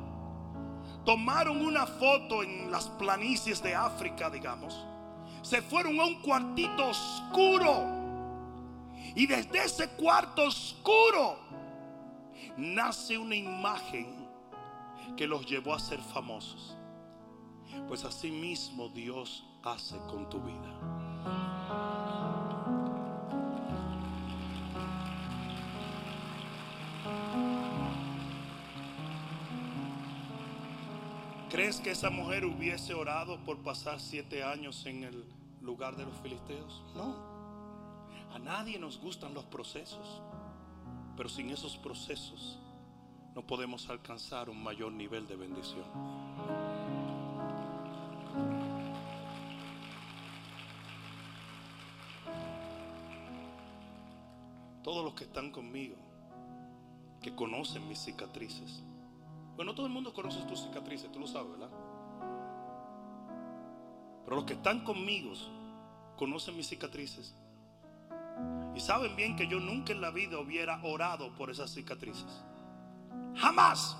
tomaron 1.04 1.64
una 1.64 1.86
foto 1.86 2.42
en 2.42 2.70
las 2.70 2.88
planicies 2.88 3.62
de 3.62 3.74
África, 3.74 4.28
digamos, 4.30 4.84
se 5.42 5.60
fueron 5.60 5.98
a 6.00 6.06
un 6.06 6.20
cuartito 6.22 6.88
oscuro 6.88 8.02
y 9.14 9.26
desde 9.26 9.64
ese 9.64 9.88
cuarto 9.90 10.44
oscuro 10.44 11.38
nace 12.56 13.18
una 13.18 13.34
imagen 13.34 14.28
que 15.16 15.26
los 15.26 15.44
llevó 15.46 15.74
a 15.74 15.80
ser 15.80 16.00
famosos. 16.00 16.76
Pues 17.88 18.04
así 18.04 18.30
mismo 18.30 18.88
Dios 18.88 19.44
hace 19.62 19.98
con 20.08 20.28
tu 20.28 20.40
vida. 20.40 21.61
¿Crees 31.52 31.80
que 31.80 31.90
esa 31.90 32.08
mujer 32.08 32.46
hubiese 32.46 32.94
orado 32.94 33.36
por 33.44 33.58
pasar 33.58 34.00
siete 34.00 34.42
años 34.42 34.86
en 34.86 35.04
el 35.04 35.22
lugar 35.60 35.96
de 35.96 36.06
los 36.06 36.16
filisteos? 36.22 36.82
No. 36.94 37.14
A 38.32 38.38
nadie 38.38 38.78
nos 38.78 38.98
gustan 38.98 39.34
los 39.34 39.44
procesos, 39.44 40.22
pero 41.14 41.28
sin 41.28 41.50
esos 41.50 41.76
procesos 41.76 42.58
no 43.34 43.46
podemos 43.46 43.90
alcanzar 43.90 44.48
un 44.48 44.62
mayor 44.62 44.92
nivel 44.92 45.28
de 45.28 45.36
bendición. 45.36 45.84
Todos 54.82 55.04
los 55.04 55.12
que 55.12 55.24
están 55.24 55.50
conmigo, 55.50 55.96
que 57.20 57.34
conocen 57.34 57.86
mis 57.88 57.98
cicatrices. 57.98 58.82
Bueno, 59.56 59.74
todo 59.74 59.86
el 59.86 59.92
mundo 59.92 60.12
conoce 60.12 60.40
tus 60.42 60.62
cicatrices, 60.62 61.10
tú 61.12 61.20
lo 61.20 61.26
sabes, 61.26 61.52
¿verdad? 61.52 61.70
Pero 64.24 64.36
los 64.36 64.44
que 64.44 64.54
están 64.54 64.82
conmigo 64.84 65.32
conocen 66.16 66.56
mis 66.56 66.68
cicatrices. 66.68 67.34
Y 68.74 68.80
saben 68.80 69.14
bien 69.16 69.36
que 69.36 69.46
yo 69.46 69.60
nunca 69.60 69.92
en 69.92 70.00
la 70.00 70.10
vida 70.10 70.38
hubiera 70.38 70.82
orado 70.82 71.34
por 71.34 71.50
esas 71.50 71.70
cicatrices. 71.70 72.42
Jamás. 73.36 73.96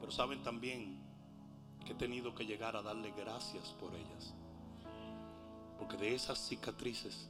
Pero 0.00 0.12
saben 0.12 0.42
también 0.42 1.00
que 1.84 1.92
he 1.92 1.96
tenido 1.96 2.34
que 2.34 2.46
llegar 2.46 2.76
a 2.76 2.82
darle 2.82 3.12
gracias 3.16 3.70
por 3.80 3.94
ellas. 3.94 4.34
Porque 5.78 5.96
de 5.96 6.14
esas 6.14 6.38
cicatrices 6.38 7.28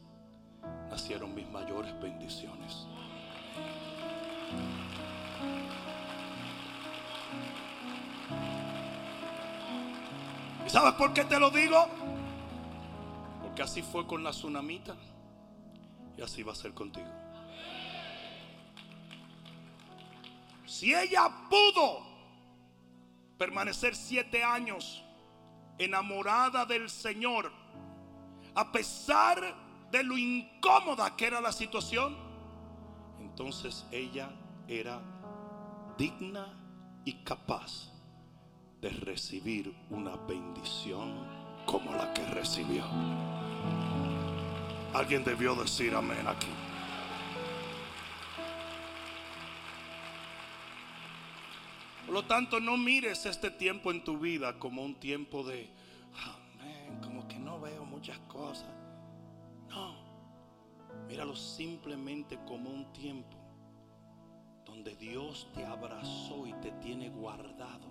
nacieron 0.91 1.35
mis 1.35 1.49
mayores 1.49 1.99
bendiciones. 2.01 2.87
¿Y 10.67 10.71
sabes 10.71 10.93
por 10.95 11.13
qué 11.13 11.25
te 11.25 11.39
lo 11.39 11.51
digo? 11.51 11.87
Porque 13.43 13.63
así 13.63 13.83
fue 13.83 14.07
con 14.07 14.23
la 14.23 14.31
tsunamita 14.31 14.95
y 16.17 16.23
así 16.23 16.43
va 16.43 16.53
a 16.53 16.57
ser 16.57 16.73
contigo. 16.73 17.09
Si 20.67 20.95
ella 20.95 21.31
pudo 21.51 22.01
permanecer 23.39 23.95
siete 23.95 24.43
años 24.43 25.05
enamorada 25.79 26.65
del 26.65 26.89
Señor, 26.89 27.53
a 28.55 28.73
pesar 28.73 29.55
de 29.91 30.03
lo 30.03 30.17
incómoda 30.17 31.15
que 31.17 31.27
era 31.27 31.41
la 31.41 31.53
situación, 31.53 32.17
entonces 33.21 33.85
ella 33.91 34.31
era 34.67 35.01
digna 35.97 36.47
y 37.05 37.13
capaz 37.25 37.93
de 38.81 38.91
recibir 38.91 39.75
una 39.91 40.17
bendición 40.17 41.27
como 41.67 41.93
la 41.93 42.13
que 42.13 42.25
recibió. 42.27 42.85
Alguien 44.95 45.25
debió 45.25 45.55
decir 45.55 45.95
amén 45.95 46.27
aquí. 46.27 46.49
Por 52.05 52.15
lo 52.15 52.25
tanto, 52.25 52.61
no 52.61 52.77
mires 52.77 53.25
este 53.25 53.51
tiempo 53.51 53.91
en 53.91 54.05
tu 54.05 54.19
vida 54.19 54.59
como 54.59 54.83
un 54.83 54.97
tiempo 54.97 55.45
de, 55.45 55.71
amén, 56.61 57.01
como 57.01 57.27
que 57.27 57.39
no 57.39 57.61
veo 57.61 57.87
muchas 57.87 58.19
cosas. 58.29 58.69
No, 59.69 59.95
míralo 61.09 61.35
simplemente 61.35 62.39
como 62.45 62.69
un 62.69 62.93
tiempo 62.93 63.42
donde 64.83 64.97
Dios 64.97 65.47
te 65.55 65.65
abrazó 65.65 66.45
y 66.45 66.53
te 66.55 66.73
tiene 66.83 67.09
guardado 67.09 67.87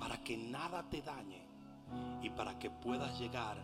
para 0.00 0.16
que 0.24 0.36
nada 0.36 0.82
te 0.90 1.00
dañe 1.00 1.46
y 2.20 2.28
para 2.30 2.58
que 2.58 2.70
puedas 2.70 3.16
llegar 3.20 3.56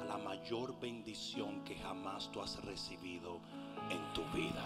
a 0.00 0.04
la 0.06 0.16
mayor 0.16 0.80
bendición 0.80 1.62
que 1.64 1.76
jamás 1.76 2.30
tú 2.32 2.40
has 2.40 2.64
recibido 2.64 3.40
en 3.90 4.12
tu 4.14 4.22
vida. 4.34 4.64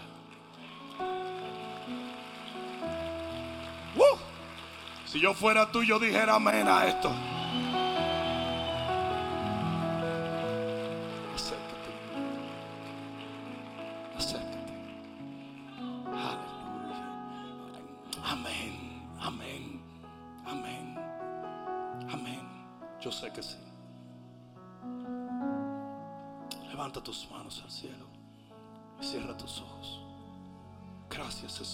¡Uh! 3.96 4.16
Si 5.04 5.18
yo 5.18 5.34
fuera 5.34 5.72
tú, 5.72 5.82
yo 5.82 5.98
dijera 5.98 6.36
amén 6.36 6.68
a 6.68 6.86
esto. 6.86 7.10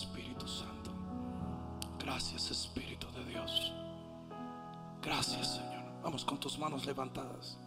Espíritu 0.03 0.47
Santo. 0.47 0.91
Gracias 1.99 2.51
Espíritu 2.51 3.07
de 3.13 3.25
Dios. 3.25 3.73
Gracias 5.03 5.57
Señor. 5.57 5.85
Vamos 6.03 6.25
con 6.25 6.39
tus 6.39 6.59
manos 6.59 6.85
levantadas. 6.85 7.59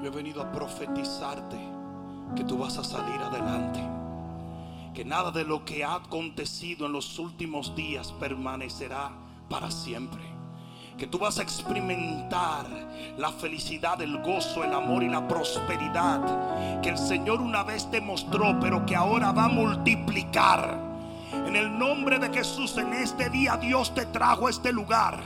Yo 0.00 0.06
he 0.06 0.10
venido 0.10 0.40
a 0.40 0.50
profetizarte 0.52 1.58
que 2.36 2.44
tú 2.44 2.58
vas 2.58 2.78
a 2.78 2.84
salir 2.84 3.20
adelante. 3.20 3.80
Que 4.94 5.04
nada 5.04 5.30
de 5.30 5.44
lo 5.44 5.64
que 5.64 5.84
ha 5.84 5.96
acontecido 5.96 6.86
en 6.86 6.92
los 6.92 7.18
últimos 7.18 7.74
días 7.74 8.12
permanecerá 8.12 9.10
para 9.48 9.70
siempre. 9.70 10.31
Que 10.98 11.06
tú 11.06 11.18
vas 11.18 11.38
a 11.38 11.42
experimentar 11.42 12.66
la 13.16 13.32
felicidad, 13.32 14.00
el 14.00 14.18
gozo, 14.22 14.64
el 14.64 14.72
amor 14.72 15.02
y 15.02 15.08
la 15.08 15.26
prosperidad 15.26 16.20
que 16.82 16.90
el 16.90 16.98
Señor 16.98 17.40
una 17.40 17.62
vez 17.62 17.90
te 17.90 18.00
mostró, 18.00 18.58
pero 18.60 18.84
que 18.84 18.96
ahora 18.96 19.32
va 19.32 19.44
a 19.44 19.48
multiplicar. 19.48 20.78
En 21.46 21.56
el 21.56 21.78
nombre 21.78 22.18
de 22.18 22.28
Jesús, 22.30 22.76
en 22.76 22.92
este 22.92 23.30
día 23.30 23.56
Dios 23.56 23.94
te 23.94 24.06
trajo 24.06 24.46
a 24.46 24.50
este 24.50 24.72
lugar 24.72 25.18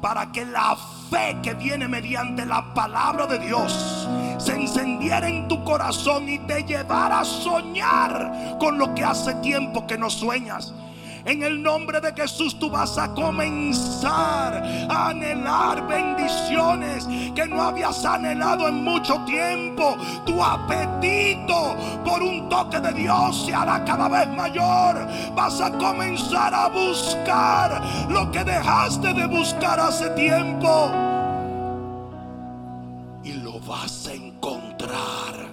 para 0.00 0.32
que 0.32 0.44
la 0.44 0.76
fe 1.10 1.36
que 1.42 1.54
viene 1.54 1.86
mediante 1.86 2.44
la 2.44 2.74
palabra 2.74 3.26
de 3.26 3.38
Dios 3.38 4.08
se 4.38 4.54
encendiera 4.54 5.28
en 5.28 5.46
tu 5.46 5.62
corazón 5.62 6.28
y 6.28 6.38
te 6.40 6.64
llevara 6.64 7.20
a 7.20 7.24
soñar 7.24 8.56
con 8.58 8.78
lo 8.78 8.94
que 8.94 9.04
hace 9.04 9.34
tiempo 9.36 9.86
que 9.86 9.96
no 9.96 10.10
sueñas. 10.10 10.74
En 11.24 11.42
el 11.42 11.62
nombre 11.62 12.00
de 12.00 12.12
Jesús 12.12 12.58
tú 12.58 12.68
vas 12.68 12.98
a 12.98 13.14
comenzar 13.14 14.60
a 14.90 15.10
anhelar 15.10 15.86
bendiciones 15.86 17.06
que 17.34 17.46
no 17.46 17.62
habías 17.62 18.04
anhelado 18.04 18.66
en 18.66 18.82
mucho 18.82 19.20
tiempo. 19.24 19.96
Tu 20.26 20.42
apetito 20.42 21.76
por 22.04 22.22
un 22.22 22.48
toque 22.48 22.80
de 22.80 22.92
Dios 22.92 23.46
se 23.46 23.54
hará 23.54 23.84
cada 23.84 24.08
vez 24.08 24.28
mayor. 24.28 25.06
Vas 25.36 25.60
a 25.60 25.70
comenzar 25.78 26.52
a 26.52 26.68
buscar 26.68 27.80
lo 28.08 28.30
que 28.32 28.42
dejaste 28.42 29.14
de 29.14 29.26
buscar 29.26 29.78
hace 29.78 30.10
tiempo. 30.10 30.90
Y 33.22 33.34
lo 33.34 33.60
vas 33.60 34.08
a 34.08 34.14
encontrar. 34.14 35.52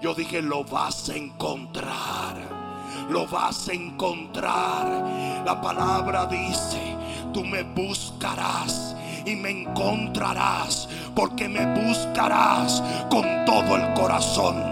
Yo 0.00 0.14
dije, 0.14 0.40
lo 0.40 0.64
vas 0.64 1.10
a 1.10 1.16
encontrar 1.16 2.63
lo 3.08 3.26
vas 3.26 3.68
a 3.68 3.72
encontrar. 3.72 5.42
La 5.44 5.60
palabra 5.60 6.26
dice, 6.26 6.96
tú 7.32 7.44
me 7.44 7.62
buscarás 7.62 8.96
y 9.24 9.36
me 9.36 9.50
encontrarás 9.50 10.88
porque 11.14 11.48
me 11.48 11.66
buscarás 11.74 12.82
con 13.10 13.24
todo 13.44 13.76
el 13.76 13.94
corazón. 13.94 14.62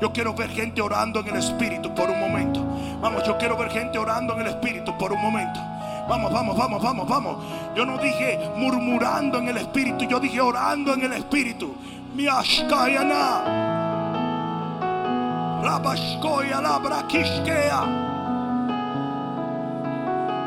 Yo 0.00 0.12
quiero 0.12 0.34
ver 0.34 0.50
gente 0.50 0.80
orando 0.80 1.20
en 1.20 1.28
el 1.28 1.36
Espíritu 1.36 1.94
por 1.94 2.10
un 2.10 2.18
momento. 2.18 2.64
Vamos, 3.00 3.22
yo 3.24 3.36
quiero 3.38 3.56
ver 3.56 3.70
gente 3.70 3.98
orando 3.98 4.34
en 4.34 4.40
el 4.40 4.46
Espíritu 4.48 4.96
por 4.98 5.12
un 5.12 5.20
momento. 5.20 5.60
Vamos, 6.08 6.32
vamos, 6.32 6.56
vamos, 6.56 6.82
vamos, 6.82 7.08
vamos. 7.08 7.36
Yo 7.76 7.84
no 7.84 7.98
dije 7.98 8.50
murmurando 8.56 9.38
en 9.38 9.48
el 9.48 9.58
Espíritu, 9.58 10.06
yo 10.06 10.18
dije 10.18 10.40
orando 10.40 10.94
en 10.94 11.04
el 11.04 11.12
Espíritu. 11.12 11.74
Mi 12.14 12.26
ashkayana. 12.26 13.79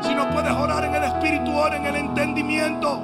Si 0.02 0.14
no 0.14 0.28
puedes 0.30 0.52
orar 0.52 0.84
en 0.84 0.94
el 0.94 1.04
espíritu, 1.04 1.56
ora 1.56 1.76
en 1.76 1.86
el 1.86 1.96
entendimiento. 1.96 3.00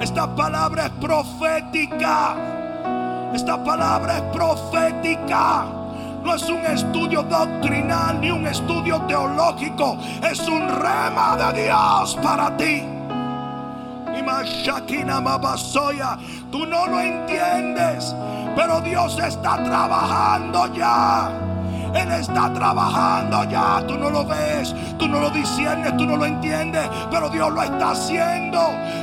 Esta 0.00 0.26
palabra 0.34 0.86
es 0.86 0.92
profética. 0.92 2.36
Esta 3.34 3.62
palabra 3.62 4.18
es 4.18 4.22
profética. 4.24 5.64
No 6.22 6.34
es 6.34 6.48
un 6.48 6.64
estudio 6.66 7.22
doctrinal 7.22 8.20
ni 8.20 8.30
un 8.30 8.46
estudio 8.46 9.00
teológico. 9.02 9.96
Es 10.22 10.46
un 10.46 10.68
rema 10.68 11.36
de 11.36 11.64
Dios 11.64 12.18
para 12.22 12.56
ti. 12.56 12.82
Tú 16.50 16.66
no 16.66 16.86
lo 16.86 17.00
entiendes. 17.00 18.14
Pero 18.56 18.80
Dios 18.80 19.18
está 19.18 19.62
trabajando 19.62 20.66
ya. 20.74 21.30
Él 21.94 22.10
está 22.10 22.52
trabajando 22.52 23.44
ya. 23.44 23.84
Tú 23.86 23.96
no 23.96 24.10
lo 24.10 24.24
ves, 24.24 24.74
tú 24.98 25.06
no 25.06 25.20
lo 25.20 25.30
discernes, 25.30 25.96
tú 25.96 26.06
no 26.06 26.16
lo 26.16 26.24
entiendes. 26.24 26.88
Pero 27.10 27.28
Dios 27.28 27.52
lo 27.52 27.62
está 27.62 27.90
haciendo. 27.90 28.60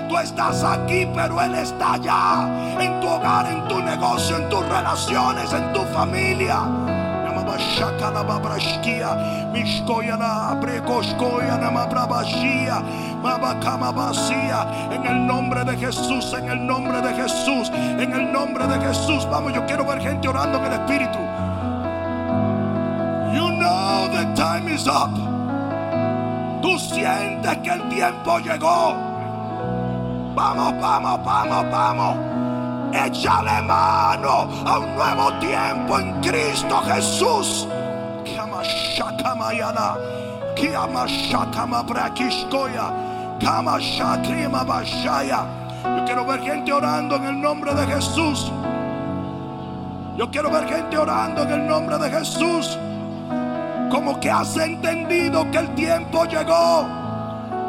Tú 0.10 0.18
estás 0.18 0.64
aquí, 0.64 1.08
pero 1.14 1.40
Él 1.42 1.56
está 1.56 1.94
allá. 1.94 2.48
En 2.80 3.00
tu 3.00 3.08
hogar, 3.08 3.46
en 3.48 3.68
tu 3.68 3.80
negocio, 3.80 4.38
en 4.38 4.50
tus 4.50 4.68
relaciones, 4.68 5.54
en 5.54 5.72
tu 5.72 5.82
familia. 5.94 6.83
En 14.92 15.06
el 15.06 15.28
nombre 15.28 15.64
de 15.64 15.78
Jesús, 15.78 16.34
en 16.34 16.50
el 16.50 16.66
nombre 16.66 17.02
de 17.02 17.14
Jesús, 17.14 17.70
en 17.74 18.14
el 18.14 18.32
nombre 18.32 18.68
de 18.68 18.80
Jesús. 18.80 19.28
Vamos, 19.30 19.54
yo 19.54 19.66
quiero 19.66 19.86
ver 19.86 20.02
gente 20.02 20.28
orando 20.28 20.58
en 20.60 20.66
el 20.66 20.74
Espíritu. 20.74 21.20
You 23.34 23.50
know 23.58 24.10
the 24.12 24.26
time 24.36 24.74
is 24.74 24.88
up. 24.88 25.14
Tú 26.62 26.80
sientes 26.80 27.58
que 27.58 27.70
el 27.70 27.90
tiempo 27.90 28.40
llegó. 28.40 28.96
Vamos, 30.36 30.74
vamos, 30.82 31.24
vamos, 31.24 31.72
vamos. 31.72 32.33
Échale 32.94 33.62
mano 33.64 34.48
a 34.66 34.78
un 34.78 34.96
nuevo 34.96 35.34
tiempo 35.40 35.98
en 35.98 36.22
Cristo 36.22 36.80
Jesús. 36.86 37.68
Yo 45.86 46.06
quiero 46.06 46.26
ver 46.26 46.42
gente 46.42 46.72
orando 46.72 47.16
en 47.16 47.24
el 47.26 47.42
nombre 47.42 47.74
de 47.74 47.88
Jesús. 47.88 48.52
Yo 50.16 50.30
quiero 50.30 50.52
ver 50.52 50.68
gente 50.68 50.96
orando 50.96 51.42
en 51.42 51.52
el 51.52 51.68
nombre 51.68 51.98
de 51.98 52.12
Jesús. 52.12 52.78
Como 53.90 54.20
que 54.20 54.30
has 54.30 54.56
entendido 54.56 55.50
que 55.50 55.58
el 55.58 55.74
tiempo 55.74 56.26
llegó. 56.26 56.88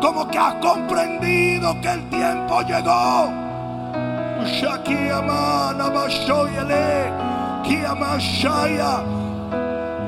Como 0.02 0.28
que 0.28 0.38
has 0.38 0.54
comprendido 0.56 1.80
que 1.80 1.88
el 1.88 2.10
tiempo 2.10 2.60
llegó. 2.60 3.43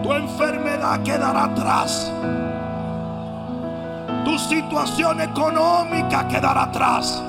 Tu 0.03 0.13
enfermedad 0.13 1.03
quedará 1.03 1.45
atrás. 1.45 2.13
Tu 4.27 4.39
situación 4.39 5.23
económica 5.23 6.29
quedará 6.29 6.65
atrás. 6.65 7.23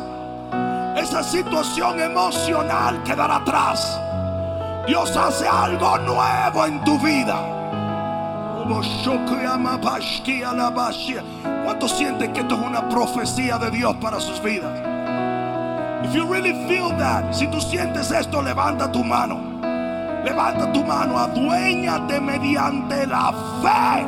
Esa 0.98 1.24
situación 1.24 2.00
emocional 2.02 3.02
quedará 3.04 3.38
atrás. 3.38 4.00
Dios 4.86 5.16
hace 5.16 5.48
algo 5.48 5.98
nuevo 6.00 6.66
en 6.66 6.84
tu 6.84 7.00
vida. 7.00 7.40
¿Cuántos 11.64 11.92
sienten 11.92 12.34
que 12.34 12.42
esto 12.42 12.56
es 12.56 12.62
una 12.62 12.90
profecía 12.90 13.58
de 13.58 13.72
Dios 13.72 13.96
para 14.02 14.20
sus 14.20 14.42
vidas? 14.44 14.97
If 16.04 16.14
you 16.14 16.32
really 16.32 16.54
feel 16.68 16.90
that, 16.98 17.34
si 17.34 17.48
tú 17.48 17.60
sientes 17.60 18.12
esto, 18.12 18.42
levanta 18.42 18.92
tu 18.92 19.04
mano. 19.04 19.58
Levanta 20.24 20.72
tu 20.72 20.84
mano, 20.84 21.18
aduéñate 21.18 22.20
mediante 22.20 23.08
la 23.08 23.32
fe. 23.62 24.06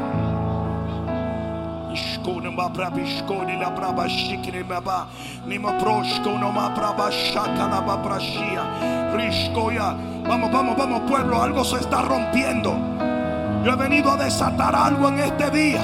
Vamos, 10.27 10.51
vamos, 10.51 10.77
vamos 10.77 11.01
pueblo 11.09 11.41
Algo 11.41 11.63
se 11.63 11.77
está 11.77 12.03
rompiendo. 12.03 12.77
Yo 13.65 13.73
he 13.73 13.75
venido 13.75 14.11
a 14.11 14.17
desatar 14.17 14.75
algo 14.75 15.09
en 15.09 15.19
este 15.19 15.49
día 15.49 15.81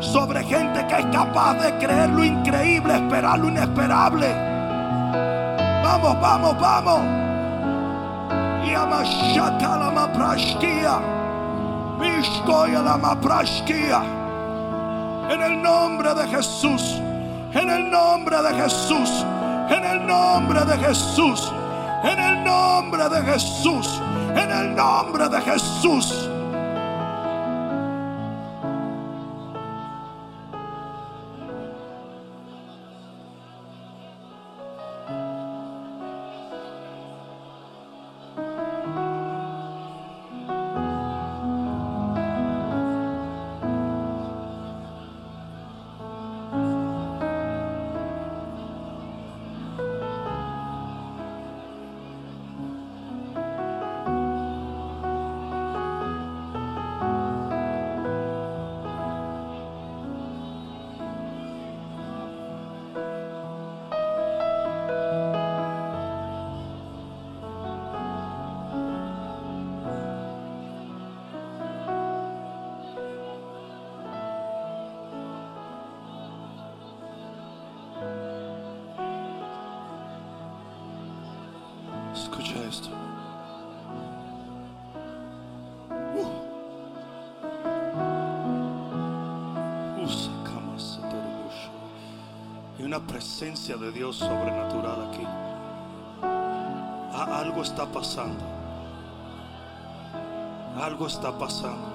Sobre 0.00 0.42
gente 0.44 0.86
que 0.86 0.94
es 0.96 1.06
capaz 1.06 1.54
de 1.54 1.76
creer 1.78 2.08
lo 2.08 2.24
increíble 2.24 2.94
Esperar 2.94 3.38
lo 3.38 3.48
inesperable 3.48 4.57
Vamos, 5.82 6.20
vamos, 6.20 6.58
vamos 6.60 7.00
Yama 8.68 9.02
shaka 9.04 9.76
la 9.78 9.90
ma 9.90 10.12
prashkia 10.12 11.00
Mishkoya 11.98 12.82
la 12.82 12.96
ma 12.96 13.14
prashkia 13.20 14.18
en 15.28 15.42
el 15.42 15.62
nombre 15.62 16.14
de 16.14 16.26
Jesús. 16.28 16.94
En 17.52 17.68
el 17.68 17.90
nombre 17.90 18.36
de 18.42 18.54
Jesús. 18.54 19.24
En 19.68 19.84
el 19.84 20.06
nombre 20.06 20.64
de 20.64 20.78
Jesús. 20.78 21.52
En 22.02 22.18
el 22.18 22.44
nombre 22.44 23.08
de 23.10 23.22
Jesús. 23.22 24.00
En 24.34 24.50
el 24.50 24.74
nombre 24.74 25.28
de 25.28 25.40
Jesús. 25.42 26.27
Una 92.88 93.00
presencia 93.00 93.76
de 93.76 93.92
Dios 93.92 94.16
sobrenatural 94.16 95.10
aquí. 95.10 95.26
Algo 97.12 97.60
está 97.60 97.84
pasando. 97.84 98.42
Algo 100.80 101.06
está 101.06 101.38
pasando. 101.38 101.86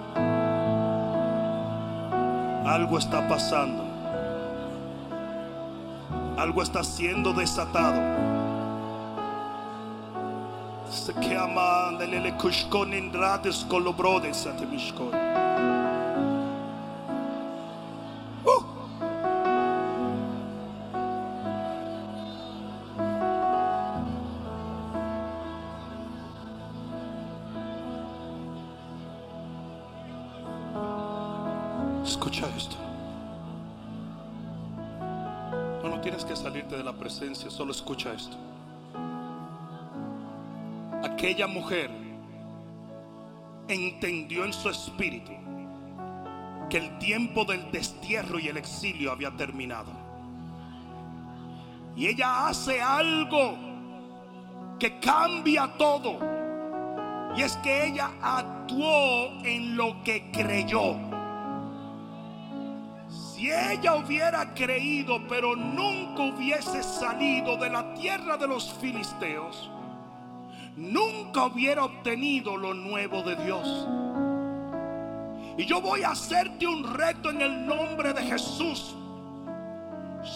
Algo 2.67 2.99
está 2.99 3.27
pasando. 3.27 3.83
Algo 6.37 6.61
está 6.61 6.83
siendo 6.83 7.33
desatado. 7.33 7.99
Se 10.91 11.11
rates 13.11 13.65
con 13.67 13.83
lo 13.83 13.95
Aquella 41.23 41.47
mujer 41.47 41.89
entendió 43.69 44.43
en 44.43 44.51
su 44.51 44.67
espíritu 44.67 45.31
que 46.69 46.79
el 46.79 46.99
tiempo 46.99 47.45
del 47.45 47.71
destierro 47.71 48.39
y 48.39 48.49
el 48.49 48.57
exilio 48.57 49.09
había 49.09 49.31
terminado. 49.31 49.89
Y 51.95 52.07
ella 52.07 52.49
hace 52.49 52.81
algo 52.81 53.55
que 54.77 54.99
cambia 54.99 55.71
todo. 55.77 56.19
Y 57.37 57.43
es 57.43 57.55
que 57.63 57.85
ella 57.87 58.11
actuó 58.21 59.29
en 59.45 59.77
lo 59.77 60.03
que 60.03 60.29
creyó. 60.29 60.97
Si 63.07 63.49
ella 63.49 63.95
hubiera 63.95 64.53
creído, 64.53 65.25
pero 65.29 65.55
nunca 65.55 66.23
hubiese 66.23 66.83
salido 66.83 67.55
de 67.55 67.69
la 67.69 67.93
tierra 67.93 68.35
de 68.35 68.47
los 68.49 68.73
filisteos, 68.73 69.71
nunca 70.75 71.45
hubiera 71.45 71.85
obtenido 71.85 72.57
lo 72.57 72.73
nuevo 72.73 73.21
de 73.23 73.35
Dios. 73.43 73.87
Y 75.57 75.65
yo 75.65 75.81
voy 75.81 76.03
a 76.03 76.11
hacerte 76.11 76.65
un 76.65 76.83
reto 76.93 77.29
en 77.29 77.41
el 77.41 77.65
nombre 77.65 78.13
de 78.13 78.23
Jesús. 78.23 78.95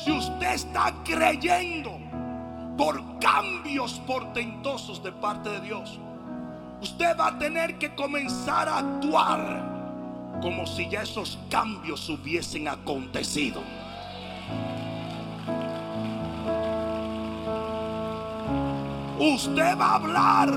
Si 0.03 0.11
usted 0.11 0.53
está 0.53 0.93
creyendo 1.03 1.97
por 2.77 3.01
cambios 3.19 3.99
portentosos 4.05 5.01
de 5.01 5.11
parte 5.11 5.49
de 5.49 5.61
Dios, 5.61 5.99
usted 6.81 7.17
va 7.17 7.27
a 7.27 7.39
tener 7.39 7.79
que 7.79 7.95
comenzar 7.95 8.69
a 8.69 8.79
actuar 8.79 9.77
como 10.41 10.67
si 10.67 10.87
ya 10.87 11.01
esos 11.01 11.39
cambios 11.49 12.07
hubiesen 12.09 12.67
acontecido. 12.67 13.61
Usted 19.19 19.77
va 19.77 19.85
a 19.85 19.95
hablar, 19.95 20.53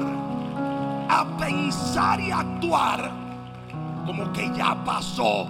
a 1.08 1.24
pensar 1.38 2.20
y 2.20 2.30
actuar 2.30 3.10
como 4.06 4.32
que 4.32 4.50
ya 4.54 4.74
pasó. 4.84 5.46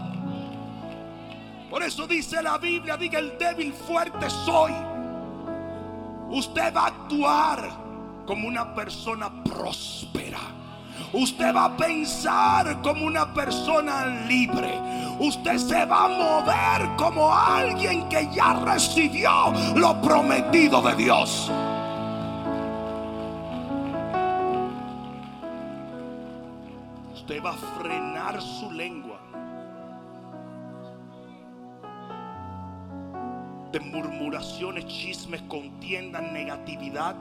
Por 1.69 1.83
eso 1.83 2.07
dice 2.07 2.43
la 2.43 2.59
Biblia, 2.59 2.97
diga 2.97 3.19
el 3.19 3.37
débil 3.39 3.73
fuerte 3.73 4.29
soy. 4.29 4.73
Usted 6.31 6.75
va 6.75 6.83
a 6.83 6.87
actuar 6.87 7.71
como 8.27 8.47
una 8.47 8.75
persona 8.75 9.31
próspera. 9.43 10.39
Usted 11.13 11.55
va 11.55 11.65
a 11.65 11.77
pensar 11.77 12.81
como 12.83 13.07
una 13.07 13.33
persona 13.35 14.07
libre. 14.29 14.79
Usted 15.19 15.59
se 15.59 15.85
va 15.85 16.05
a 16.05 16.09
mover 16.09 16.97
como 16.97 17.35
alguien 17.35 18.09
que 18.09 18.29
ya 18.33 18.53
recibió 18.55 19.53
lo 19.75 20.01
prometido 20.01 20.81
de 20.83 20.95
Dios. 20.95 21.51
Usted 27.31 27.45
va 27.45 27.51
a 27.51 27.81
frenar 27.81 28.43
su 28.43 28.73
lengua 28.73 29.21
de 33.71 33.79
murmuraciones, 33.79 34.85
chismes, 34.89 35.41
contiendas, 35.43 36.23
negatividad. 36.33 37.15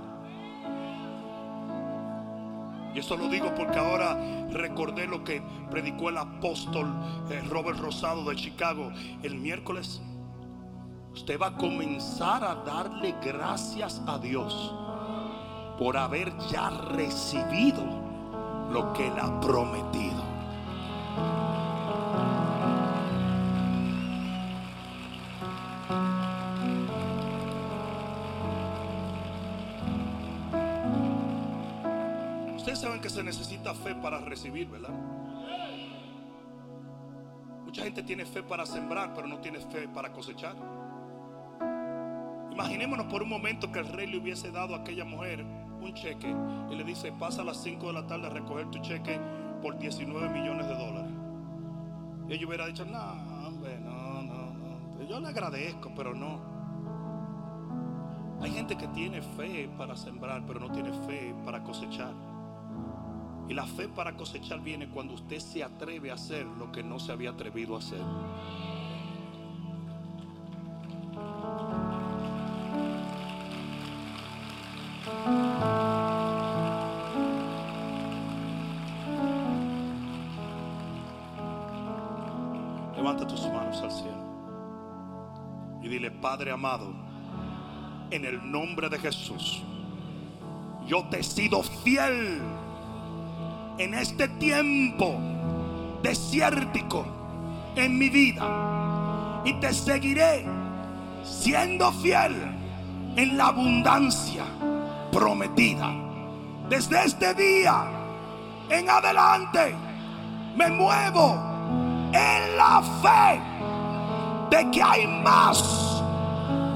Y 2.95 2.97
eso 2.97 3.17
lo 3.17 3.27
digo 3.27 3.53
porque 3.53 3.77
ahora 3.77 4.17
recordé 4.49 5.05
lo 5.05 5.23
que 5.23 5.43
predicó 5.69 6.09
el 6.09 6.17
apóstol 6.17 6.91
eh, 7.29 7.43
Robert 7.47 7.77
Rosado 7.77 8.27
de 8.27 8.35
Chicago 8.35 8.91
el 9.21 9.35
miércoles. 9.35 10.01
Usted 11.13 11.39
va 11.39 11.49
a 11.49 11.55
comenzar 11.55 12.43
a 12.43 12.55
darle 12.55 13.13
gracias 13.23 14.01
a 14.07 14.17
Dios 14.17 14.73
por 15.77 15.97
haber 15.97 16.35
ya 16.49 16.71
recibido 16.71 18.08
lo 18.71 18.93
que 18.93 19.07
él 19.07 19.13
ha 19.19 19.39
prometido. 19.39 20.23
Ustedes 32.55 32.79
saben 32.79 33.01
que 33.01 33.09
se 33.09 33.23
necesita 33.23 33.73
fe 33.73 33.95
para 33.95 34.19
recibir, 34.19 34.69
¿verdad? 34.69 34.93
Mucha 37.65 37.83
gente 37.83 38.03
tiene 38.03 38.25
fe 38.25 38.43
para 38.43 38.65
sembrar, 38.65 39.13
pero 39.13 39.27
no 39.27 39.39
tiene 39.39 39.59
fe 39.59 39.87
para 39.87 40.11
cosechar. 40.11 40.55
Imaginémonos 42.51 43.07
por 43.07 43.23
un 43.23 43.29
momento 43.29 43.71
que 43.71 43.79
el 43.79 43.87
rey 43.87 44.07
le 44.07 44.17
hubiese 44.17 44.51
dado 44.51 44.75
a 44.75 44.79
aquella 44.79 45.05
mujer 45.05 45.45
un 45.81 45.93
cheque 45.93 46.33
y 46.69 46.75
le 46.75 46.83
dice, 46.83 47.11
pasa 47.11 47.41
a 47.41 47.45
las 47.45 47.57
5 47.57 47.87
de 47.87 47.93
la 47.93 48.07
tarde 48.07 48.27
a 48.27 48.29
recoger 48.29 48.69
tu 48.69 48.79
cheque 48.79 49.19
por 49.61 49.77
19 49.77 50.29
millones 50.29 50.67
de 50.67 50.75
dólares. 50.75 51.11
Ella 52.29 52.47
hubiera 52.47 52.67
dicho, 52.67 52.85
no, 52.85 53.47
hombre, 53.47 53.79
no, 53.79 54.21
no, 54.21 54.51
no. 54.53 55.03
Yo 55.03 55.19
le 55.19 55.27
agradezco, 55.27 55.91
pero 55.95 56.13
no. 56.13 56.39
Hay 58.41 58.51
gente 58.51 58.77
que 58.77 58.87
tiene 58.89 59.21
fe 59.21 59.69
para 59.77 59.95
sembrar, 59.95 60.43
pero 60.45 60.59
no 60.59 60.71
tiene 60.71 60.91
fe 60.91 61.35
para 61.43 61.63
cosechar. 61.63 62.13
Y 63.49 63.53
la 63.53 63.65
fe 63.65 63.89
para 63.89 64.15
cosechar 64.15 64.61
viene 64.61 64.89
cuando 64.89 65.15
usted 65.15 65.39
se 65.39 65.63
atreve 65.63 66.11
a 66.11 66.13
hacer 66.13 66.45
lo 66.45 66.71
que 66.71 66.83
no 66.83 66.99
se 66.99 67.11
había 67.11 67.31
atrevido 67.31 67.75
a 67.75 67.79
hacer. 67.79 68.01
Padre 86.29 86.51
amado, 86.51 86.93
en 88.11 88.23
el 88.23 88.51
nombre 88.51 88.87
de 88.87 88.99
Jesús, 88.99 89.63
yo 90.85 91.03
te 91.05 91.21
he 91.21 91.23
sido 91.23 91.63
fiel 91.63 92.39
en 93.79 93.95
este 93.95 94.27
tiempo 94.27 95.17
desértico 96.03 97.03
en 97.75 97.97
mi 97.97 98.09
vida 98.09 99.41
y 99.43 99.53
te 99.53 99.73
seguiré 99.73 100.45
siendo 101.23 101.91
fiel 101.93 102.35
en 103.15 103.35
la 103.35 103.47
abundancia 103.47 104.45
prometida. 105.11 105.91
Desde 106.69 107.05
este 107.05 107.33
día 107.33 107.85
en 108.69 108.87
adelante 108.87 109.73
me 110.55 110.69
muevo 110.69 111.33
en 112.13 112.55
la 112.55 112.83
fe 113.01 113.41
de 114.55 114.69
que 114.69 114.83
hay 114.83 115.07
más, 115.23 115.98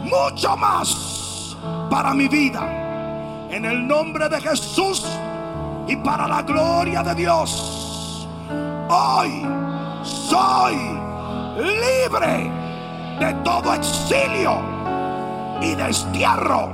mucho 0.04 0.56
más 0.58 1.56
para 1.90 2.14
mi 2.14 2.28
vida. 2.28 3.48
En 3.50 3.66
el 3.66 3.88
nombre 3.88 4.30
de 4.30 4.42
Jesús 4.42 5.06
y 5.88 5.96
para 5.98 6.28
la 6.28 6.42
gloria 6.42 7.04
de 7.04 7.16
Dios, 7.16 8.28
hoy 8.90 9.46
soy 10.04 10.76
libre 11.58 12.52
de 13.20 13.34
todo 13.44 13.74
exilio 13.74 14.58
y 15.62 15.76
destierro 15.76 16.72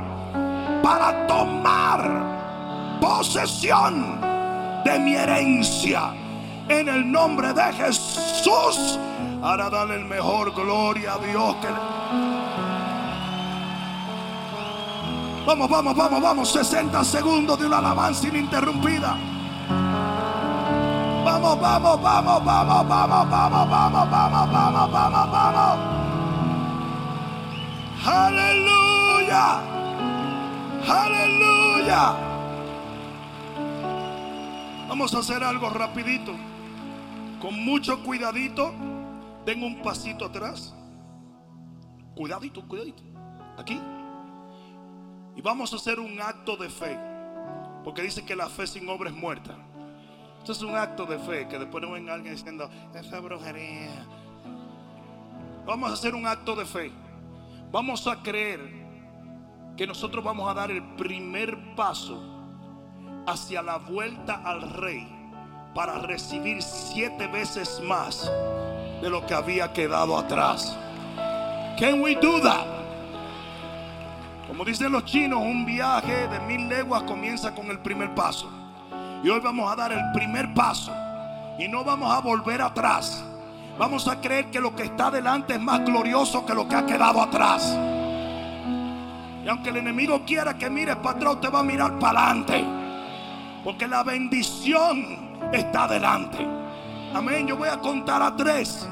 para 0.81 1.27
tomar 1.27 2.99
posesión 3.01 4.19
de 4.83 4.99
mi 4.99 5.15
herencia. 5.15 6.13
En 6.67 6.87
el 6.87 7.11
nombre 7.11 7.51
de 7.53 7.73
Jesús, 7.73 8.99
ahora 9.41 9.69
dale 9.69 9.95
el 9.95 10.05
mejor 10.05 10.53
gloria 10.53 11.13
a 11.13 11.17
Dios 11.17 11.55
que 11.55 12.38
Vamos, 15.45 15.69
vamos, 15.69 15.95
vamos, 15.95 16.21
vamos. 16.21 16.51
60 16.51 17.03
segundos 17.03 17.59
de 17.59 17.65
una 17.65 17.77
alabanza 17.79 18.27
ininterrumpida. 18.27 19.17
Vamos, 21.25 21.59
vamos, 21.59 22.01
vamos, 22.01 22.45
vamos, 22.45 22.87
vamos, 22.87 23.29
vamos, 23.29 23.69
vamos, 23.69 24.09
vamos, 24.09 24.51
vamos, 24.51 24.91
vamos, 24.91 25.31
vamos. 25.31 25.79
Aleluya. 28.05 29.59
Aleluya. 30.87 32.15
Vamos 34.87 35.13
a 35.13 35.19
hacer 35.19 35.43
algo 35.43 35.69
rapidito. 35.69 36.33
Con 37.41 37.63
mucho 37.63 38.03
cuidadito. 38.03 38.73
Den 39.45 39.63
un 39.63 39.81
pasito 39.81 40.25
atrás. 40.25 40.73
Cuidadito, 42.15 42.67
cuidadito. 42.67 43.03
Aquí. 43.57 43.79
Y 45.39 45.41
vamos 45.41 45.71
a 45.71 45.77
hacer 45.77 46.01
un 46.01 46.19
acto 46.19 46.57
de 46.57 46.67
fe. 46.67 46.99
Porque 47.85 48.01
dice 48.01 48.25
que 48.25 48.35
la 48.35 48.49
fe 48.49 48.67
sin 48.67 48.89
obra 48.89 49.09
es 49.09 49.15
muerta. 49.15 49.55
Esto 50.39 50.51
es 50.51 50.61
un 50.61 50.75
acto 50.75 51.05
de 51.05 51.17
fe. 51.17 51.47
Que 51.47 51.57
después 51.57 51.81
no 51.81 51.91
venga 51.91 52.13
alguien 52.13 52.35
diciendo, 52.35 52.69
esa 52.93 53.21
brujería. 53.21 54.05
Vamos 55.65 55.91
a 55.91 55.93
hacer 55.93 56.13
un 56.13 56.27
acto 56.27 56.57
de 56.57 56.65
fe. 56.65 56.91
Vamos 57.71 58.05
a 58.07 58.21
creer 58.21 58.59
que 59.77 59.87
nosotros 59.87 60.25
vamos 60.25 60.51
a 60.51 60.53
dar 60.53 60.71
el 60.71 60.83
primer 60.95 61.73
paso 61.73 62.21
hacia 63.25 63.61
la 63.61 63.77
vuelta 63.77 64.41
al 64.43 64.73
rey 64.73 65.07
para 65.73 65.99
recibir 65.99 66.61
siete 66.61 67.27
veces 67.27 67.81
más 67.85 68.29
de 69.01 69.09
lo 69.09 69.25
que 69.25 69.35
había 69.35 69.71
quedado 69.71 70.17
atrás. 70.17 70.77
Can 71.79 72.01
we 72.01 72.15
do 72.15 72.41
that? 72.41 72.78
Como 74.49 74.65
dicen 74.65 74.91
los 74.91 75.05
chinos, 75.05 75.39
un 75.43 75.63
viaje 75.63 76.27
de 76.27 76.39
mil 76.39 76.67
leguas 76.67 77.03
comienza 77.03 77.53
con 77.53 77.67
el 77.67 77.77
primer 77.79 78.15
paso. 78.15 78.49
Y 79.23 79.29
hoy 79.29 79.39
vamos 79.41 79.71
a 79.71 79.75
dar 79.75 79.91
el 79.91 80.11
primer 80.11 80.51
paso. 80.55 80.91
Y 81.59 81.67
no 81.67 81.83
vamos 81.83 82.11
a 82.11 82.19
volver 82.19 82.59
atrás. 82.59 83.23
Vamos 83.77 84.07
a 84.07 84.19
creer 84.19 84.49
que 84.49 84.59
lo 84.59 84.75
que 84.75 84.83
está 84.83 85.11
delante 85.11 85.53
es 85.53 85.61
más 85.61 85.85
glorioso 85.85 86.47
que 86.47 86.55
lo 86.55 86.67
que 86.67 86.75
ha 86.75 86.83
quedado 86.83 87.21
atrás. 87.21 87.77
Y 89.45 89.47
aunque 89.47 89.69
el 89.69 89.77
enemigo 89.77 90.23
quiera 90.25 90.57
que 90.57 90.67
mires 90.67 90.95
para 90.95 91.17
atrás, 91.17 91.41
te 91.41 91.49
va 91.49 91.59
a 91.59 91.63
mirar 91.63 91.99
para 91.99 92.31
adelante. 92.31 92.65
Porque 93.63 93.87
la 93.87 94.01
bendición 94.01 95.37
está 95.53 95.87
delante. 95.87 96.39
Amén. 97.13 97.45
Yo 97.45 97.55
voy 97.55 97.69
a 97.69 97.77
contar 97.77 98.23
a 98.23 98.35
tres. 98.35 98.89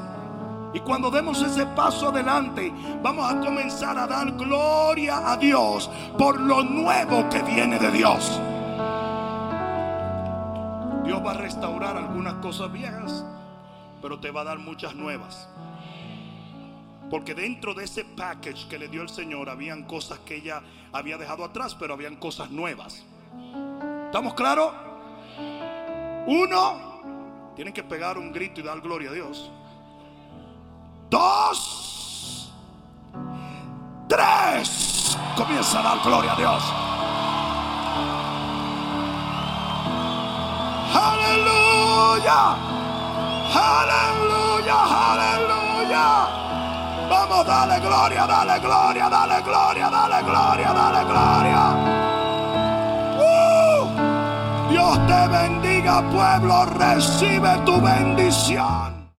Y 0.74 0.80
cuando 0.80 1.10
demos 1.10 1.40
ese 1.42 1.64
paso 1.66 2.08
adelante, 2.08 2.72
vamos 3.02 3.30
a 3.30 3.40
comenzar 3.40 3.96
a 3.98 4.06
dar 4.06 4.32
gloria 4.32 5.32
a 5.32 5.36
Dios 5.36 5.90
por 6.18 6.38
lo 6.40 6.62
nuevo 6.62 7.28
que 7.30 7.42
viene 7.42 7.78
de 7.78 7.90
Dios. 7.90 8.40
Dios 11.04 11.24
va 11.24 11.30
a 11.30 11.34
restaurar 11.34 11.96
algunas 11.96 12.34
cosas 12.34 12.70
viejas, 12.70 13.24
pero 14.02 14.20
te 14.20 14.30
va 14.30 14.42
a 14.42 14.44
dar 14.44 14.58
muchas 14.58 14.94
nuevas. 14.94 15.48
Porque 17.08 17.34
dentro 17.34 17.72
de 17.72 17.84
ese 17.84 18.04
package 18.04 18.68
que 18.68 18.78
le 18.78 18.88
dio 18.88 19.00
el 19.00 19.08
Señor, 19.08 19.48
habían 19.48 19.84
cosas 19.84 20.18
que 20.20 20.36
ella 20.36 20.62
había 20.92 21.16
dejado 21.16 21.44
atrás, 21.44 21.74
pero 21.74 21.94
habían 21.94 22.16
cosas 22.16 22.50
nuevas. 22.50 23.04
¿Estamos 24.06 24.34
claros? 24.34 24.72
Uno, 26.26 26.86
Tienen 27.56 27.74
que 27.74 27.82
pegar 27.82 28.18
un 28.18 28.32
grito 28.32 28.60
y 28.60 28.62
dar 28.62 28.80
gloria 28.80 29.10
a 29.10 29.12
Dios. 29.14 29.50
Dos. 31.10 32.52
Tres. 34.08 35.16
Comienza 35.36 35.80
a 35.80 35.82
dar 35.82 35.98
gloria 36.02 36.32
a 36.32 36.36
Dios. 36.36 36.62
Aleluya. 40.92 42.56
Aleluya. 43.54 44.78
Aleluya. 45.10 46.28
Vamos, 47.08 47.46
dale 47.46 47.80
gloria, 47.80 48.26
dale 48.26 48.60
gloria, 48.60 49.08
dale 49.08 49.42
gloria, 49.42 49.88
dale 49.88 50.22
gloria, 50.22 50.72
dale 50.72 51.04
gloria. 51.04 51.62
Uh. 53.16 54.68
Dios 54.68 54.98
te 55.06 55.28
bendiga, 55.28 56.02
pueblo. 56.10 56.66
Recibe 56.66 57.56
tu 57.64 57.80
bendición. 57.80 58.97